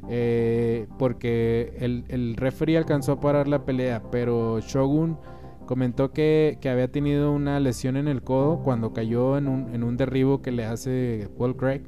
eh, 0.09 0.87
porque 0.99 1.75
el, 1.79 2.05
el 2.09 2.37
referee 2.37 2.77
alcanzó 2.77 3.13
a 3.13 3.21
parar 3.21 3.49
la 3.49 3.65
pelea, 3.65 4.03
pero 4.11 4.61
Shogun 4.61 5.19
comentó 5.67 6.13
que, 6.13 6.59
había 6.65 6.89
tenido 6.89 7.33
una 7.33 7.61
lesión 7.61 7.97
en 7.97 8.09
el 8.09 8.23
codo 8.23 8.63
cuando 8.63 8.93
cayó 8.93 9.39
en 9.39 9.49
un, 9.49 9.75
en 9.75 9.83
un 9.83 9.97
derribo 9.97 10.43
que 10.43 10.53
le 10.53 10.65
hace 10.65 11.29
Paul 11.39 11.57
Craig 11.57 11.83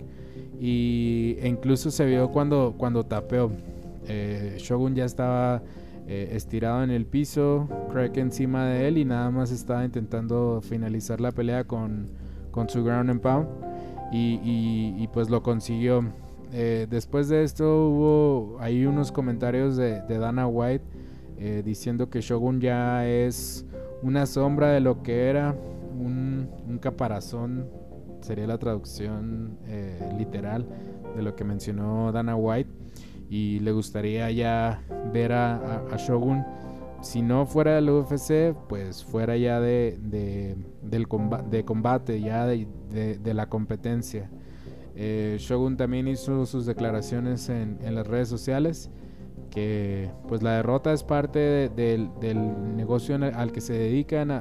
y, 0.61 1.37
e 1.41 1.49
incluso 1.49 1.91
se 1.91 2.07
vio 2.07 2.31
cuando, 2.31 2.75
cuando 2.77 3.05
tapeó. 3.05 3.51
Eh, 4.07 4.57
Shogun 4.59 4.95
ya 4.95 5.05
estaba 5.05 5.63
eh, 6.07 6.31
estirado 6.33 6.83
en 6.83 6.91
el 6.91 7.07
piso, 7.07 7.69
Craig 7.91 8.13
encima 8.17 8.67
de 8.67 8.89
él 8.89 8.99
y 8.99 9.05
nada 9.05 9.31
más 9.31 9.51
estaba 9.51 9.85
intentando 9.85 10.61
finalizar 10.63 11.21
la 11.21 11.33
pelea 11.33 11.65
con, 11.65 12.09
con 12.51 12.69
su 12.69 12.85
ground 12.85 13.11
and 13.11 13.21
pound 13.21 13.49
y, 14.13 15.09
pues 15.13 15.31
lo 15.31 15.43
consiguió. 15.43 16.05
Eh, 16.53 16.87
después 16.89 17.29
de 17.29 17.43
esto 17.43 17.89
hubo 17.89 18.57
ahí 18.61 18.87
unos 18.87 19.11
comentarios 19.11 19.77
de, 19.77 20.03
Dana 20.03 20.47
White 20.47 20.85
diciendo 21.65 22.11
que 22.11 22.21
Shogun 22.21 22.61
ya 22.61 23.07
es 23.07 23.67
una 24.03 24.27
sombra 24.27 24.71
de 24.71 24.81
lo 24.81 25.03
que 25.03 25.29
era, 25.29 25.55
un, 25.99 26.79
caparazón, 26.81 27.69
sería 28.21 28.47
la 28.47 28.59
traducción 28.59 29.59
literal 30.19 30.67
de 31.15 31.23
lo 31.23 31.35
que 31.37 31.45
mencionó 31.45 32.13
Dana 32.13 32.37
White. 32.37 32.71
Y 33.29 33.61
le 33.61 33.73
gustaría 33.73 34.31
ya 34.31 34.83
ver 35.13 35.33
a, 35.33 35.97
Shogun, 35.99 36.45
si 37.01 37.23
no 37.23 37.47
fuera 37.47 37.75
del 37.75 37.89
UFC, 37.91 38.55
pues 38.69 39.05
fuera 39.05 39.37
ya 39.37 39.61
de, 39.61 39.99
del 40.83 41.07
de 41.51 41.65
combate, 41.65 42.21
ya 42.21 42.47
de, 42.47 43.35
la 43.35 43.49
competencia. 43.49 44.31
Eh, 44.97 45.37
Shogun 45.41 45.77
también 45.77 46.07
hizo 46.07 46.47
sus 46.47 46.67
declaraciones 46.67 47.49
en, 47.49 47.79
las 47.95 48.07
redes 48.07 48.29
sociales 48.29 48.91
que 49.55 50.11
pues 50.27 50.43
la 50.43 50.57
derrota 50.57 50.93
es 50.93 51.05
parte 51.05 51.69
del 51.69 52.11
negocio 52.77 53.15
al 53.15 53.53
que 53.53 53.61
se 53.61 53.73
dedican, 53.73 54.33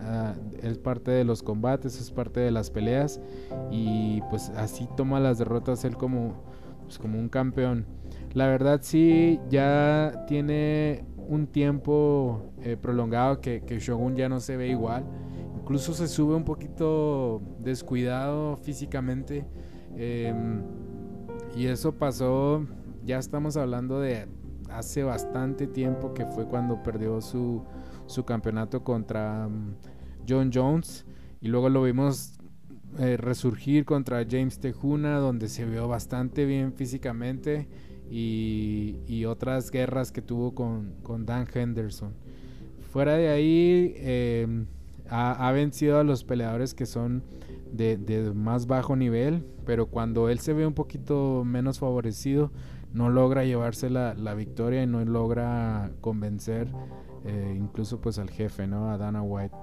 es 0.62 0.80
parte 0.80 1.12
de 1.12 1.24
los 1.24 1.44
combates, 1.44 2.02
es 2.02 2.10
parte 2.10 2.40
de 2.40 2.50
las 2.50 2.72
peleas 2.72 3.22
y 3.70 4.22
pues 4.32 4.50
así 4.50 4.90
toma 4.98 5.20
las 5.20 5.38
derrotas 5.38 5.86
él 5.86 5.98
como, 5.98 6.34
pues, 6.84 6.98
como 6.98 7.20
un 7.20 7.30
campeón. 7.30 7.86
La 8.34 8.48
verdad 8.48 8.80
sí, 8.82 9.40
ya 9.50 10.26
tiene 10.28 11.06
un 11.28 11.46
tiempo 11.46 12.52
eh, 12.64 12.76
prolongado 12.76 13.40
que, 13.40 13.62
Shogun 13.80 14.16
ya 14.16 14.30
no 14.30 14.40
se 14.40 14.58
ve 14.58 14.70
igual. 14.70 15.06
Incluso 15.62 15.94
se 15.94 16.08
sube 16.08 16.34
un 16.34 16.44
poquito 16.44 17.40
descuidado 17.60 18.58
físicamente. 18.58 19.46
Em, 19.96 20.64
y 21.56 21.68
eso 21.68 21.92
pasó, 21.94 22.66
ya 23.06 23.20
estamos 23.20 23.56
hablando 23.58 24.00
de 24.00 24.28
hace 24.74 25.04
bastante 25.04 25.68
tiempo 25.68 26.14
que 26.14 26.26
fue 26.26 26.46
cuando 26.46 26.82
perdió 26.84 27.22
su, 27.22 27.64
su 28.08 28.26
campeonato 28.26 28.84
contra 28.84 29.48
mm, 29.48 29.76
John 30.28 30.52
Jones. 30.54 31.06
Y 31.42 31.48
luego 31.50 31.70
lo 31.70 31.84
vimos 31.84 32.40
eh, 33.00 33.18
resurgir 33.18 33.86
contra 33.86 34.24
James 34.30 34.60
Tejuna, 34.60 35.18
donde 35.18 35.50
se 35.50 35.66
vio 35.66 35.88
bastante 35.88 36.46
bien 36.46 36.74
físicamente 36.74 37.68
y, 38.10 39.26
otras 39.26 39.72
guerras 39.72 40.12
que 40.12 40.22
tuvo 40.22 40.54
con, 40.54 41.26
Dan 41.26 41.48
Henderson. 41.52 42.14
Fuera 42.92 43.16
de 43.16 43.30
ahí, 43.30 43.94
em, 43.98 44.68
ha, 45.10 45.52
vencido 45.52 46.00
a 46.00 46.04
los 46.04 46.24
peleadores 46.24 46.76
que 46.76 46.86
son 46.86 47.24
de, 47.72 48.32
más 48.36 48.68
bajo 48.68 48.96
nivel, 48.96 49.44
pero 49.66 49.88
cuando 49.88 50.30
él 50.30 50.38
se 50.40 50.54
ve 50.54 50.68
un 50.68 50.74
poquito 50.74 51.44
menos 51.44 51.80
favorecido, 51.80 52.52
no 52.94 53.10
logra 53.10 53.44
llevarse 53.44 53.90
la, 53.90 54.34
victoria 54.34 54.84
y 54.84 54.88
no 54.88 55.04
logra 55.04 55.92
convencer 56.02 56.68
eh, 57.26 57.56
incluso 57.58 58.00
pues 58.00 58.20
al 58.20 58.30
jefe, 58.30 58.68
¿no? 58.68 58.92
A 58.92 58.98
Dana 58.98 59.22
White. 59.22 59.56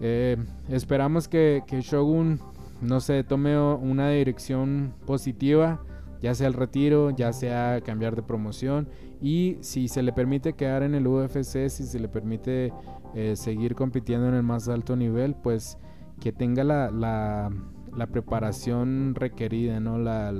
Eh, 0.00 0.36
esperamos 0.68 1.28
que, 1.28 1.62
que 1.66 1.80
Shogun 1.80 2.40
no 2.80 3.00
se 3.00 3.22
tome 3.22 3.58
una 3.58 4.10
dirección 4.10 4.94
positiva 5.06 5.80
ya 6.22 6.34
sea 6.34 6.46
el 6.46 6.54
retiro, 6.54 7.10
ya 7.10 7.32
sea 7.32 7.80
cambiar 7.84 8.14
de 8.14 8.22
promoción 8.22 8.88
y 9.20 9.58
si 9.60 9.88
se 9.88 10.02
le 10.02 10.12
permite 10.12 10.54
quedar 10.54 10.84
en 10.84 10.94
el 10.94 11.06
UFC, 11.06 11.68
si 11.68 11.84
se 11.84 11.98
le 11.98 12.08
permite 12.08 12.72
eh, 13.14 13.34
seguir 13.34 13.74
compitiendo 13.74 14.28
en 14.28 14.34
el 14.34 14.44
más 14.44 14.68
alto 14.68 14.94
nivel, 14.94 15.34
pues 15.34 15.78
que 16.20 16.32
tenga 16.32 16.62
la, 16.62 17.50
la 17.96 18.06
preparación 18.06 19.16
requerida, 19.16 19.80
¿no? 19.80 19.98
La, 19.98 20.32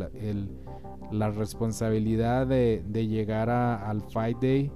la, 1.10 1.30
responsabilidad 1.30 2.46
de, 2.46 2.82
llegar 3.08 3.50
al 3.50 4.02
Fight 4.02 4.38
Day 4.40 4.70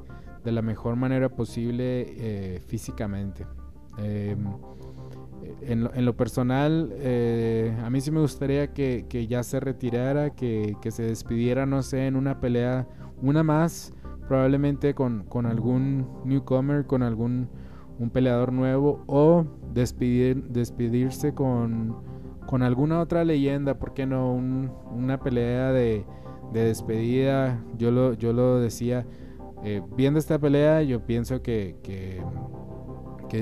de 0.44 0.52
la 0.52 0.62
mejor 0.62 0.96
manera 0.96 1.28
posible 1.28 2.06
eh, 2.08 2.60
físicamente. 2.66 3.46
Em, 3.98 4.46
en, 5.62 6.04
lo, 6.04 6.16
personal, 6.16 6.90
eh, 6.96 7.76
a 7.82 7.90
mí 7.90 8.00
sí 8.00 8.10
me 8.10 8.20
gustaría 8.20 8.72
que, 8.72 9.26
ya 9.28 9.42
se 9.42 9.60
retirara, 9.60 10.30
que, 10.30 10.76
se 10.90 11.02
despidiera, 11.02 11.66
no 11.66 11.82
sé, 11.82 12.06
en 12.06 12.16
una 12.16 12.40
pelea, 12.40 12.86
una 13.22 13.42
más, 13.42 13.92
probablemente 14.28 14.94
con, 14.94 15.24
con 15.24 15.46
algún 15.46 16.06
newcomer, 16.24 16.86
con 16.86 17.02
algún 17.02 17.48
un 17.98 18.10
peleador 18.10 18.52
nuevo 18.52 19.02
o 19.06 19.46
despedir, 19.72 20.44
despedirse 20.44 21.34
con, 21.34 21.96
con 22.46 22.62
alguna 22.62 23.00
otra 23.00 23.24
leyenda, 23.24 23.78
¿por 23.78 23.94
qué 23.94 24.06
no? 24.06 24.32
una 24.32 25.20
pelea 25.20 25.72
de, 25.72 26.04
de, 26.52 26.64
despedida, 26.64 27.62
yo 27.76 27.90
lo, 27.90 28.14
yo 28.14 28.32
lo 28.32 28.58
decía, 28.58 29.06
eh, 29.64 29.82
viendo 29.96 30.18
esta 30.18 30.38
pelea 30.38 30.82
yo 30.82 31.04
pienso 31.04 31.42
que, 31.42 31.76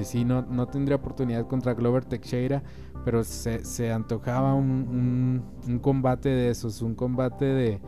sí, 0.04 0.24
no, 0.24 0.42
no 0.42 0.66
tendría 0.66 0.96
oportunidad 0.96 1.46
contra 1.46 1.74
Glover 1.74 2.04
Teixeira, 2.04 2.62
pero 3.04 3.22
se, 3.24 3.92
antojaba 3.92 4.54
un, 4.54 5.44
un, 5.68 5.78
combate 5.78 6.30
de 6.30 6.50
esos, 6.50 6.80
un 6.80 6.94
combate 6.94 7.44
de, 7.44 7.80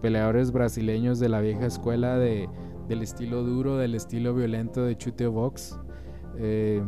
peleadores 0.00 0.50
brasileños 0.50 1.18
de 1.20 1.28
la 1.28 1.40
vieja 1.40 1.66
escuela 1.66 2.16
de, 2.16 2.48
del 2.88 3.02
estilo 3.02 3.42
duro, 3.44 3.76
del 3.76 3.94
estilo 3.94 4.34
violento 4.34 4.82
de 4.82 4.96
Chute 4.96 5.26
Box. 5.26 5.78
Eh, 6.38 6.82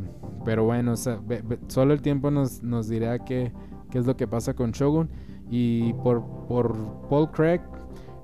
pero 0.44 0.64
bueno, 0.64 0.94
solo 0.96 1.92
el 1.92 2.02
tiempo 2.02 2.30
nos, 2.30 2.62
nos 2.62 2.88
dirá 2.88 3.18
qué, 3.24 3.52
qué, 3.90 3.98
es 3.98 4.06
lo 4.06 4.16
que 4.16 4.26
pasa 4.26 4.54
con 4.54 4.72
Shogun. 4.72 5.08
Y 5.50 5.92
por, 5.94 6.24
por 6.48 6.76
Paul 7.08 7.30
Craig, 7.30 7.60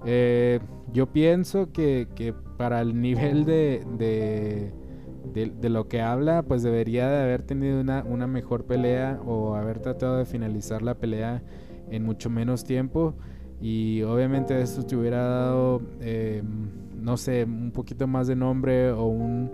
eh, 0.04 0.60
yo 0.92 1.12
pienso 1.12 1.72
que, 1.72 2.08
que, 2.14 2.34
para 2.56 2.80
el 2.80 3.00
nivel 3.00 3.44
de, 3.44 3.84
de, 3.98 4.72
de, 5.50 5.68
lo 5.68 5.88
que 5.88 6.00
habla, 6.00 6.42
pues 6.42 6.62
debería 6.62 7.08
de 7.08 7.22
haber 7.22 7.42
tenido 7.42 7.80
una, 7.80 8.04
una, 8.04 8.26
mejor 8.26 8.64
pelea 8.66 9.20
o 9.26 9.54
haber 9.54 9.80
tratado 9.80 10.18
de 10.18 10.24
finalizar 10.24 10.82
la 10.82 10.94
pelea 10.94 11.42
en 11.90 12.04
mucho 12.04 12.30
menos 12.30 12.64
tiempo. 12.64 13.14
Y 13.60 14.02
obviamente 14.02 14.60
esto 14.60 14.84
te 14.84 14.96
hubiera 14.96 15.22
dado, 15.22 15.82
eh, 16.00 16.42
no 17.00 17.16
sé, 17.16 17.44
un 17.44 17.70
poquito 17.70 18.06
más 18.08 18.26
de 18.26 18.36
nombre 18.36 18.90
o 18.90 19.06
un 19.06 19.50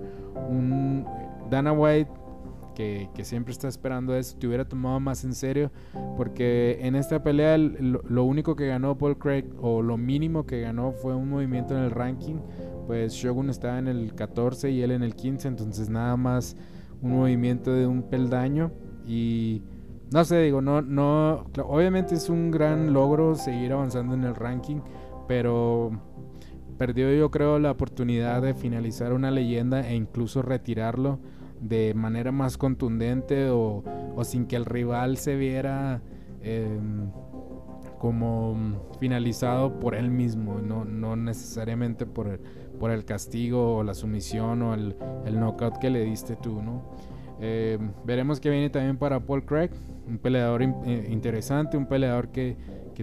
Dana 1.50 1.72
White, 1.72 2.11
que, 2.74 3.24
siempre 3.24 3.52
está 3.52 3.66
esperando 3.66 4.14
eso, 4.14 4.37
te 4.38 4.46
hubiera 4.46 4.64
tomado 4.64 5.00
más 5.00 5.24
en 5.24 5.34
serio, 5.34 5.72
porque 6.16 6.78
en 6.82 6.94
esta 6.94 7.22
pelea 7.22 7.58
lo, 7.58 8.24
único 8.24 8.54
que 8.54 8.68
ganó 8.68 8.96
Paul 8.96 9.18
Craig, 9.18 9.46
o 9.61 9.82
lo 9.82 9.96
mínimo 9.96 10.46
que 10.46 10.61
ganó, 10.61 10.92
fue 10.92 11.14
un 11.14 11.28
movimiento 11.28 11.76
en 11.76 11.82
el 11.82 11.90
ranking, 11.90 12.37
pues 12.87 13.14
Shogun 13.14 13.50
estaba 13.50 13.78
en 13.78 13.88
el 13.88 14.14
14 14.14 14.70
y 14.70 14.82
él 14.82 14.92
en 14.92 15.02
el 15.02 15.16
15, 15.16 15.48
entonces 15.48 15.90
nada 15.90 16.16
más 16.16 16.56
un 17.02 17.16
movimiento 17.16 17.72
de 17.72 17.87
un 17.87 18.02
peldaño. 18.04 18.70
Y 19.06 19.62
no 20.12 20.24
sé, 20.24 20.38
digo, 20.42 20.61
no, 20.61 20.80
no, 20.80 21.46
obviamente 21.64 22.14
es 22.14 22.28
un 22.28 22.50
gran 22.50 22.92
logro 22.92 23.34
seguir 23.34 23.72
avanzando 23.72 24.14
en 24.14 24.22
el 24.22 24.37
ranking, 24.37 24.80
pero 25.26 25.90
perdió 26.78 27.12
yo 27.12 27.30
creo 27.32 27.58
la 27.58 27.72
oportunidad 27.72 28.40
de 28.40 28.54
finalizar 28.54 29.12
una 29.12 29.32
leyenda 29.32 29.87
e 29.88 29.96
incluso 29.96 30.42
retirarlo 30.42 31.18
de 31.60 31.94
manera 31.94 32.32
más 32.32 32.56
contundente 32.56 33.50
o, 33.50 33.82
sin 34.22 34.46
que 34.46 34.56
el 34.56 34.64
rival 34.64 35.16
se 35.16 35.36
viera 35.36 36.02
em, 36.42 37.10
como 37.98 38.56
finalizado 39.00 39.78
por 39.78 39.94
él 39.94 40.10
mismo, 40.10 40.60
no, 40.60 40.84
no 40.84 41.16
necesariamente 41.16 42.06
por 42.06 42.28
el, 42.28 42.40
por 42.78 42.90
el 42.90 43.04
castigo 43.04 43.76
o 43.76 43.82
la 43.82 43.94
sumisión 43.94 44.62
o 44.62 44.74
el, 44.74 44.96
el 45.26 45.38
knockout 45.38 45.78
que 45.78 45.90
le 45.90 46.04
diste 46.04 46.36
tú, 46.36 46.62
¿no? 46.62 46.82
Em, 47.40 47.92
veremos 48.04 48.40
que 48.40 48.50
viene 48.50 48.68
también 48.68 48.96
para 48.96 49.20
Paul 49.20 49.44
Craig, 49.44 49.70
un 50.06 50.18
peleador 50.18 50.62
eh, 50.62 51.08
interesante, 51.10 51.76
un 51.76 51.86
peleador 51.86 52.28
que, 52.28 52.56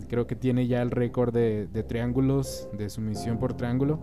creo 0.10 0.28
que 0.28 0.36
tiene 0.36 0.68
ya 0.68 0.82
el 0.82 0.92
récord 0.92 1.34
de, 1.34 1.68
de, 1.68 1.84
triángulos, 1.84 2.68
de 2.74 2.90
sumisión 2.90 3.38
por 3.38 3.54
triángulo. 3.54 4.00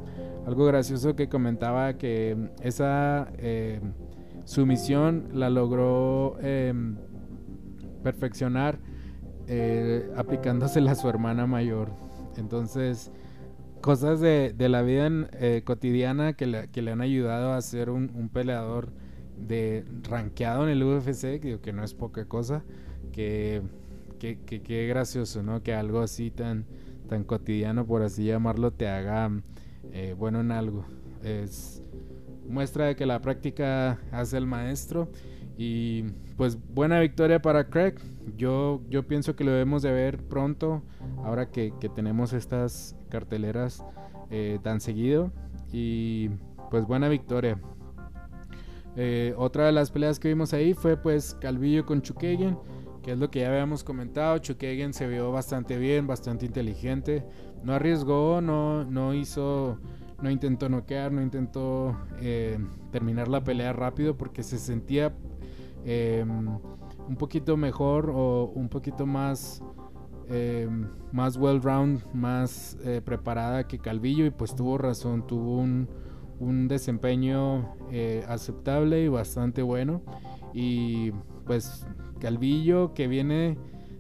Algo 0.47 0.65
gracioso 0.65 1.15
que 1.15 1.29
comentaba 1.29 1.99
que 1.99 2.49
esa 2.63 3.29
eh, 3.37 3.81
su 4.45 4.67
misión 4.67 5.29
la 5.33 5.51
logró 5.51 6.37
em, 6.41 6.97
perfeccionar 8.03 8.79
eh, 9.49 10.11
aplicándosela 10.17 10.93
a 10.93 10.95
su 10.95 11.09
hermana 11.09 11.47
mayor. 11.47 11.91
Entonces, 12.37 13.11
cosas 13.81 14.21
de, 14.21 14.55
la 14.59 14.83
vida 14.83 15.09
eh, 15.33 15.63
cotidiana 15.65 16.33
que 16.35 16.47
le, 16.47 16.91
han 16.91 17.01
ayudado 17.01 17.53
a 17.53 17.61
ser 17.61 17.91
un, 17.91 18.31
peleador 18.33 18.93
de 19.37 19.85
rankeado 20.05 20.65
en 20.65 20.71
el 20.71 20.83
UFC, 20.83 21.41
que, 21.41 21.59
que 21.61 21.73
no 21.73 21.85
es 21.85 21.95
poca 21.95 22.25
cosa, 22.27 22.63
que, 23.13 23.63
que, 24.19 24.87
gracioso, 24.89 25.43
¿no? 25.43 25.63
Que 25.63 25.75
algo 25.75 26.01
así 26.01 26.31
tan, 26.31 26.65
tan 27.09 27.25
cotidiano, 27.25 27.87
por 27.87 28.03
así 28.03 28.25
llamarlo, 28.25 28.71
te 28.71 28.89
haga 28.89 29.31
eh, 29.93 30.15
bueno 30.17 30.41
en 30.41 30.53
algo. 30.53 30.85
Es, 31.25 31.82
muestra 32.53 32.87
de 32.87 32.97
que 32.97 33.07
la 33.07 33.21
práctica 33.21 33.99
hace 34.13 34.37
el 34.37 34.47
maestro. 34.47 35.09
Y 35.57 36.03
pues 36.37 36.59
buena 36.75 37.01
victoria 37.01 37.41
para 37.41 37.69
Craig. 37.69 37.95
Yo, 38.37 38.83
yo 38.89 39.07
pienso 39.07 39.35
que 39.35 39.45
lo 39.45 39.51
debemos 39.51 39.83
de 39.83 39.93
ver 39.93 40.19
pronto, 40.19 40.83
ahora 41.25 41.51
que, 41.51 41.73
tenemos 41.95 42.33
estas 42.33 42.97
carteleras 43.09 43.85
eh, 44.31 44.59
tan 44.63 44.81
seguido. 44.81 45.33
Y 45.73 46.31
pues 46.71 46.87
buena 46.87 47.09
victoria. 47.09 47.59
Eh, 48.97 49.35
otra 49.39 49.67
de 49.67 49.73
las 49.73 49.91
peleas 49.91 50.19
que 50.19 50.29
vimos 50.29 50.53
ahí 50.53 50.75
fue 50.75 50.99
pues 50.99 51.35
Calvillo 51.41 51.87
con 51.87 52.03
Chukegen, 52.03 52.59
que 53.03 53.13
es 53.13 53.19
lo 53.19 53.31
que 53.31 53.41
ya 53.41 53.49
habíamos 53.49 53.85
comentado. 53.85 54.39
Chukegen 54.39 54.93
se 54.93 55.07
vio 55.07 55.33
bastante 55.33 55.79
bien, 55.79 56.07
bastante 56.07 56.45
inteligente. 56.45 57.25
No 57.63 57.73
arriesgó, 57.73 58.41
no, 58.41 58.85
no 58.85 59.15
hizo 59.15 59.79
no 60.23 60.31
intentó 60.31 60.69
noquear, 60.69 61.13
no 61.13 61.21
intentó 61.21 61.97
eh, 62.21 62.59
terminar 62.93 63.29
la 63.29 63.43
pelea 63.43 63.73
rápido 63.73 64.17
porque 64.17 64.43
se 64.45 64.59
sentía 64.59 65.13
em, 65.85 66.49
un 67.09 67.17
poquito 67.17 67.57
mejor 67.57 68.11
o 68.15 68.45
un 68.55 68.69
poquito 68.69 69.05
más, 69.05 69.63
em, 70.29 70.87
más 71.11 71.37
well 71.37 71.61
round, 71.61 72.05
más 72.15 72.79
eh, 72.85 73.03
preparada 73.05 73.67
que 73.67 73.79
Calvillo 73.79 74.25
y 74.25 74.31
pues 74.31 74.55
tuvo 74.55 74.79
razón, 74.79 75.27
tuvo 75.27 75.57
un, 75.59 75.89
desempeño 76.67 77.77
eh, 77.93 78.25
aceptable 78.27 79.05
y 79.05 79.09
bastante 79.09 79.63
bueno. 79.63 80.03
Y 80.53 81.13
pues 81.47 81.87
Calvillo 82.19 82.95
que 82.95 83.07
viene 83.07 83.59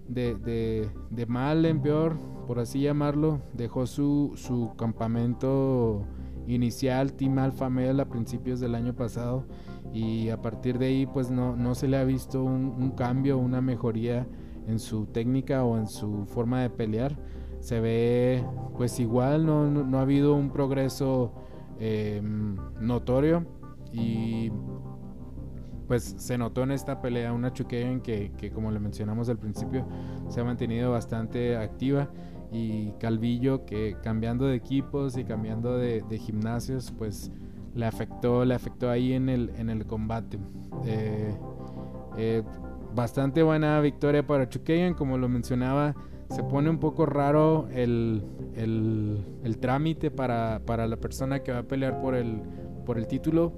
de, 0.08 0.88
de 1.11 1.26
mal 1.26 1.64
en 1.66 1.80
peor 1.80 2.16
por 2.46 2.59
así 2.59 2.81
llamarlo, 2.81 3.40
dejó 3.55 3.87
su, 3.87 4.33
su 4.35 4.72
campamento 4.76 6.05
inicial 6.46 7.12
Team 7.12 7.38
Alpha 7.38 7.68
Male 7.68 8.02
a 8.02 8.09
principios 8.09 8.61
del 8.61 8.74
año 8.74 8.94
pasado. 8.94 9.44
Y 9.92 10.31
a 10.31 10.40
partir 10.40 10.78
de 10.78 10.87
ahí 10.87 11.07
pues 11.07 11.31
no, 11.31 11.57
no 11.57 11.74
se 11.74 11.88
le 11.88 11.98
ha 11.98 12.05
visto 12.05 12.42
un, 12.42 12.90
cambio, 12.92 13.38
una 13.38 13.61
mejoría 13.61 14.26
en 14.66 14.78
su 14.78 15.07
técnica 15.07 15.64
o 15.64 15.76
en 15.76 15.87
su 15.87 16.24
forma 16.26 16.62
de 16.62 16.70
pelear. 16.70 17.16
Se 17.61 17.81
ve 17.81 18.44
pues 18.76 18.98
igual, 18.98 19.46
no, 19.46 19.66
no, 19.70 19.98
ha 19.98 20.02
habido 20.02 20.35
un 20.35 20.50
progreso 20.50 21.33
em, 21.78 22.57
notorio. 22.81 23.46
Y 23.92 24.50
pues 25.87 26.14
se 26.16 26.38
notó 26.38 26.62
en 26.62 26.70
esta 26.70 27.02
pelea 27.02 27.35
una 27.35 27.52
Chukayan 27.52 28.00
que, 28.00 28.33
que 28.38 28.50
como 28.50 28.70
le 28.70 28.81
mencionamos 28.81 29.28
al 29.28 29.37
principio 29.37 29.87
se 30.28 30.40
ha 30.40 30.44
mantenido 30.44 30.90
bastante 30.92 31.55
activa 31.57 32.09
y 32.52 32.92
Calvillo 33.00 33.64
que 33.64 33.96
cambiando 34.02 34.46
de 34.46 34.56
equipos 34.56 35.16
y 35.16 35.24
cambiando 35.24 35.78
de, 35.78 36.02
gimnasios 36.18 36.92
pues 36.96 37.30
le 37.74 37.86
afectó 37.86 38.44
le 38.44 38.54
afectó 38.54 38.90
ahí 38.90 39.14
en 39.14 39.28
el 39.28 39.50
en 39.56 39.70
el 39.70 39.86
combate. 39.86 40.38
Eh, 40.86 41.34
eh, 42.18 42.42
bastante 42.94 43.42
buena 43.42 43.80
victoria 43.80 44.26
para 44.26 44.48
Chukayan 44.48 44.94
como 44.94 45.16
lo 45.18 45.28
mencionaba. 45.28 45.94
Se 46.28 46.42
pone 46.42 46.70
un 46.70 46.78
poco 46.78 47.04
raro 47.04 47.68
el, 47.72 48.22
el, 48.54 49.58
trámite 49.60 50.10
para, 50.10 50.62
para, 50.64 50.86
la 50.86 50.96
persona 50.96 51.42
que 51.42 51.52
va 51.52 51.58
a 51.58 51.62
pelear 51.64 52.00
por 52.00 52.14
el, 52.14 52.40
por 52.86 52.96
el 52.96 53.06
título. 53.06 53.52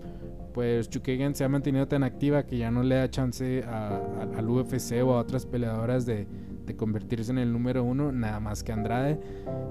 Pues 0.53 0.89
Chukagan 0.89 1.37
se 1.37 1.45
ha 1.45 1.49
mantenido 1.49 1.87
tan 1.87 2.03
activa 2.03 2.45
que 2.47 2.59
ya 2.59 2.73
no 2.73 2.83
le 2.83 2.97
da 2.97 3.09
chance 3.09 3.63
al 3.63 4.49
UFC 4.49 5.05
o 5.05 5.15
a 5.15 5.21
otras 5.21 5.47
peleadoras 5.47 6.05
de, 6.05 6.27
de 6.67 6.77
convertirse 6.77 7.31
en 7.31 7.39
el 7.39 7.53
número 7.53 7.85
uno, 7.85 8.13
nada 8.13 8.41
más 8.41 8.63
que 8.63 8.73
Andrade, 8.73 9.21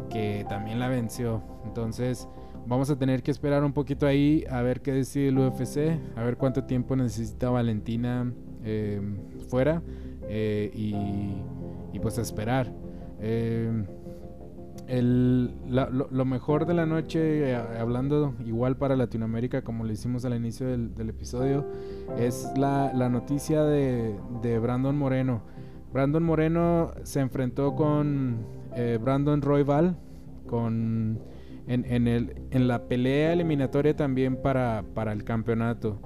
que 0.10 0.45
también 0.49 0.79
la 0.79 0.88
venció. 0.88 1.43
Entonces, 1.65 2.27
vamos 2.67 2.89
a 2.89 2.97
tener 2.97 3.23
que 3.23 3.32
esperar 3.32 3.63
un 3.63 3.73
poquito 3.73 4.06
ahí 4.08 4.43
a 4.49 4.62
ver 4.62 4.82
qué 4.82 4.91
decide 4.91 5.29
el 5.29 5.38
UFC, 5.38 5.99
a 6.15 6.23
ver 6.23 6.38
cuánto 6.38 6.63
tiempo 6.63 6.95
necesita 6.95 7.49
Valentina 7.49 8.32
em, 8.63 9.17
fuera. 9.49 9.82
Eh, 10.27 10.71
y, 10.73 11.99
pues 11.99 12.17
esperar. 12.17 12.69
Eh, 13.19 13.86
el, 14.88 15.51
lo, 15.69 16.25
mejor 16.25 16.65
de 16.65 16.73
la 16.73 16.86
noche, 16.86 17.51
eh, 17.51 17.56
hablando 17.56 18.34
igual 18.45 18.75
para 18.75 18.95
Latinoamérica, 18.95 19.63
como 19.63 19.86
le 19.86 19.93
hicimos 19.93 20.25
al 20.25 20.36
inicio 20.36 20.67
del, 20.67 21.10
episodio, 21.10 21.65
es 22.17 22.51
la, 22.58 22.91
noticia 23.10 23.63
de, 23.63 24.15
Brandon 24.62 24.97
Moreno. 24.97 25.41
Brandon 25.93 26.23
Moreno 26.23 26.91
se 27.03 27.19
enfrentó 27.19 27.75
con 27.75 28.45
eh, 28.75 28.97
Brandon 29.01 29.41
Royval 29.41 29.95
con, 30.47 31.19
en, 31.67 32.08
el, 32.08 32.36
en 32.51 32.67
la 32.67 32.88
pelea 32.88 33.34
eliminatoria 33.34 33.95
también 33.95 34.36
para, 34.36 34.84
para 34.93 35.13
el 35.13 35.23
campeonato. 35.23 35.99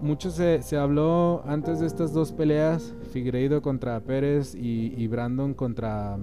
mucho 0.00 0.30
se, 0.30 0.62
se, 0.62 0.76
habló 0.76 1.42
antes 1.46 1.80
de 1.80 1.86
estas 1.86 2.12
dos 2.12 2.32
peleas, 2.32 2.94
Figueiredo 3.12 3.62
contra 3.62 4.00
Pérez 4.00 4.54
y, 4.54 4.94
y 4.96 5.06
Brandon 5.06 5.54
contra 5.54 6.18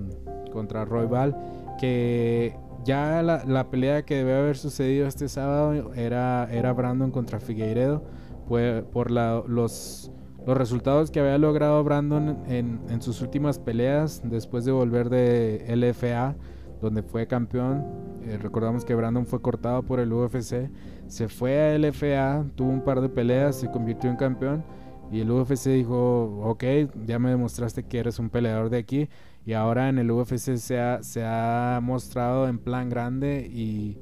contra 0.49 0.85
Royval, 0.85 1.35
que 1.79 2.55
ya 2.83 3.21
la, 3.21 3.69
pelea 3.69 4.03
que 4.03 4.15
debe 4.15 4.35
haber 4.35 4.57
sucedido 4.57 5.07
este 5.07 5.27
sábado 5.29 5.93
era, 5.93 6.47
era 6.51 6.73
Brandon 6.73 7.11
contra 7.11 7.39
Figueiredo, 7.39 8.03
pues, 8.47 8.83
por 8.83 9.11
la, 9.11 9.43
los, 9.47 10.11
los 10.49 10.57
resultados 10.57 11.11
que 11.11 11.19
había 11.19 11.37
logrado 11.37 11.83
Brandon 11.83 12.39
en, 12.47 13.01
sus 13.03 13.21
últimas 13.21 13.59
peleas 13.59 14.19
después 14.23 14.65
de 14.65 14.71
volver 14.71 15.11
de 15.11 15.63
LFA, 15.75 16.35
donde 16.81 17.03
fue 17.03 17.27
campeón. 17.27 17.85
Eh, 18.23 18.39
recordamos 18.41 18.83
que 18.83 18.95
Brandon 18.95 19.27
fue 19.27 19.43
cortado 19.43 19.83
por 19.83 19.99
el 19.99 20.11
UFC, 20.11 20.71
se 21.05 21.27
fue 21.27 21.61
a 21.61 21.77
LFA, 21.77 22.45
tuvo 22.55 22.71
un 22.71 22.83
par 22.83 22.99
de 22.99 23.09
peleas, 23.09 23.57
se 23.57 23.69
convirtió 23.69 24.09
en 24.09 24.15
campeón. 24.15 24.63
Y 25.11 25.19
el 25.19 25.29
UFC 25.29 25.67
dijo, 25.67 26.41
ok, 26.43 26.63
ya 27.05 27.19
me 27.19 27.29
demostraste 27.29 27.83
que 27.83 27.99
eres 27.99 28.17
un 28.17 28.31
peleador 28.31 28.71
de 28.71 28.79
aquí 28.79 29.07
y 29.45 29.53
ahora 29.53 29.87
en 29.87 29.99
el 29.99 30.09
UFC 30.09 30.55
se 30.55 30.79
ha, 30.79 31.03
se 31.03 31.23
ha 31.23 31.79
mostrado 31.83 32.47
en 32.47 32.57
plan 32.57 32.89
grande 32.89 33.47
y, 33.47 33.99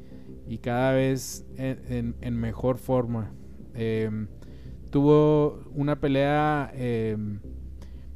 cada 0.60 0.94
vez 0.94 1.46
en, 1.58 2.38
mejor 2.40 2.78
forma. 2.78 3.34
Em, 3.74 4.30
tuvo 4.88 5.64
una 5.74 6.00
pelea, 6.00 6.72
em, 6.74 7.40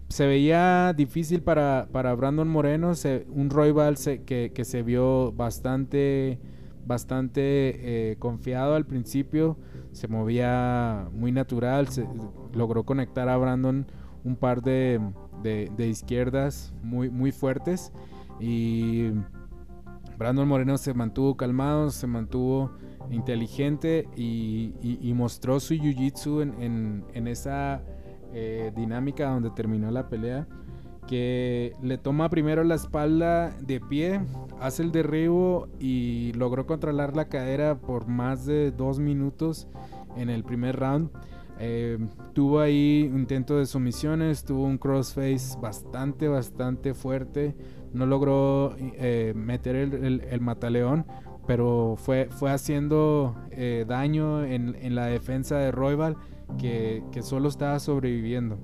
se 0.09 0.25
veía 0.27 0.93
difícil 0.93 1.41
para, 1.41 1.87
para 1.91 2.13
Brandon 2.15 2.47
Moreno, 2.47 2.93
un 3.29 3.49
rival 3.49 3.95
que, 4.25 4.51
que, 4.53 4.65
se 4.65 4.83
vio 4.83 5.31
bastante, 5.31 6.39
bastante 6.85 7.41
eh, 8.11 8.15
confiado 8.19 8.75
al 8.75 8.85
principio, 8.85 9.57
se 9.91 10.07
movía 10.07 11.07
muy 11.13 11.31
natural, 11.31 11.87
se, 11.87 12.05
logró 12.53 12.83
conectar 12.83 13.29
a 13.29 13.37
Brandon 13.37 13.85
un 14.23 14.35
par 14.35 14.61
de 14.61 14.99
de, 15.41 15.87
izquierdas 15.87 16.73
muy, 16.83 17.09
muy 17.09 17.31
fuertes. 17.31 17.91
Y 18.39 19.11
Brandon 20.17 20.47
Moreno 20.47 20.77
se 20.77 20.93
mantuvo 20.93 21.35
calmado, 21.35 21.91
se 21.91 22.07
mantuvo 22.07 22.71
inteligente 23.09 24.07
y, 24.15 25.13
mostró 25.15 25.59
su 25.59 25.73
jiu-jitsu 25.75 26.41
en, 26.59 27.27
esa 27.27 27.81
eh, 28.33 28.71
dinámica 28.75 29.29
donde 29.29 29.49
terminó 29.51 29.91
la 29.91 30.09
pelea. 30.09 30.47
Que 31.07 31.73
le 31.81 31.97
toma 31.97 32.29
primero 32.29 32.63
la 32.63 32.75
espalda 32.75 33.49
de 33.59 33.81
pie, 33.81 34.21
hace 34.59 34.83
el 34.83 34.91
derribo 34.91 35.67
y 35.79 36.31
logró 36.33 36.65
controlar 36.65 37.15
la 37.15 37.27
cadera 37.27 37.79
por 37.79 38.07
más 38.07 38.45
de 38.45 38.71
dos 38.71 38.99
minutos 38.99 39.67
en 40.15 40.29
el 40.29 40.43
primer 40.43 40.79
round. 40.79 41.09
Eh, 41.63 41.99
tuvo 42.33 42.59
ahí 42.59 43.07
un 43.13 43.19
intento 43.19 43.57
de 43.57 43.67
sumisiones, 43.67 44.43
tuvo 44.43 44.63
un 44.63 44.79
crossface 44.79 45.59
bastante, 45.61 46.27
bastante 46.27 46.95
fuerte. 46.95 47.55
No 47.93 48.07
logró 48.07 48.75
eh, 48.79 49.33
meter 49.35 49.75
el, 49.75 50.41
mataleón, 50.41 51.05
pero 51.51 51.97
fue, 51.97 52.29
fue 52.31 52.49
haciendo 52.49 53.35
eh, 53.51 53.83
daño 53.85 54.45
en, 54.45 54.95
la 54.95 55.07
defensa 55.07 55.57
de 55.57 55.69
Royval, 55.69 56.15
que, 56.57 57.03
solo 57.23 57.49
estaba 57.49 57.77
sobreviviendo. 57.79 58.57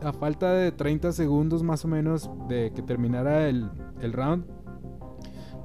A 0.00 0.12
falta 0.12 0.52
de 0.52 0.70
30 0.70 1.10
segundos 1.10 1.64
más 1.64 1.84
o 1.84 1.88
menos 1.88 2.30
de 2.48 2.70
que 2.72 2.82
terminara 2.82 3.48
el, 3.48 3.68
round, 4.12 4.44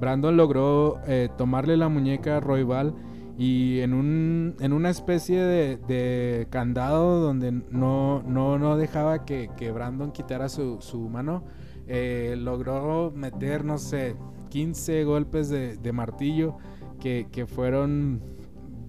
Brandon 0.00 0.36
logró 0.36 0.98
tomarle 1.38 1.76
la 1.76 1.88
muñeca 1.88 2.38
a 2.38 2.40
Royval 2.40 2.96
y 3.38 3.78
en, 3.78 3.94
un, 3.94 4.56
en 4.58 4.72
una 4.72 4.90
especie 4.90 5.40
de, 5.40 6.48
candado 6.50 7.20
donde 7.20 7.52
no, 7.52 8.24
no, 8.26 8.58
no 8.58 8.76
dejaba 8.76 9.24
que, 9.24 9.70
Brandon 9.72 10.10
quitara 10.10 10.48
su, 10.48 10.80
mano, 11.08 11.44
eh, 11.86 12.34
logró 12.36 13.12
meter, 13.14 13.64
no 13.64 13.78
sé, 13.78 14.16
15 14.52 15.04
golpes 15.04 15.48
de, 15.48 15.92
martillo 15.92 16.58
que, 17.00 17.46
fueron 17.46 18.20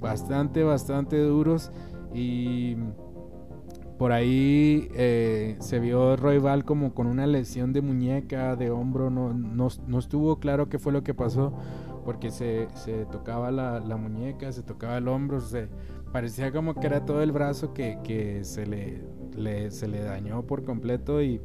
bastante, 0.01 0.61
bastante 0.63 1.17
duros. 1.17 1.71
Y 2.13 2.75
por 3.97 4.11
ahí 4.11 4.89
eh, 4.93 5.55
se 5.59 5.79
vio 5.79 6.17
Royval 6.17 6.65
como 6.65 6.93
con 6.93 7.07
una 7.07 7.27
lesión 7.27 7.71
de 7.71 7.81
muñeca, 7.81 8.57
de 8.57 8.71
hombro, 8.71 9.09
no, 9.09 9.33
no, 9.33 9.69
no 9.87 9.99
estuvo 9.99 10.37
claro 10.41 10.67
qué 10.67 10.79
fue 10.79 10.91
lo 10.91 11.01
que 11.01 11.13
pasó 11.13 11.53
porque 12.03 12.29
se, 12.29 12.67
tocaba 13.09 13.49
la, 13.49 13.95
muñeca, 13.95 14.51
se 14.51 14.63
tocaba 14.63 14.97
el 14.97 15.07
hombro, 15.07 15.39
se, 15.39 15.69
parecía 16.11 16.51
como 16.51 16.75
que 16.75 16.87
era 16.87 17.05
todo 17.05 17.23
el 17.23 17.31
brazo 17.31 17.73
que, 17.73 18.41
se, 18.43 18.65
le, 18.65 19.71
se 19.71 19.87
le 19.87 20.03
dañó 20.03 20.45
por 20.45 20.65
completo. 20.65 21.21
Y, 21.21 21.39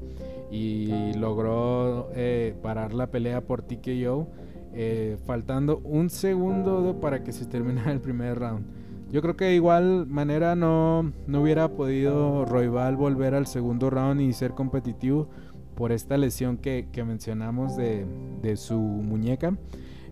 logró 1.16 2.10
eh, 2.14 2.54
parar 2.62 2.94
la 2.94 3.08
pelea 3.10 3.42
por 3.42 3.62
TKO, 3.62 4.28
eh, 4.74 5.16
faltando 5.24 5.78
un 5.84 6.10
segundo 6.10 6.98
para 7.00 7.22
que 7.22 7.32
se 7.32 7.46
terminara 7.46 7.92
el 7.92 8.00
primer 8.00 8.38
round. 8.38 8.64
Yo 9.10 9.22
creo 9.22 9.36
que 9.36 9.46
de 9.46 9.54
igual 9.54 10.06
manera 10.06 10.54
no, 10.54 11.12
no 11.26 11.42
hubiera 11.42 11.68
podido 11.68 12.44
Royval 12.44 12.96
volver 12.96 13.34
al 13.34 13.46
segundo 13.46 13.88
round 13.88 14.20
y 14.20 14.32
ser 14.34 14.52
competitivo 14.52 15.30
por 15.74 15.92
esta 15.92 16.18
lesión 16.18 16.58
que, 16.58 16.86
mencionamos 17.06 17.76
de, 17.76 18.04
de 18.42 18.56
su 18.56 18.78
muñeca. 18.78 19.56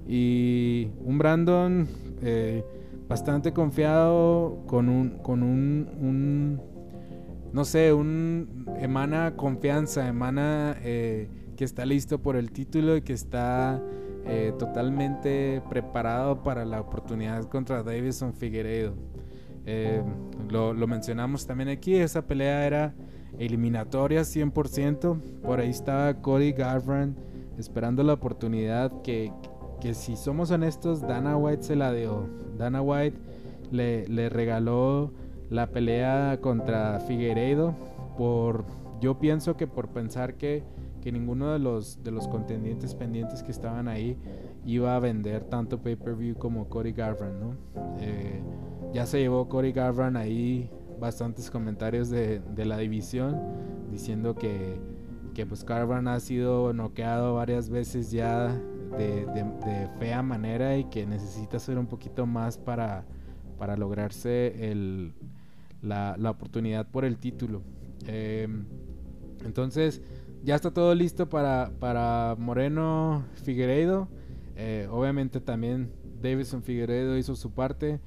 Y 0.09 0.88
un 1.05 1.18
Brandon 1.18 1.88
eh, 2.22 2.64
bastante 3.09 3.53
confiado, 3.53 4.62
con 4.66 4.88
un, 4.88 5.18
con 5.18 5.42
un, 5.42 6.61
no 7.53 7.65
sé, 7.65 7.93
un 7.93 8.67
emana 8.81 9.37
confianza, 9.37 10.07
emana 10.09 10.77
eh, 10.83 11.29
que 11.57 11.65
está 11.65 11.87
listo 11.87 12.21
por 12.21 12.37
el 12.37 12.51
título 12.51 12.97
y 12.97 13.03
que 13.03 13.13
está 13.13 13.83
eh, 14.27 14.53
totalmente 14.59 15.63
preparado 15.69 16.43
para 16.43 16.65
la 16.65 16.81
oportunidad 16.81 17.45
contra 17.45 17.83
Davison 17.83 18.35
Figueiredo. 18.35 18.95
lo, 20.49 20.75
lo, 20.75 20.87
mencionamos 20.87 21.47
también 21.47 21.69
aquí, 21.69 21.97
esa 21.97 22.27
pelea 22.27 22.67
era 22.67 22.95
eliminatoria 23.39 24.23
100%, 24.23 25.21
por 25.43 25.61
ahí 25.61 25.71
estaba 25.71 26.15
Cody 26.21 26.53
Garbrandt 26.53 27.19
esperando 27.59 28.03
la 28.03 28.13
oportunidad 28.13 29.03
que, 29.03 29.33
que 29.81 29.95
si 29.95 30.17
somos 30.17 30.51
honestos, 30.51 31.01
Dana 31.01 31.37
White 31.37 31.63
se 31.63 31.77
la 31.77 31.93
dio. 31.93 32.29
Dana 32.57 32.83
White 32.83 33.19
le 33.71 34.29
regaló 34.29 35.13
la 35.51 35.69
pelea 35.69 36.39
contra 36.41 37.01
Figueiredo 37.01 37.75
por 38.17 38.65
yo 39.01 39.19
pienso 39.19 39.57
que 39.57 39.67
por 39.67 39.89
pensar 39.89 40.35
que, 40.35 40.65
que 41.03 41.13
ninguno 41.13 41.53
de 41.53 41.59
los 41.59 42.03
de 42.03 42.11
los 42.11 42.29
contendientes 42.29 42.95
pendientes 42.95 43.43
que 43.43 43.51
estaban 43.51 43.89
ahí 43.89 44.17
iba 44.65 44.97
a 44.97 44.99
vender 44.99 45.45
tanto 45.45 45.81
pay-per-view 45.81 46.37
como 46.37 46.69
Cody 46.69 46.93
Garbrandt, 46.93 47.41
¿no? 47.41 47.57
Eh, 48.01 48.43
ya 48.93 49.07
se 49.07 49.21
llevó 49.21 49.49
Cody 49.49 49.73
Garbrandt 49.73 50.17
ahí 50.17 50.71
bastantes 50.99 51.51
comentarios 51.51 52.09
de, 52.09 52.41
de 52.41 52.65
la 52.65 52.79
división 52.79 53.39
diciendo 53.91 54.35
que, 54.35 54.81
que 55.35 55.45
pues 55.45 55.65
Garbrandt 55.65 56.09
ha 56.09 56.21
sido 56.21 56.73
noqueado 56.73 57.35
varias 57.35 57.69
veces 57.69 58.11
ya 58.11 58.49
de, 58.97 59.89
fea 59.99 60.23
manera 60.23 60.77
y 60.77 60.85
que 60.85 61.07
necesita 61.07 61.59
hacer 61.59 61.79
un 61.79 61.87
poquito 61.87 62.27
más 62.27 62.59
para, 62.59 63.05
para 63.59 63.77
lograrse 63.77 64.71
el, 64.71 65.13
la, 65.83 66.17
oportunidad 66.31 66.88
por 66.90 67.05
el 67.05 67.19
título. 67.19 67.63
Em, 68.07 68.67
entonces, 69.44 70.03
ya 70.44 70.55
está 70.55 70.73
todo 70.73 70.94
listo 70.94 71.29
para, 71.29 71.73
para 71.79 72.37
Moreno 72.38 73.25
Figueiredo. 73.42 74.09
Eh, 74.57 74.88
obviamente 74.90 75.40
también 75.40 75.92
Davison 76.23 76.63
Figueiredo 76.63 77.17
hizo 77.19 77.35
su 77.37 77.53
parte. 77.53 78.00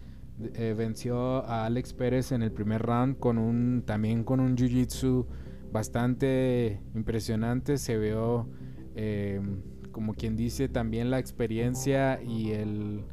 Eh, 0.53 0.73
venció 0.77 1.45
a 1.45 1.65
Alex 1.65 1.93
Pérez 1.93 2.31
en 2.31 2.43
el 2.43 2.51
primer 2.51 2.81
round 2.81 3.17
con 3.19 3.37
un 3.37 3.83
también 3.85 4.23
con 4.23 4.39
un 4.39 4.55
jiu-jitsu 4.55 5.25
bastante 5.71 6.81
impresionante. 6.95 7.77
Se 7.77 7.97
vio 7.97 8.47
em, 8.95 9.61
como 9.91 10.13
quien 10.13 10.35
dice, 10.35 10.69
también 10.69 11.11
la 11.11 11.19
experiencia 11.19 12.21
y 12.21 12.51
el, 12.51 13.03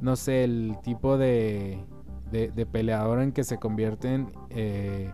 no 0.00 0.16
sé, 0.16 0.44
el 0.44 0.76
tipo 0.82 1.18
de, 1.18 1.84
de, 2.32 2.66
peleador 2.66 3.20
en 3.20 3.32
que 3.32 3.44
se 3.44 3.58
convierten 3.58 4.32
eh, 4.50 5.12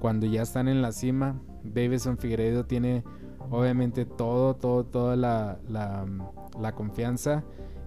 cuando 0.00 0.26
ya 0.26 0.42
están 0.42 0.68
en 0.68 0.82
la 0.82 0.92
cima. 0.92 1.40
Davison 1.62 2.18
Figueiredo 2.18 2.66
tiene 2.66 3.04
obviamente 3.50 4.04
todo, 4.04 4.54
todo, 4.54 4.84
toda 4.84 5.16
la, 5.16 5.58
la, 5.68 6.72
confianza 6.72 7.44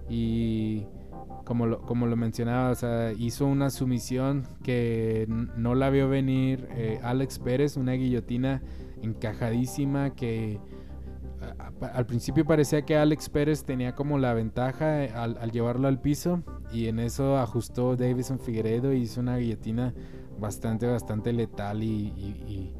y 0.08 0.86
como 1.44 1.66
lo, 1.66 1.82
como 1.82 2.06
lo 2.06 2.16
mencionaba, 2.16 2.74
hizo 3.18 3.46
una 3.46 3.70
sumisión 3.70 4.44
que 4.62 5.26
no 5.28 5.74
la 5.74 5.90
vio 5.90 6.08
venir 6.08 6.66
eh, 6.72 7.00
Alex 7.02 7.38
Pérez, 7.38 7.76
una 7.76 7.92
guillotina 7.92 8.62
encajadísima 9.02 10.10
que 10.14 10.60
al 11.80 12.06
principio 12.06 12.44
parecía 12.44 12.82
que 12.82 12.96
Alex 12.96 13.28
Pérez 13.28 13.64
tenía 13.64 13.94
como 13.94 14.18
la 14.18 14.34
ventaja 14.34 15.04
eh, 15.04 15.12
al, 15.14 15.50
llevarlo 15.50 15.88
al 15.88 16.00
piso 16.00 16.42
y 16.72 16.86
en 16.86 16.98
eso 16.98 17.38
ajustó 17.38 17.96
Davison 17.96 18.38
Figueiredo 18.38 18.92
y 18.92 19.02
hizo 19.02 19.20
una 19.20 19.36
guillotina 19.36 19.94
bastante, 20.38 20.86
bastante 20.86 21.32
letal 21.32 21.82
y, 21.82 22.74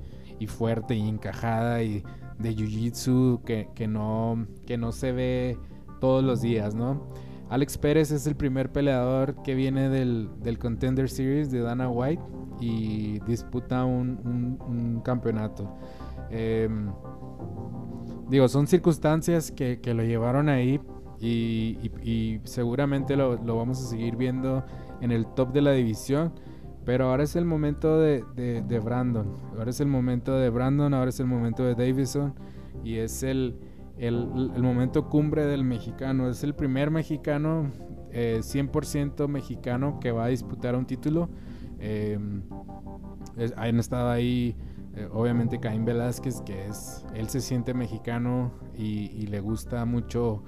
fuerte 0.47 0.95
y 0.95 1.07
encajada 1.07 1.83
y 1.83 2.03
de 2.39 2.57
jiu-jitsu 2.57 3.43
que, 3.45 3.87
no, 3.87 4.47
que 4.67 4.79
no 4.79 4.91
se 4.93 5.13
ve 5.13 5.59
todos 6.01 6.25
los 6.25 6.41
días, 6.41 6.75
¿no? 6.75 7.07
Alex 7.51 7.79
Pérez 7.79 8.13
es 8.13 8.29
el 8.29 8.37
primer 8.37 8.71
peleador 8.71 9.43
que 9.43 9.57
viene 9.57 9.89
del, 9.89 10.59
Contender 10.61 11.11
Series 11.11 11.51
de 11.51 11.61
Dana 11.61 11.91
White 11.91 12.23
y 12.61 13.19
disputa 13.21 13.85
un, 13.85 15.03
campeonato. 15.05 15.77
Em, 16.31 16.93
digo, 18.31 18.49
son 18.49 18.67
circunstancias 18.67 19.51
que, 19.51 19.79
lo 19.95 20.03
llevaron 20.05 20.49
ahí 20.49 20.81
y, 21.21 22.41
seguramente 22.45 23.17
lo, 23.17 23.37
vamos 23.39 23.83
a 23.83 23.89
seguir 23.89 24.17
viendo 24.17 24.65
en 25.01 25.11
el 25.11 25.27
top 25.27 25.53
de 25.53 25.61
la 25.61 25.73
división. 25.73 26.33
Pero 26.85 27.11
ahora 27.11 27.25
es 27.25 27.37
el 27.37 27.45
momento 27.45 27.99
de, 28.01 28.23
Brandon. 28.83 29.37
Ahora 29.57 29.71
es 29.71 29.81
el 29.81 29.89
momento 29.89 30.37
de 30.39 30.49
Brandon, 30.49 30.95
ahora 30.95 31.11
es 31.11 31.21
el 31.21 31.27
momento 31.27 31.65
de 31.65 31.75
Davison. 31.75 32.35
Y 32.83 32.97
es 32.97 33.23
el, 33.23 33.59
el, 33.99 34.27
momento 34.27 35.09
cumbre 35.09 35.47
del 35.47 35.63
mexicano. 35.63 36.31
Es 36.31 36.43
el 36.43 36.55
primer 36.55 36.91
mexicano, 36.91 37.71
100% 38.13 39.25
eh, 39.25 39.29
mexicano, 39.29 40.01
que 40.01 40.11
va 40.11 40.25
a 40.25 40.29
disputar 40.29 40.75
un 40.75 40.87
título. 40.87 41.29
Eh, 41.79 42.19
han 43.57 43.79
estado 43.79 44.11
ahí, 44.11 44.57
eh, 44.95 45.09
obviamente, 45.13 45.61
Caín 45.61 45.85
Velázquez, 45.85 46.41
que 46.43 46.67
es, 46.67 47.05
él 47.15 47.29
se 47.29 47.41
siente 47.41 47.75
mexicano 47.75 48.53
y, 48.75 49.27
le 49.27 49.41
gusta 49.41 49.85
mucho, 49.85 50.43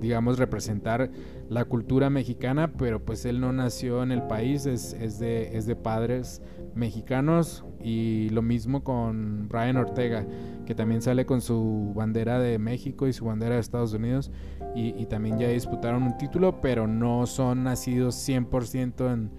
digamos, 0.00 0.38
representar 0.38 1.10
la 1.48 1.64
cultura 1.64 2.10
mexicana, 2.10 2.72
pero 2.72 3.04
pues 3.04 3.24
él 3.24 3.40
no 3.40 3.52
nació 3.52 4.02
en 4.02 4.12
el 4.12 4.22
país, 4.22 4.66
es, 4.66 4.94
es, 4.94 5.18
de, 5.18 5.56
es 5.56 5.66
de 5.66 5.76
padres 5.76 6.42
mexicanos 6.74 7.64
y 7.80 8.28
lo 8.30 8.42
mismo 8.42 8.82
con 8.82 9.48
Brian 9.48 9.76
Ortega, 9.76 10.26
que 10.66 10.74
también 10.74 11.02
sale 11.02 11.26
con 11.26 11.40
su 11.40 11.92
bandera 11.94 12.38
de 12.38 12.58
México 12.58 13.06
y 13.06 13.12
su 13.12 13.24
bandera 13.24 13.54
de 13.54 13.60
Estados 13.60 13.92
Unidos 13.92 14.30
y, 14.74 15.06
también 15.06 15.38
ya 15.38 15.48
disputaron 15.48 16.02
un 16.02 16.16
título, 16.18 16.60
pero 16.60 16.86
no 16.86 17.26
son 17.26 17.64
nacidos 17.64 18.14
100% 18.28 19.12
en, 19.12 19.30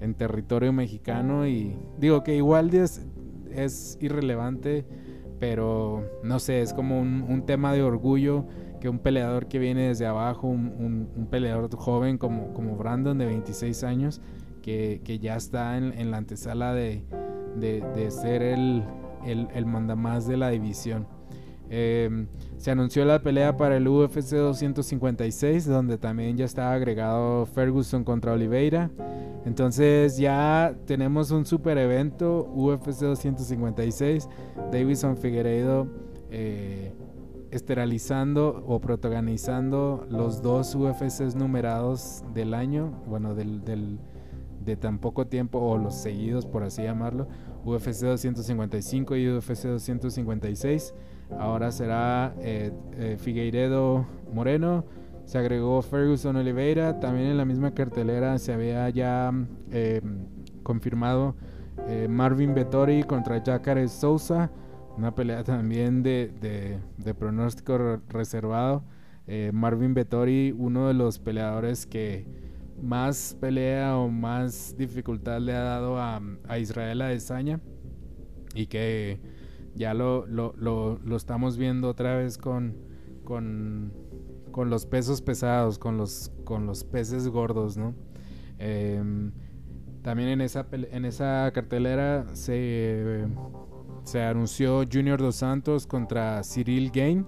en 0.00 0.14
territorio 0.14 0.72
mexicano 0.72 1.46
y 1.46 1.76
digo 1.98 2.22
que 2.22 2.36
igual 2.36 2.72
es, 2.74 3.06
es 3.50 3.98
irrelevante, 4.00 4.84
pero 5.38 6.04
no 6.22 6.38
sé, 6.38 6.62
es 6.62 6.72
como 6.72 7.00
un, 7.00 7.22
un 7.22 7.46
tema 7.46 7.72
de 7.72 7.82
orgullo 7.82 8.46
que 8.80 8.88
un 8.88 8.98
peleador 8.98 9.46
que 9.46 9.58
viene 9.58 9.88
desde 9.88 10.06
abajo, 10.06 10.46
un, 10.48 11.28
peleador 11.30 11.74
joven 11.76 12.18
como, 12.18 12.52
como 12.52 12.76
Brandon 12.76 13.18
de 13.18 13.26
26 13.26 13.84
años, 13.84 14.20
que, 14.62 15.00
ya 15.20 15.36
está 15.36 15.76
en, 15.76 16.10
la 16.10 16.16
antesala 16.16 16.74
de, 16.74 17.04
ser 18.10 18.42
el, 18.42 18.84
el, 19.24 19.66
mandamás 19.66 20.26
de 20.26 20.36
la 20.36 20.50
división. 20.50 21.06
Em, 21.68 22.28
se 22.58 22.70
anunció 22.70 23.04
la 23.04 23.22
pelea 23.22 23.56
para 23.56 23.76
el 23.76 23.88
UFC 23.88 24.36
256, 24.36 25.66
donde 25.66 25.98
también 25.98 26.36
ya 26.36 26.44
está 26.44 26.72
agregado 26.72 27.46
Ferguson 27.46 28.04
contra 28.04 28.32
Oliveira. 28.32 28.90
Entonces 29.44 30.16
ya 30.16 30.74
tenemos 30.86 31.30
un 31.30 31.46
super 31.46 31.78
evento, 31.78 32.50
UFC 32.54 33.02
256, 33.02 34.28
Davison 34.72 35.16
Figueiredo 35.16 35.86
eh, 36.30 36.92
esterilizando 37.50 38.64
o 38.66 38.80
protagonizando 38.80 40.06
los 40.10 40.42
dos 40.42 40.74
UFCs 40.74 41.36
numerados 41.36 42.24
del 42.34 42.54
año, 42.54 42.90
bueno, 43.06 43.34
del, 43.34 43.98
de 44.64 44.76
tan 44.76 44.98
poco 44.98 45.28
tiempo, 45.28 45.60
o 45.60 45.78
los 45.78 45.94
seguidos, 45.94 46.44
por 46.44 46.64
así 46.64 46.82
llamarlo, 46.82 47.28
UFC 47.64 48.02
255 48.02 49.16
y 49.16 49.28
UFC 49.30 49.68
256. 49.68 50.94
Ahora 51.30 51.72
será 51.72 52.34
eh, 52.40 52.72
eh, 52.94 53.16
Figueiredo 53.18 54.06
Moreno, 54.32 54.84
se 55.24 55.38
agregó 55.38 55.82
Ferguson 55.82 56.36
Oliveira, 56.36 57.00
también 57.00 57.26
en 57.26 57.36
la 57.36 57.44
misma 57.44 57.72
cartelera 57.72 58.38
se 58.38 58.52
había 58.52 58.88
ya 58.90 59.32
eh, 59.70 60.00
confirmado 60.62 61.34
Marvin 62.08 62.54
Vettori 62.54 63.02
contra 63.02 63.42
Jacare 63.44 63.86
Sousa. 63.88 64.50
Una 64.96 65.14
pelea 65.14 65.44
también 65.44 66.02
de, 66.02 66.80
pronóstico 67.18 68.00
reservado. 68.08 68.82
Marvin 69.52 69.94
Vettori, 69.94 70.52
uno 70.56 70.88
de 70.88 70.94
los 70.94 71.18
peleadores 71.18 71.86
que 71.86 72.26
más 72.82 73.36
pelea 73.40 73.96
o 73.96 74.08
más 74.08 74.74
dificultad 74.76 75.40
le 75.40 75.54
ha 75.54 75.62
dado 75.62 75.98
a, 75.98 76.20
Israel 76.58 77.02
Adesanya. 77.02 77.60
Y 78.54 78.66
que 78.66 79.20
ya 79.76 79.94
lo, 79.94 80.26
lo, 80.26 81.16
estamos 81.16 81.56
viendo 81.56 81.88
otra 81.88 82.16
vez 82.16 82.38
con, 82.38 82.76
con, 83.24 83.92
los 84.56 84.86
pesos 84.86 85.22
pesados, 85.22 85.78
con 85.78 85.96
los, 85.96 86.32
con 86.44 86.66
los 86.66 86.82
peces 86.82 87.28
gordos, 87.28 87.76
¿no? 87.76 87.94
Em, 88.58 89.32
también 90.02 90.30
en 90.30 90.40
esa, 90.40 90.66
en 90.72 91.04
esa 91.04 91.50
cartelera 91.52 92.26
se 92.32 93.26
se 94.06 94.22
anunció 94.22 94.84
Junior 94.90 95.20
Dos 95.20 95.34
Santos 95.34 95.84
contra 95.84 96.40
Cyril 96.44 96.92
Gain. 96.92 97.26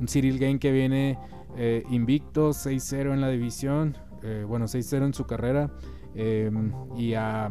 Un 0.00 0.08
Cyril 0.08 0.40
Gain 0.40 0.58
que 0.58 0.72
viene 0.72 1.18
eh, 1.56 1.84
invicto, 1.88 2.50
6-0 2.50 3.12
en 3.12 3.20
la 3.20 3.28
división, 3.28 3.96
eh, 4.24 4.44
bueno, 4.46 4.66
6-0 4.66 5.06
en 5.06 5.14
su 5.14 5.24
carrera. 5.24 5.70
Em, 6.16 6.72
y 6.96 7.14
a, 7.14 7.48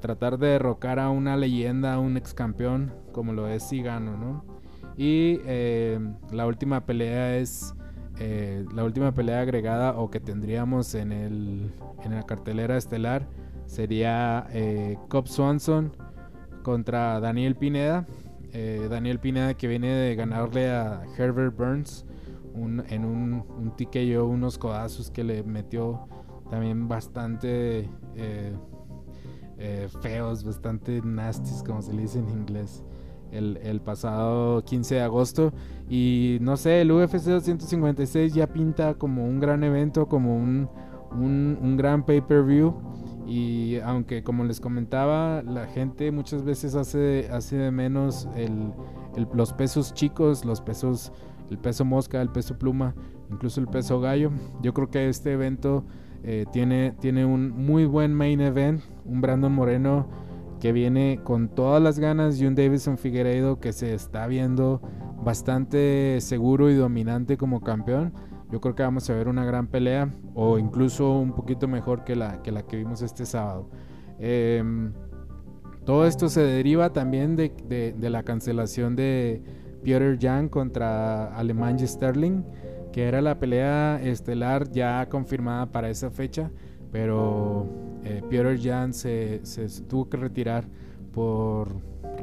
tratar 0.00 0.38
de 0.38 0.48
derrocar 0.48 0.98
a 0.98 1.10
una 1.10 1.36
leyenda, 1.36 1.98
un 1.98 2.16
ex 2.16 2.34
campeón 2.34 2.92
como 3.12 3.32
lo 3.32 3.48
es 3.48 3.62
Sigano, 3.62 4.16
¿no? 4.16 4.44
Y 4.96 5.40
em, 5.44 6.14
la 6.30 6.46
última 6.46 6.86
pelea 6.86 7.36
es 7.36 7.74
eh, 8.18 8.64
la 8.74 8.84
última 8.84 9.12
pelea 9.12 9.40
agregada 9.40 9.98
o 9.98 10.10
que 10.10 10.20
tendríamos 10.20 10.94
en, 10.94 11.12
el, 11.12 11.70
en 12.02 12.14
la 12.14 12.22
cartelera 12.24 12.76
estelar 12.76 13.26
sería 13.66 14.46
Cobb 15.08 15.26
Swanson 15.28 15.92
contra 16.66 17.20
Daniel 17.20 17.54
Pineda. 17.54 18.06
Eh, 18.52 18.88
Daniel 18.90 19.20
Pineda 19.20 19.54
que 19.54 19.68
viene 19.68 19.88
de 19.88 20.16
ganarle 20.16 20.70
a 20.70 21.04
Herbert 21.16 21.56
Burns 21.56 22.04
en 22.56 23.04
un, 23.04 23.44
un 23.56 23.76
TKO, 23.76 24.26
unos 24.26 24.58
codazos 24.58 25.10
que 25.10 25.22
le 25.22 25.44
metió 25.44 26.08
también 26.50 26.88
bastante 26.88 27.88
eh, 29.58 29.88
feos, 30.00 30.44
bastante 30.44 31.00
nasties, 31.02 31.62
como 31.62 31.80
se 31.82 31.92
dice 31.92 32.18
en 32.18 32.28
inglés. 32.28 32.84
El, 33.32 33.80
pasado 33.80 34.64
15 34.64 34.94
de 34.94 35.00
agosto. 35.02 35.52
Y 35.90 36.38
no 36.40 36.56
sé, 36.56 36.80
el 36.80 36.92
UFC 36.92 37.24
256 37.24 38.32
ya 38.32 38.46
pinta 38.46 38.94
como 38.94 39.26
un 39.26 39.40
gran 39.40 39.62
evento, 39.62 40.06
como 40.06 40.36
un, 40.36 40.68
un, 41.10 41.76
gran 41.76 42.04
pay-per-view. 42.04 42.74
Y 43.26 43.78
aunque 43.80 44.22
como 44.22 44.44
les 44.44 44.60
comentaba, 44.60 45.42
la 45.42 45.66
gente 45.66 46.10
muchas 46.12 46.44
veces 46.44 46.74
hace, 46.76 47.28
hace 47.30 47.56
de 47.56 47.70
menos 47.70 48.28
el, 48.36 48.72
los 49.34 49.52
pesos 49.52 49.92
chicos, 49.92 50.44
los 50.44 50.60
pesos, 50.60 51.12
el 51.50 51.58
peso 51.58 51.84
mosca, 51.84 52.22
el 52.22 52.30
peso 52.30 52.58
pluma, 52.58 52.94
incluso 53.30 53.60
el 53.60 53.66
peso 53.66 54.00
gallo. 54.00 54.30
Yo 54.62 54.72
creo 54.72 54.88
que 54.88 55.08
este 55.08 55.32
evento 55.32 55.84
eh, 56.22 56.46
tiene, 56.52 56.94
tiene 57.00 57.24
un 57.24 57.50
muy 57.50 57.84
buen 57.84 58.14
main 58.14 58.40
event, 58.40 58.82
un 59.06 59.20
Brandon 59.20 59.52
Moreno 59.52 60.08
que 60.60 60.72
viene 60.72 61.20
con 61.22 61.48
todas 61.48 61.82
las 61.82 61.98
ganas 61.98 62.40
y 62.40 62.46
un 62.46 62.54
Davidson 62.54 62.98
Figueiredo 62.98 63.60
que 63.60 63.72
se 63.72 63.94
está 63.94 64.26
viendo 64.26 64.80
bastante 65.22 66.20
seguro 66.20 66.70
y 66.70 66.74
dominante 66.74 67.36
como 67.36 67.60
campeón. 67.60 68.12
Yo 68.50 68.60
creo 68.60 68.74
que 68.74 68.82
vamos 68.82 69.10
a 69.10 69.14
ver 69.14 69.28
una 69.28 69.44
gran 69.44 69.66
pelea 69.66 70.08
o 70.34 70.58
incluso 70.58 71.18
un 71.18 71.32
poquito 71.32 71.66
mejor 71.66 72.04
que 72.04 72.14
la 72.14 72.42
que, 72.42 72.76
vimos 72.76 73.02
este 73.02 73.26
sábado. 73.26 73.68
Em, 74.18 74.92
todo 75.84 76.06
esto 76.06 76.28
se 76.28 76.42
deriva 76.42 76.92
también 76.92 77.36
de, 77.36 77.94
la 78.00 78.22
cancelación 78.22 78.96
de 78.96 79.42
Peter 79.84 80.18
Jan 80.20 80.48
contra 80.48 81.26
Alemán 81.36 81.78
Sterling, 81.78 82.42
que 82.92 83.04
era 83.04 83.20
la 83.20 83.38
pelea 83.38 84.00
estelar 84.02 84.70
ya 84.70 85.08
confirmada 85.08 85.66
para 85.66 85.90
esa 85.90 86.10
fecha, 86.10 86.50
pero 86.96 87.66
eh, 88.04 88.22
Peter 88.30 88.58
Jan 88.58 88.94
se, 88.94 89.42
tuvo 89.86 90.08
que 90.08 90.16
retirar 90.16 90.64
por, 91.12 91.68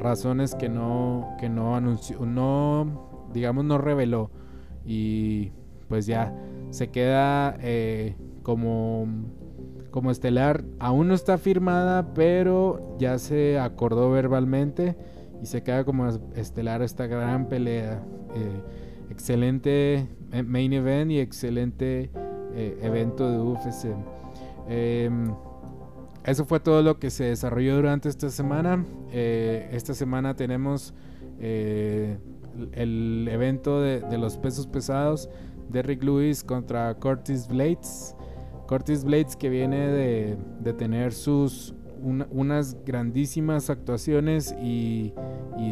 razones 0.00 0.56
que 0.56 0.68
no, 0.68 1.36
que 1.38 1.48
no 1.48 1.76
anunció, 1.76 2.26
no, 2.26 3.28
digamos, 3.32 3.64
no 3.64 3.78
reveló. 3.78 4.32
Y 4.84 5.52
pues 5.86 6.06
ya 6.06 6.34
se 6.70 6.88
queda 6.88 7.56
eh, 7.60 8.16
como, 8.42 9.06
como 9.92 10.10
estelar. 10.10 10.64
Aún 10.80 11.06
no 11.06 11.14
está 11.14 11.38
firmada, 11.38 12.12
pero 12.12 12.96
ya 12.98 13.18
se 13.18 13.60
acordó 13.60 14.10
verbalmente 14.10 14.96
y 15.40 15.46
se 15.46 15.62
queda 15.62 15.84
como 15.84 16.08
estelar 16.34 16.82
esta 16.82 17.06
gran 17.06 17.48
pelea. 17.48 18.02
Eh, 18.34 18.60
excelente 19.08 20.08
main 20.44 20.72
event 20.72 21.12
y 21.12 21.20
excelente 21.20 22.10
eh, 22.56 22.76
evento 22.82 23.30
de 23.30 23.38
UFC. 23.38 23.94
Em, 24.68 25.34
eso 26.24 26.44
fue 26.46 26.58
todo 26.58 26.82
lo 26.82 26.98
que 26.98 27.10
se 27.10 27.24
desarrolló 27.24 27.76
durante 27.76 28.08
esta 28.08 28.30
semana. 28.30 28.84
Eh, 29.12 29.68
esta 29.72 29.92
semana 29.92 30.34
tenemos 30.34 30.94
eh, 31.38 32.18
el 32.72 33.28
evento 33.30 33.80
de, 33.80 34.18
los 34.18 34.38
pesos 34.38 34.66
pesados. 34.66 35.28
Derrick 35.68 36.02
Lewis 36.02 36.42
contra 36.42 36.94
Curtis 36.94 37.46
Blades. 37.46 38.16
Curtis 38.66 39.04
Blades 39.04 39.36
que 39.36 39.50
viene 39.50 39.88
de, 39.88 40.72
tener 40.78 41.12
sus 41.12 41.74
unas 42.30 42.76
grandísimas 42.84 43.70
actuaciones 43.70 44.54
y, 44.62 45.14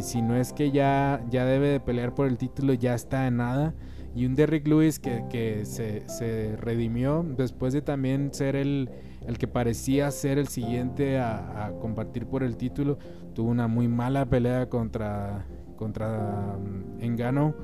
si 0.00 0.22
no 0.22 0.34
es 0.34 0.52
que 0.54 0.70
ya, 0.70 1.22
ya 1.30 1.44
debe 1.44 1.68
de 1.68 1.80
pelear 1.80 2.14
por 2.14 2.26
el 2.26 2.38
título, 2.38 2.72
ya 2.74 2.94
está 2.94 3.26
en 3.26 3.38
nada. 3.38 3.74
Y 4.14 4.26
un 4.26 4.34
Derrick 4.34 4.66
Lewis 4.66 4.98
que, 4.98 5.62
se, 5.64 6.56
redimió 6.56 7.24
después 7.36 7.72
de 7.72 7.80
también 7.80 8.32
ser 8.32 8.56
el, 8.56 8.90
el 9.26 9.38
que 9.38 9.48
parecía 9.48 10.10
ser 10.10 10.38
el 10.38 10.48
siguiente 10.48 11.18
a, 11.18 11.72
compartir 11.80 12.26
por 12.26 12.42
el 12.42 12.56
título. 12.56 12.98
Tuvo 13.34 13.50
una 13.50 13.68
muy 13.68 13.88
mala 13.88 14.26
pelea 14.26 14.68
contra, 14.68 15.46
contra 15.76 16.56
um, 16.58 17.00
Engano, 17.00 17.54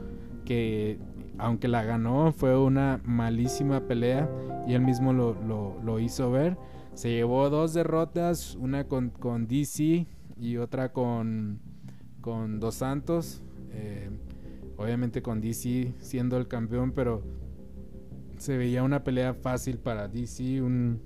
que 0.45 0.99
aunque 1.37 1.69
la 1.69 1.85
ganó 1.85 2.33
fue 2.33 2.59
una 2.59 3.01
malísima 3.05 3.87
pelea 3.87 4.29
y 4.67 4.75
él 4.75 4.83
mismo 4.83 5.13
lo, 5.13 5.99
hizo 6.01 6.31
ver. 6.31 6.57
Se 6.95 7.11
llevó 7.11 7.49
dos 7.51 7.75
derrotas, 7.75 8.57
una 8.57 8.85
con, 8.85 9.11
con 9.11 9.47
DC 9.47 10.07
y 10.37 10.57
otra 10.57 10.93
con, 10.93 11.61
con 12.21 12.59
Dos 12.59 12.77
Santos. 12.77 13.43
Eh, 13.71 14.11
Obviamente 14.79 15.23
con 15.23 15.41
DC 15.41 15.93
siendo 15.99 16.37
el 16.37 16.47
campeón, 16.47 16.93
pero 16.93 17.23
se 18.39 18.57
veía 18.57 18.85
una 18.85 19.03
pelea 19.03 19.35
fácil 19.35 19.79
para 19.79 20.07
DC, 20.07 20.63
un, 20.63 21.01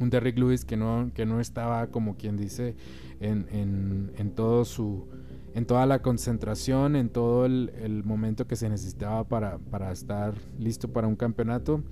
un 0.00 0.10
Derrick 0.10 0.36
Lewis 0.36 0.64
que 0.64 0.76
no, 0.76 1.12
que 1.14 1.24
no 1.24 1.40
estaba 1.40 1.86
como 1.86 2.16
quien 2.16 2.36
dice 2.36 2.74
en, 3.20 3.46
en, 4.16 4.30
todo 4.32 4.64
su 4.64 5.06
en 5.54 5.66
toda 5.66 5.86
la 5.86 6.00
concentración, 6.00 6.96
en 6.96 7.10
todo 7.10 7.46
el, 7.46 8.02
momento 8.04 8.48
que 8.48 8.56
se 8.56 8.68
necesitaba 8.68 9.22
para, 9.24 9.58
para, 9.58 9.92
estar 9.92 10.34
listo 10.58 10.92
para 10.92 11.06
un 11.06 11.16
campeonato. 11.16 11.82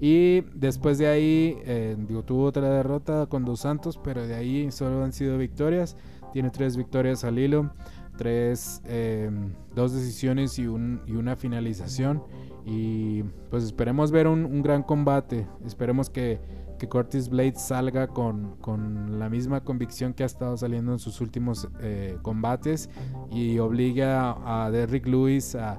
Y 0.00 0.42
después 0.54 0.96
de 0.98 1.06
ahí, 1.06 1.58
eh, 1.64 1.96
tuvo 2.26 2.44
otra 2.44 2.68
derrota 2.70 3.26
con 3.26 3.44
Dos 3.44 3.60
Santos, 3.60 3.98
pero 4.02 4.26
de 4.26 4.34
ahí 4.34 4.70
solo 4.70 5.02
han 5.02 5.12
sido 5.12 5.38
victorias. 5.38 5.96
Tiene 6.32 6.50
tres 6.50 6.76
victorias 6.76 7.24
al 7.24 7.38
hilo 7.38 7.72
tres, 8.16 8.82
eh, 8.86 9.30
dos 9.74 9.92
decisiones 9.92 10.58
y, 10.58 10.66
un, 10.66 11.02
y, 11.06 11.12
una 11.12 11.36
finalización. 11.36 12.22
Y 12.64 13.22
pues 13.50 13.64
esperemos 13.64 14.10
ver 14.10 14.26
un, 14.26 14.62
gran 14.62 14.82
combate. 14.82 15.46
Esperemos 15.64 16.10
que, 16.10 16.40
que 16.78 16.88
Curtis 16.88 17.28
Blade 17.28 17.56
salga 17.56 18.08
con, 18.08 18.56
con, 18.56 19.18
la 19.18 19.28
misma 19.28 19.62
convicción 19.62 20.12
que 20.12 20.24
ha 20.24 20.26
estado 20.26 20.56
saliendo 20.56 20.92
en 20.92 20.98
sus 20.98 21.20
últimos 21.20 21.68
eh, 21.80 22.18
combates 22.22 22.90
y 23.30 23.58
obligue 23.58 24.04
a, 24.04 24.68
Derrick 24.72 25.06
Lewis 25.06 25.54
a, 25.54 25.78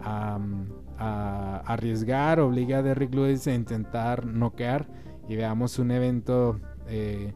a, 0.00 1.62
arriesgar, 1.66 2.38
obligue 2.40 2.74
a 2.74 2.82
Derrick 2.82 3.14
Lewis 3.14 3.46
a 3.48 3.54
intentar 3.54 4.24
noquear 4.26 4.88
y 5.28 5.36
veamos 5.36 5.78
un 5.78 5.90
evento 5.90 6.60
eh, 6.88 7.34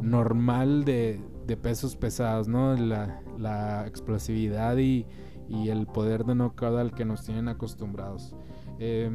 normal 0.00 0.84
de, 0.84 1.20
de 1.48 1.56
pesos 1.56 1.96
pesados, 1.96 2.46
¿no? 2.46 2.76
La, 2.76 3.84
explosividad 3.86 4.76
y, 4.76 5.06
el 5.48 5.86
poder 5.86 6.24
de 6.24 6.34
knockout 6.34 6.78
al 6.78 6.92
que 6.92 7.06
nos 7.06 7.24
tienen 7.24 7.48
acostumbrados. 7.48 8.36
Eh, 8.78 9.10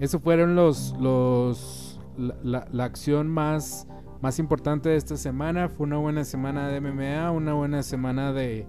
eso 0.00 0.18
fueron 0.18 0.56
los, 0.56 0.96
los 0.98 2.00
la, 2.16 2.66
acción 2.82 3.28
más, 3.28 3.86
más 4.22 4.38
importante 4.38 4.88
de 4.88 4.96
esta 4.96 5.18
semana. 5.18 5.68
Fue 5.68 5.86
una 5.86 5.98
buena 5.98 6.24
semana 6.24 6.68
de 6.68 6.80
MMA, 6.80 7.30
una 7.30 7.52
buena 7.52 7.82
semana 7.82 8.32
de, 8.32 8.66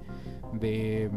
de, 0.60 1.10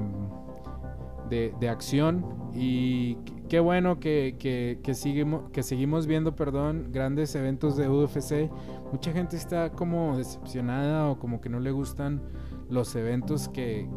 de, 1.29 1.69
acción 1.69 2.25
y 2.55 3.19
qué 3.49 3.61
bueno 3.61 4.01
que, 4.01 4.37
que, 4.39 4.95
seguimos, 4.95 5.51
que 5.51 5.63
seguimos 5.63 6.07
viendo 6.07 6.35
perdón, 6.35 6.89
grandes 6.91 7.35
eventos 7.35 7.77
de 7.77 7.89
UFC 7.89 8.51
mucha 8.93 9.13
gente 9.13 9.37
está 9.37 9.71
como 9.71 10.17
decepcionada 10.17 11.09
o 11.09 11.19
como 11.19 11.41
que 11.41 11.49
no 11.49 11.61
le 11.61 11.71
gustan 11.71 12.23
los 12.69 12.95
eventos 12.97 13.49
que, 13.49 13.89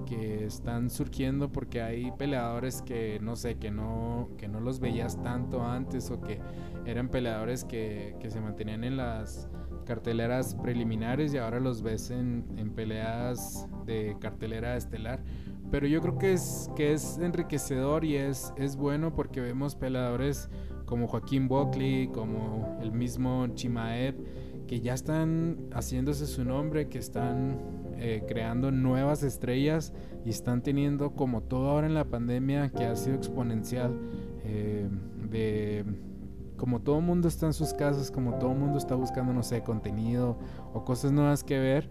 están 0.46 0.90
surgiendo 0.90 1.52
porque 1.52 1.82
hay 1.82 2.12
peleadores 2.12 2.82
que 2.82 3.20
no 3.22 3.36
sé, 3.36 3.56
que 3.56 3.72
no, 3.72 4.30
que 4.38 4.48
no 4.48 4.60
los 4.60 4.80
veías 4.80 5.22
tanto 5.22 5.64
antes 5.64 6.10
o 6.12 6.22
que 6.22 6.40
eran 6.86 7.10
peleadores 7.10 7.64
que, 7.64 8.16
se 8.28 8.42
mantenían 8.42 8.84
en 8.84 8.98
las 8.98 9.50
carteleras 9.86 10.56
preliminares 10.56 11.34
y 11.34 11.38
ahora 11.38 11.60
los 11.60 11.82
ves 11.82 12.12
en, 12.12 12.46
en 12.58 12.72
peleas 12.72 13.68
de 13.86 14.16
cartelera 14.20 14.76
estelar. 14.76 15.24
Pero 15.72 15.88
yo 15.88 16.02
creo 16.02 16.18
que 16.18 16.34
es, 16.34 16.70
que 16.76 16.94
es 16.94 17.18
enriquecedor 17.20 18.04
y 18.04 18.16
es, 18.16 18.54
es 18.58 18.76
bueno 18.76 19.14
porque 19.14 19.42
vemos 19.42 19.76
peleadores 19.76 20.50
como 20.86 21.08
Joaquín 21.08 21.48
Buckley, 21.48 22.08
como 22.08 22.80
el 22.82 22.92
mismo 22.92 23.48
Chimaev, 23.54 24.16
que 24.68 24.82
ya 24.82 24.94
están 24.96 25.70
haciéndose 25.72 26.26
su 26.26 26.44
nombre, 26.44 26.90
que 26.90 26.98
están 26.98 27.60
eh, 27.98 28.24
creando 28.28 28.72
nuevas 28.72 29.24
estrellas 29.24 29.94
y 30.26 30.30
están 30.30 30.64
teniendo 30.64 31.12
como 31.12 31.42
todo 31.42 31.70
ahora 31.70 31.86
en 31.86 31.94
la 31.94 32.06
pandemia 32.06 32.70
que 32.70 32.86
ha 32.86 32.96
sido 32.96 33.16
exponencial 33.16 34.00
eh, 34.44 34.88
de 35.30 35.86
como 36.56 36.82
todo 36.82 37.02
mundo 37.02 37.28
está 37.28 37.46
en 37.46 37.54
sus 37.54 37.74
casas, 37.74 38.12
como 38.12 38.36
todo 38.38 38.54
mundo 38.54 38.78
está 38.78 38.94
buscando, 38.94 39.34
no 39.34 39.44
sé, 39.44 39.64
contenido 39.64 40.38
o 40.74 40.84
cosas 40.84 41.12
nuevas 41.12 41.44
que 41.44 41.58
ver, 41.58 41.90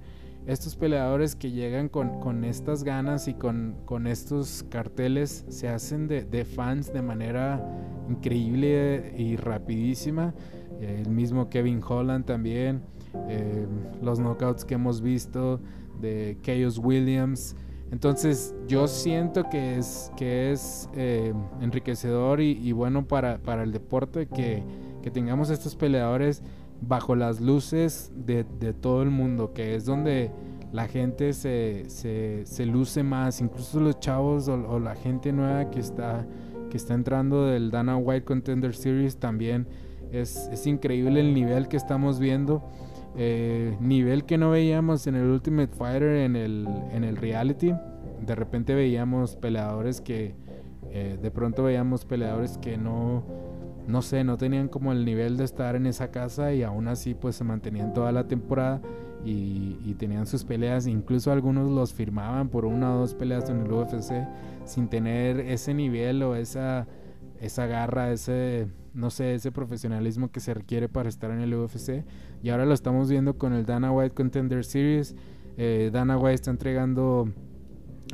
estos 0.48 0.74
peleadores 0.74 1.36
que 1.36 1.52
llegan 1.52 1.88
con, 1.88 2.44
estas 2.44 2.82
ganas 2.82 3.28
y 3.28 3.34
con, 3.34 3.76
con, 3.84 4.08
estos 4.08 4.64
carteles 4.68 5.44
se 5.48 5.68
hacen 5.68 6.08
de, 6.08 6.24
de, 6.24 6.44
fans 6.44 6.92
de 6.92 7.02
manera 7.02 7.64
increíble 8.08 9.14
y 9.16 9.36
rapidísima 9.36 10.34
el 10.80 11.10
mismo 11.10 11.48
Kevin 11.48 11.80
Holland 11.86 12.24
también, 12.24 12.82
eh, 13.28 13.66
los 14.02 14.18
knockouts 14.18 14.64
que 14.64 14.74
hemos 14.74 15.00
visto 15.00 15.60
de 16.00 16.38
Chaos 16.42 16.78
Williams. 16.78 17.56
Entonces 17.90 18.54
yo 18.66 18.86
siento 18.86 19.48
que 19.48 19.78
es, 19.78 20.12
que 20.16 20.52
es 20.52 20.88
eh, 20.94 21.32
enriquecedor 21.60 22.40
y, 22.40 22.72
bueno 22.72 23.06
para, 23.06 23.38
para, 23.38 23.62
el 23.62 23.72
deporte 23.72 24.26
que, 24.26 24.62
que, 25.02 25.10
tengamos 25.10 25.48
estos 25.48 25.74
peleadores 25.74 26.42
bajo 26.80 27.14
las 27.16 27.40
luces 27.40 28.12
de, 28.14 28.44
de, 28.58 28.72
todo 28.72 29.02
el 29.02 29.10
mundo, 29.10 29.52
que 29.52 29.74
es 29.74 29.84
donde 29.84 30.30
la 30.72 30.86
gente 30.86 31.32
se, 31.32 31.84
se, 31.88 32.66
luce 32.66 33.02
más, 33.02 33.40
incluso 33.40 33.80
los 33.80 33.98
chavos 34.00 34.48
o, 34.48 34.78
la 34.78 34.94
gente 34.94 35.32
nueva 35.32 35.70
que 35.70 35.80
está, 35.80 36.26
que 36.70 36.76
está 36.76 36.94
entrando 36.94 37.46
del 37.46 37.70
Dana 37.70 37.96
White 37.96 38.24
Contender 38.24 38.74
Series 38.74 39.16
también 39.16 39.66
es, 40.12 40.66
increíble 40.66 41.20
el 41.20 41.34
nivel 41.34 41.68
que 41.68 41.76
estamos 41.76 42.18
viendo. 42.18 42.62
Eh, 43.16 43.76
nivel 43.80 44.24
que 44.24 44.38
no 44.38 44.50
veíamos 44.50 45.06
en 45.06 45.16
el 45.16 45.26
Ultimate 45.26 45.74
Fighter 45.74 46.16
en 46.18 46.36
el, 46.36 46.68
en 46.92 47.04
el 47.04 47.16
reality. 47.16 47.72
De 48.24 48.34
repente 48.34 48.74
veíamos 48.74 49.36
peleadores 49.36 50.00
que 50.00 50.34
eh, 50.90 51.18
de 51.20 51.30
pronto 51.30 51.64
veíamos 51.64 52.04
peleadores 52.04 52.58
que 52.58 52.76
no, 52.76 53.24
no 53.88 54.02
sé, 54.02 54.22
no 54.22 54.36
tenían 54.36 54.68
como 54.68 54.92
el 54.92 55.06
nivel 55.06 55.38
de 55.38 55.44
estar 55.44 55.74
en 55.74 55.86
esa 55.86 56.10
casa 56.10 56.52
y 56.52 56.62
aún 56.62 56.88
así 56.88 57.14
pues 57.14 57.36
se 57.36 57.42
mantenían 57.42 57.94
toda 57.94 58.12
la 58.12 58.28
temporada 58.28 58.82
y, 59.24 59.94
tenían 59.98 60.26
sus 60.26 60.44
peleas. 60.44 60.86
Incluso 60.86 61.32
algunos 61.32 61.70
los 61.70 61.94
firmaban 61.94 62.50
por 62.50 62.66
una 62.66 62.94
o 62.94 62.98
dos 62.98 63.14
peleas 63.14 63.48
en 63.48 63.62
el 63.62 63.72
UFC 63.72 64.12
sin 64.66 64.88
tener 64.88 65.40
ese 65.40 65.72
nivel 65.72 66.22
o 66.22 66.36
esa, 66.36 66.86
esa 67.40 67.66
garra, 67.66 68.12
ese 68.12 68.68
no 68.92 69.10
sé, 69.10 69.34
ese 69.34 69.52
profesionalismo 69.52 70.30
que 70.30 70.40
se 70.40 70.52
requiere 70.52 70.88
para 70.90 71.08
estar 71.08 71.30
en 71.30 71.40
el 71.40 71.54
UFC. 71.54 72.04
Y 72.42 72.50
ahora 72.50 72.66
lo 72.66 72.74
estamos 72.74 73.08
viendo 73.08 73.38
con 73.38 73.54
el 73.54 73.64
Dana 73.64 73.90
White 73.90 74.14
Contender 74.14 74.64
Series. 74.64 75.16
Eh, 75.56 75.88
Dana 75.92 76.18
White 76.18 76.34
está 76.34 76.50
entregando 76.50 77.32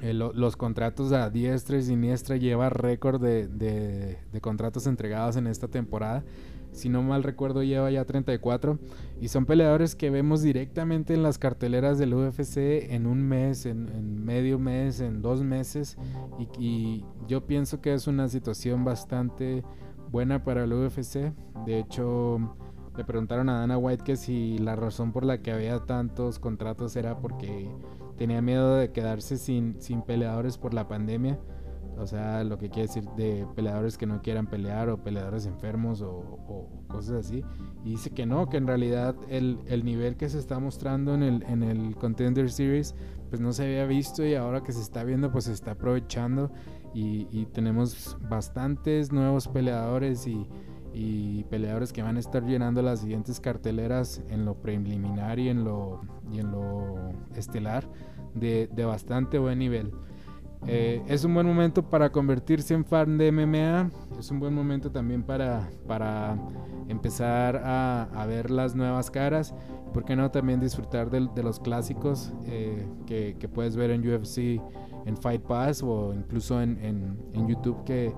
eh, 0.02 0.12
los 0.12 0.56
contratos 0.56 1.12
a 1.12 1.30
diestra 1.30 1.78
y 1.78 1.82
siniestra 1.82 2.36
lleva 2.36 2.68
récord 2.68 3.20
de, 3.20 3.46
de, 3.48 4.40
contratos 4.40 4.86
entregados 4.86 5.36
en 5.36 5.46
esta 5.46 5.68
temporada. 5.68 6.24
Si 6.72 6.88
no 6.88 7.02
mal 7.02 7.22
recuerdo, 7.22 7.62
lleva 7.62 7.90
ya 7.90 8.04
34. 8.04 8.78
Y 9.20 9.28
son 9.28 9.46
peleadores 9.46 9.94
que 9.94 10.10
vemos 10.10 10.42
directamente 10.42 11.14
en 11.14 11.22
las 11.22 11.38
carteleras 11.38 11.98
del 11.98 12.14
UFC 12.14 12.56
en 12.90 13.06
un 13.06 13.22
mes, 13.22 13.64
en, 13.64 14.24
medio 14.24 14.58
mes, 14.58 15.00
en 15.00 15.22
dos 15.22 15.42
meses. 15.42 15.96
Y, 16.38 16.48
y, 16.58 17.04
yo 17.28 17.46
pienso 17.46 17.80
que 17.80 17.94
es 17.94 18.08
una 18.08 18.28
situación 18.28 18.84
bastante 18.84 19.62
buena 20.10 20.42
para 20.42 20.64
el 20.64 20.72
UFC. 20.72 21.32
De 21.64 21.78
hecho, 21.78 22.56
le 22.96 23.04
preguntaron 23.04 23.48
a 23.48 23.60
Dana 23.60 23.78
White 23.78 24.04
que 24.04 24.16
si 24.16 24.58
la 24.58 24.76
razón 24.76 25.12
por 25.12 25.24
la 25.24 25.38
que 25.38 25.50
había 25.50 25.80
tantos 25.80 26.38
contratos 26.38 26.94
era 26.96 27.18
porque 27.18 27.68
tenía 28.16 28.42
miedo 28.42 28.76
de 28.76 28.92
quedarse 28.92 29.36
sin, 29.36 29.80
sin 29.80 30.02
peleadores 30.02 30.58
por 30.58 30.74
la 30.74 30.88
pandemia. 30.88 31.38
O 31.96 32.06
sea, 32.06 32.42
lo 32.42 32.58
que 32.58 32.70
quiere 32.70 32.88
decir 32.88 33.04
de 33.16 33.46
peleadores 33.54 33.96
que 33.96 34.06
no 34.06 34.20
quieran 34.20 34.48
pelear 34.48 34.88
o 34.88 34.98
peleadores 34.98 35.46
enfermos 35.46 36.02
o, 36.02 36.68
cosas 36.88 37.26
así. 37.26 37.44
Y 37.84 37.90
dice 37.90 38.10
que 38.10 38.26
no, 38.26 38.48
que 38.48 38.56
en 38.56 38.66
realidad 38.66 39.14
el, 39.28 39.60
el, 39.66 39.84
nivel 39.84 40.16
que 40.16 40.28
se 40.28 40.38
está 40.38 40.58
mostrando 40.58 41.14
en 41.14 41.22
el, 41.22 41.42
en 41.44 41.62
el 41.62 41.96
Contender 41.96 42.50
Series 42.50 42.94
pues 43.28 43.40
no 43.40 43.52
se 43.52 43.64
había 43.64 43.86
visto 43.86 44.24
y 44.24 44.34
ahora 44.34 44.62
que 44.62 44.72
se 44.72 44.80
está 44.80 45.02
viendo 45.02 45.32
pues 45.32 45.44
se 45.44 45.52
está 45.52 45.72
aprovechando 45.72 46.50
y, 46.94 47.26
y 47.30 47.46
tenemos 47.46 48.16
bastantes 48.28 49.12
nuevos 49.12 49.48
peleadores 49.48 50.26
y, 50.26 50.46
y 50.94 51.42
peleadores 51.44 51.92
que 51.92 52.02
van 52.02 52.16
a 52.16 52.20
estar 52.20 52.44
llenando 52.44 52.80
las 52.80 53.00
siguientes 53.00 53.40
carteleras 53.40 54.22
en 54.28 54.44
lo 54.44 54.54
preliminar 54.54 55.40
y 55.40 55.48
en 55.48 55.64
lo, 55.64 56.00
y 56.30 56.38
en 56.38 56.52
lo 56.52 57.10
estelar 57.34 57.84
de, 58.34 58.68
bastante 58.86 59.38
buen 59.38 59.58
nivel. 59.58 59.92
Eh, 60.66 61.02
es 61.08 61.24
un 61.24 61.34
buen 61.34 61.46
momento 61.46 61.90
para 61.90 62.10
convertirse 62.10 62.74
en 62.74 62.84
fan 62.84 63.18
de 63.18 63.32
MMA, 63.32 63.90
es 64.18 64.30
un 64.30 64.40
buen 64.40 64.54
momento 64.54 64.90
también 64.90 65.22
para, 65.22 65.68
para 65.86 66.38
empezar 66.88 67.60
a, 67.64 68.24
ver 68.26 68.50
las 68.50 68.74
nuevas 68.74 69.10
caras, 69.10 69.52
¿por 69.92 70.04
qué 70.04 70.16
no 70.16 70.30
también 70.30 70.60
disfrutar 70.60 71.10
de, 71.10 71.42
los 71.42 71.58
clásicos 71.58 72.32
eh, 72.46 72.86
que, 73.06 73.48
puedes 73.52 73.76
ver 73.76 73.90
en 73.90 74.08
UFC, 74.08 74.60
en 75.04 75.16
Fight 75.16 75.42
Pass 75.42 75.82
o 75.82 76.14
incluso 76.14 76.62
en, 76.62 76.78
en, 76.82 77.18
en 77.34 77.48
YouTube 77.48 77.84
que 77.84 78.14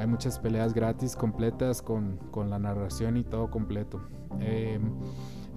hay 0.00 0.06
muchas 0.06 0.38
peleas 0.38 0.72
gratis 0.72 1.14
completas 1.14 1.82
con, 1.82 2.18
la 2.48 2.58
narración 2.58 3.18
y 3.18 3.22
todo 3.22 3.50
completo. 3.50 4.00
Em, 4.40 4.80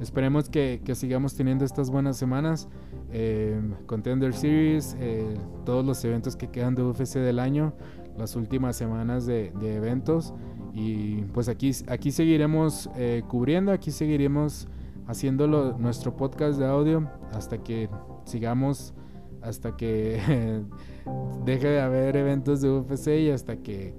esperemos 0.01 0.49
que, 0.49 0.81
sigamos 0.95 1.33
teniendo 1.33 1.63
estas 1.63 1.89
buenas 1.89 2.17
semanas. 2.17 2.67
Eh, 3.13 3.61
Contender 3.85 4.33
Series, 4.33 4.97
eh, 4.99 5.37
todos 5.65 5.85
los 5.85 6.03
eventos 6.03 6.35
que 6.35 6.49
quedan 6.49 6.75
de 6.75 6.83
UFC 6.83 7.19
del 7.19 7.39
año, 7.39 7.73
las 8.17 8.35
últimas 8.35 8.75
semanas 8.75 9.25
de, 9.25 9.53
eventos. 9.61 10.33
Y 10.73 11.21
pues 11.33 11.47
aquí, 11.47 11.71
aquí 11.87 12.11
seguiremos 12.11 12.89
eh, 12.97 13.23
cubriendo, 13.29 13.71
aquí 13.71 13.91
seguiremos 13.91 14.67
haciendo 15.07 15.47
nuestro 15.77 16.17
podcast 16.17 16.59
de 16.59 16.65
audio 16.65 17.09
hasta 17.31 17.59
que 17.59 17.89
sigamos 18.25 18.93
hasta 19.43 19.75
que 19.75 20.19
deje 21.45 21.67
de 21.67 21.81
haber 21.81 22.15
eventos 22.17 22.61
de 22.61 22.69
UFC 22.69 23.07
y 23.19 23.29
hasta 23.29 23.57
que, 23.57 23.93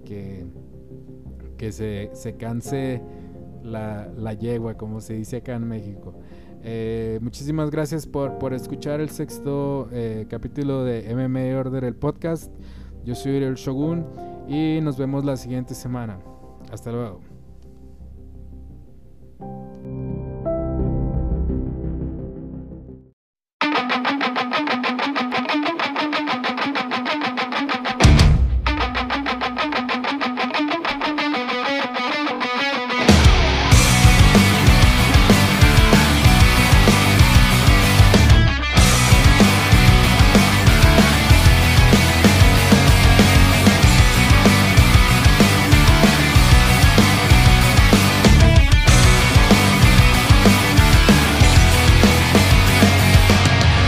que, 1.57 1.73
se, 1.73 2.11
se, 2.13 2.37
canse 2.37 3.01
la, 3.63 4.09
la, 4.17 4.35
yegua, 4.35 4.75
como 4.75 5.01
se 5.01 5.15
dice 5.15 5.39
acá 5.39 5.55
en 5.55 5.69
México. 5.69 6.15
Eh, 6.63 7.19
muchísimas 7.21 7.71
gracias 7.71 8.07
por, 8.07 8.39
por, 8.39 8.55
escuchar 8.55 9.01
el 9.01 9.11
sexto 9.11 9.89
eh, 9.93 10.27
capítulo 10.29 10.85
de 10.85 11.15
MMA 11.15 11.59
Order, 11.59 11.85
el 11.85 11.95
podcast. 11.95 12.53
Yo 13.05 13.15
soy 13.15 13.37
el 13.37 13.55
Shogun 13.55 14.07
y 14.49 14.81
nos 14.83 14.97
vemos 14.97 15.25
la 15.25 15.37
siguiente 15.37 15.75
semana. 15.75 16.19
Hasta 16.71 16.91
luego. 16.91 17.34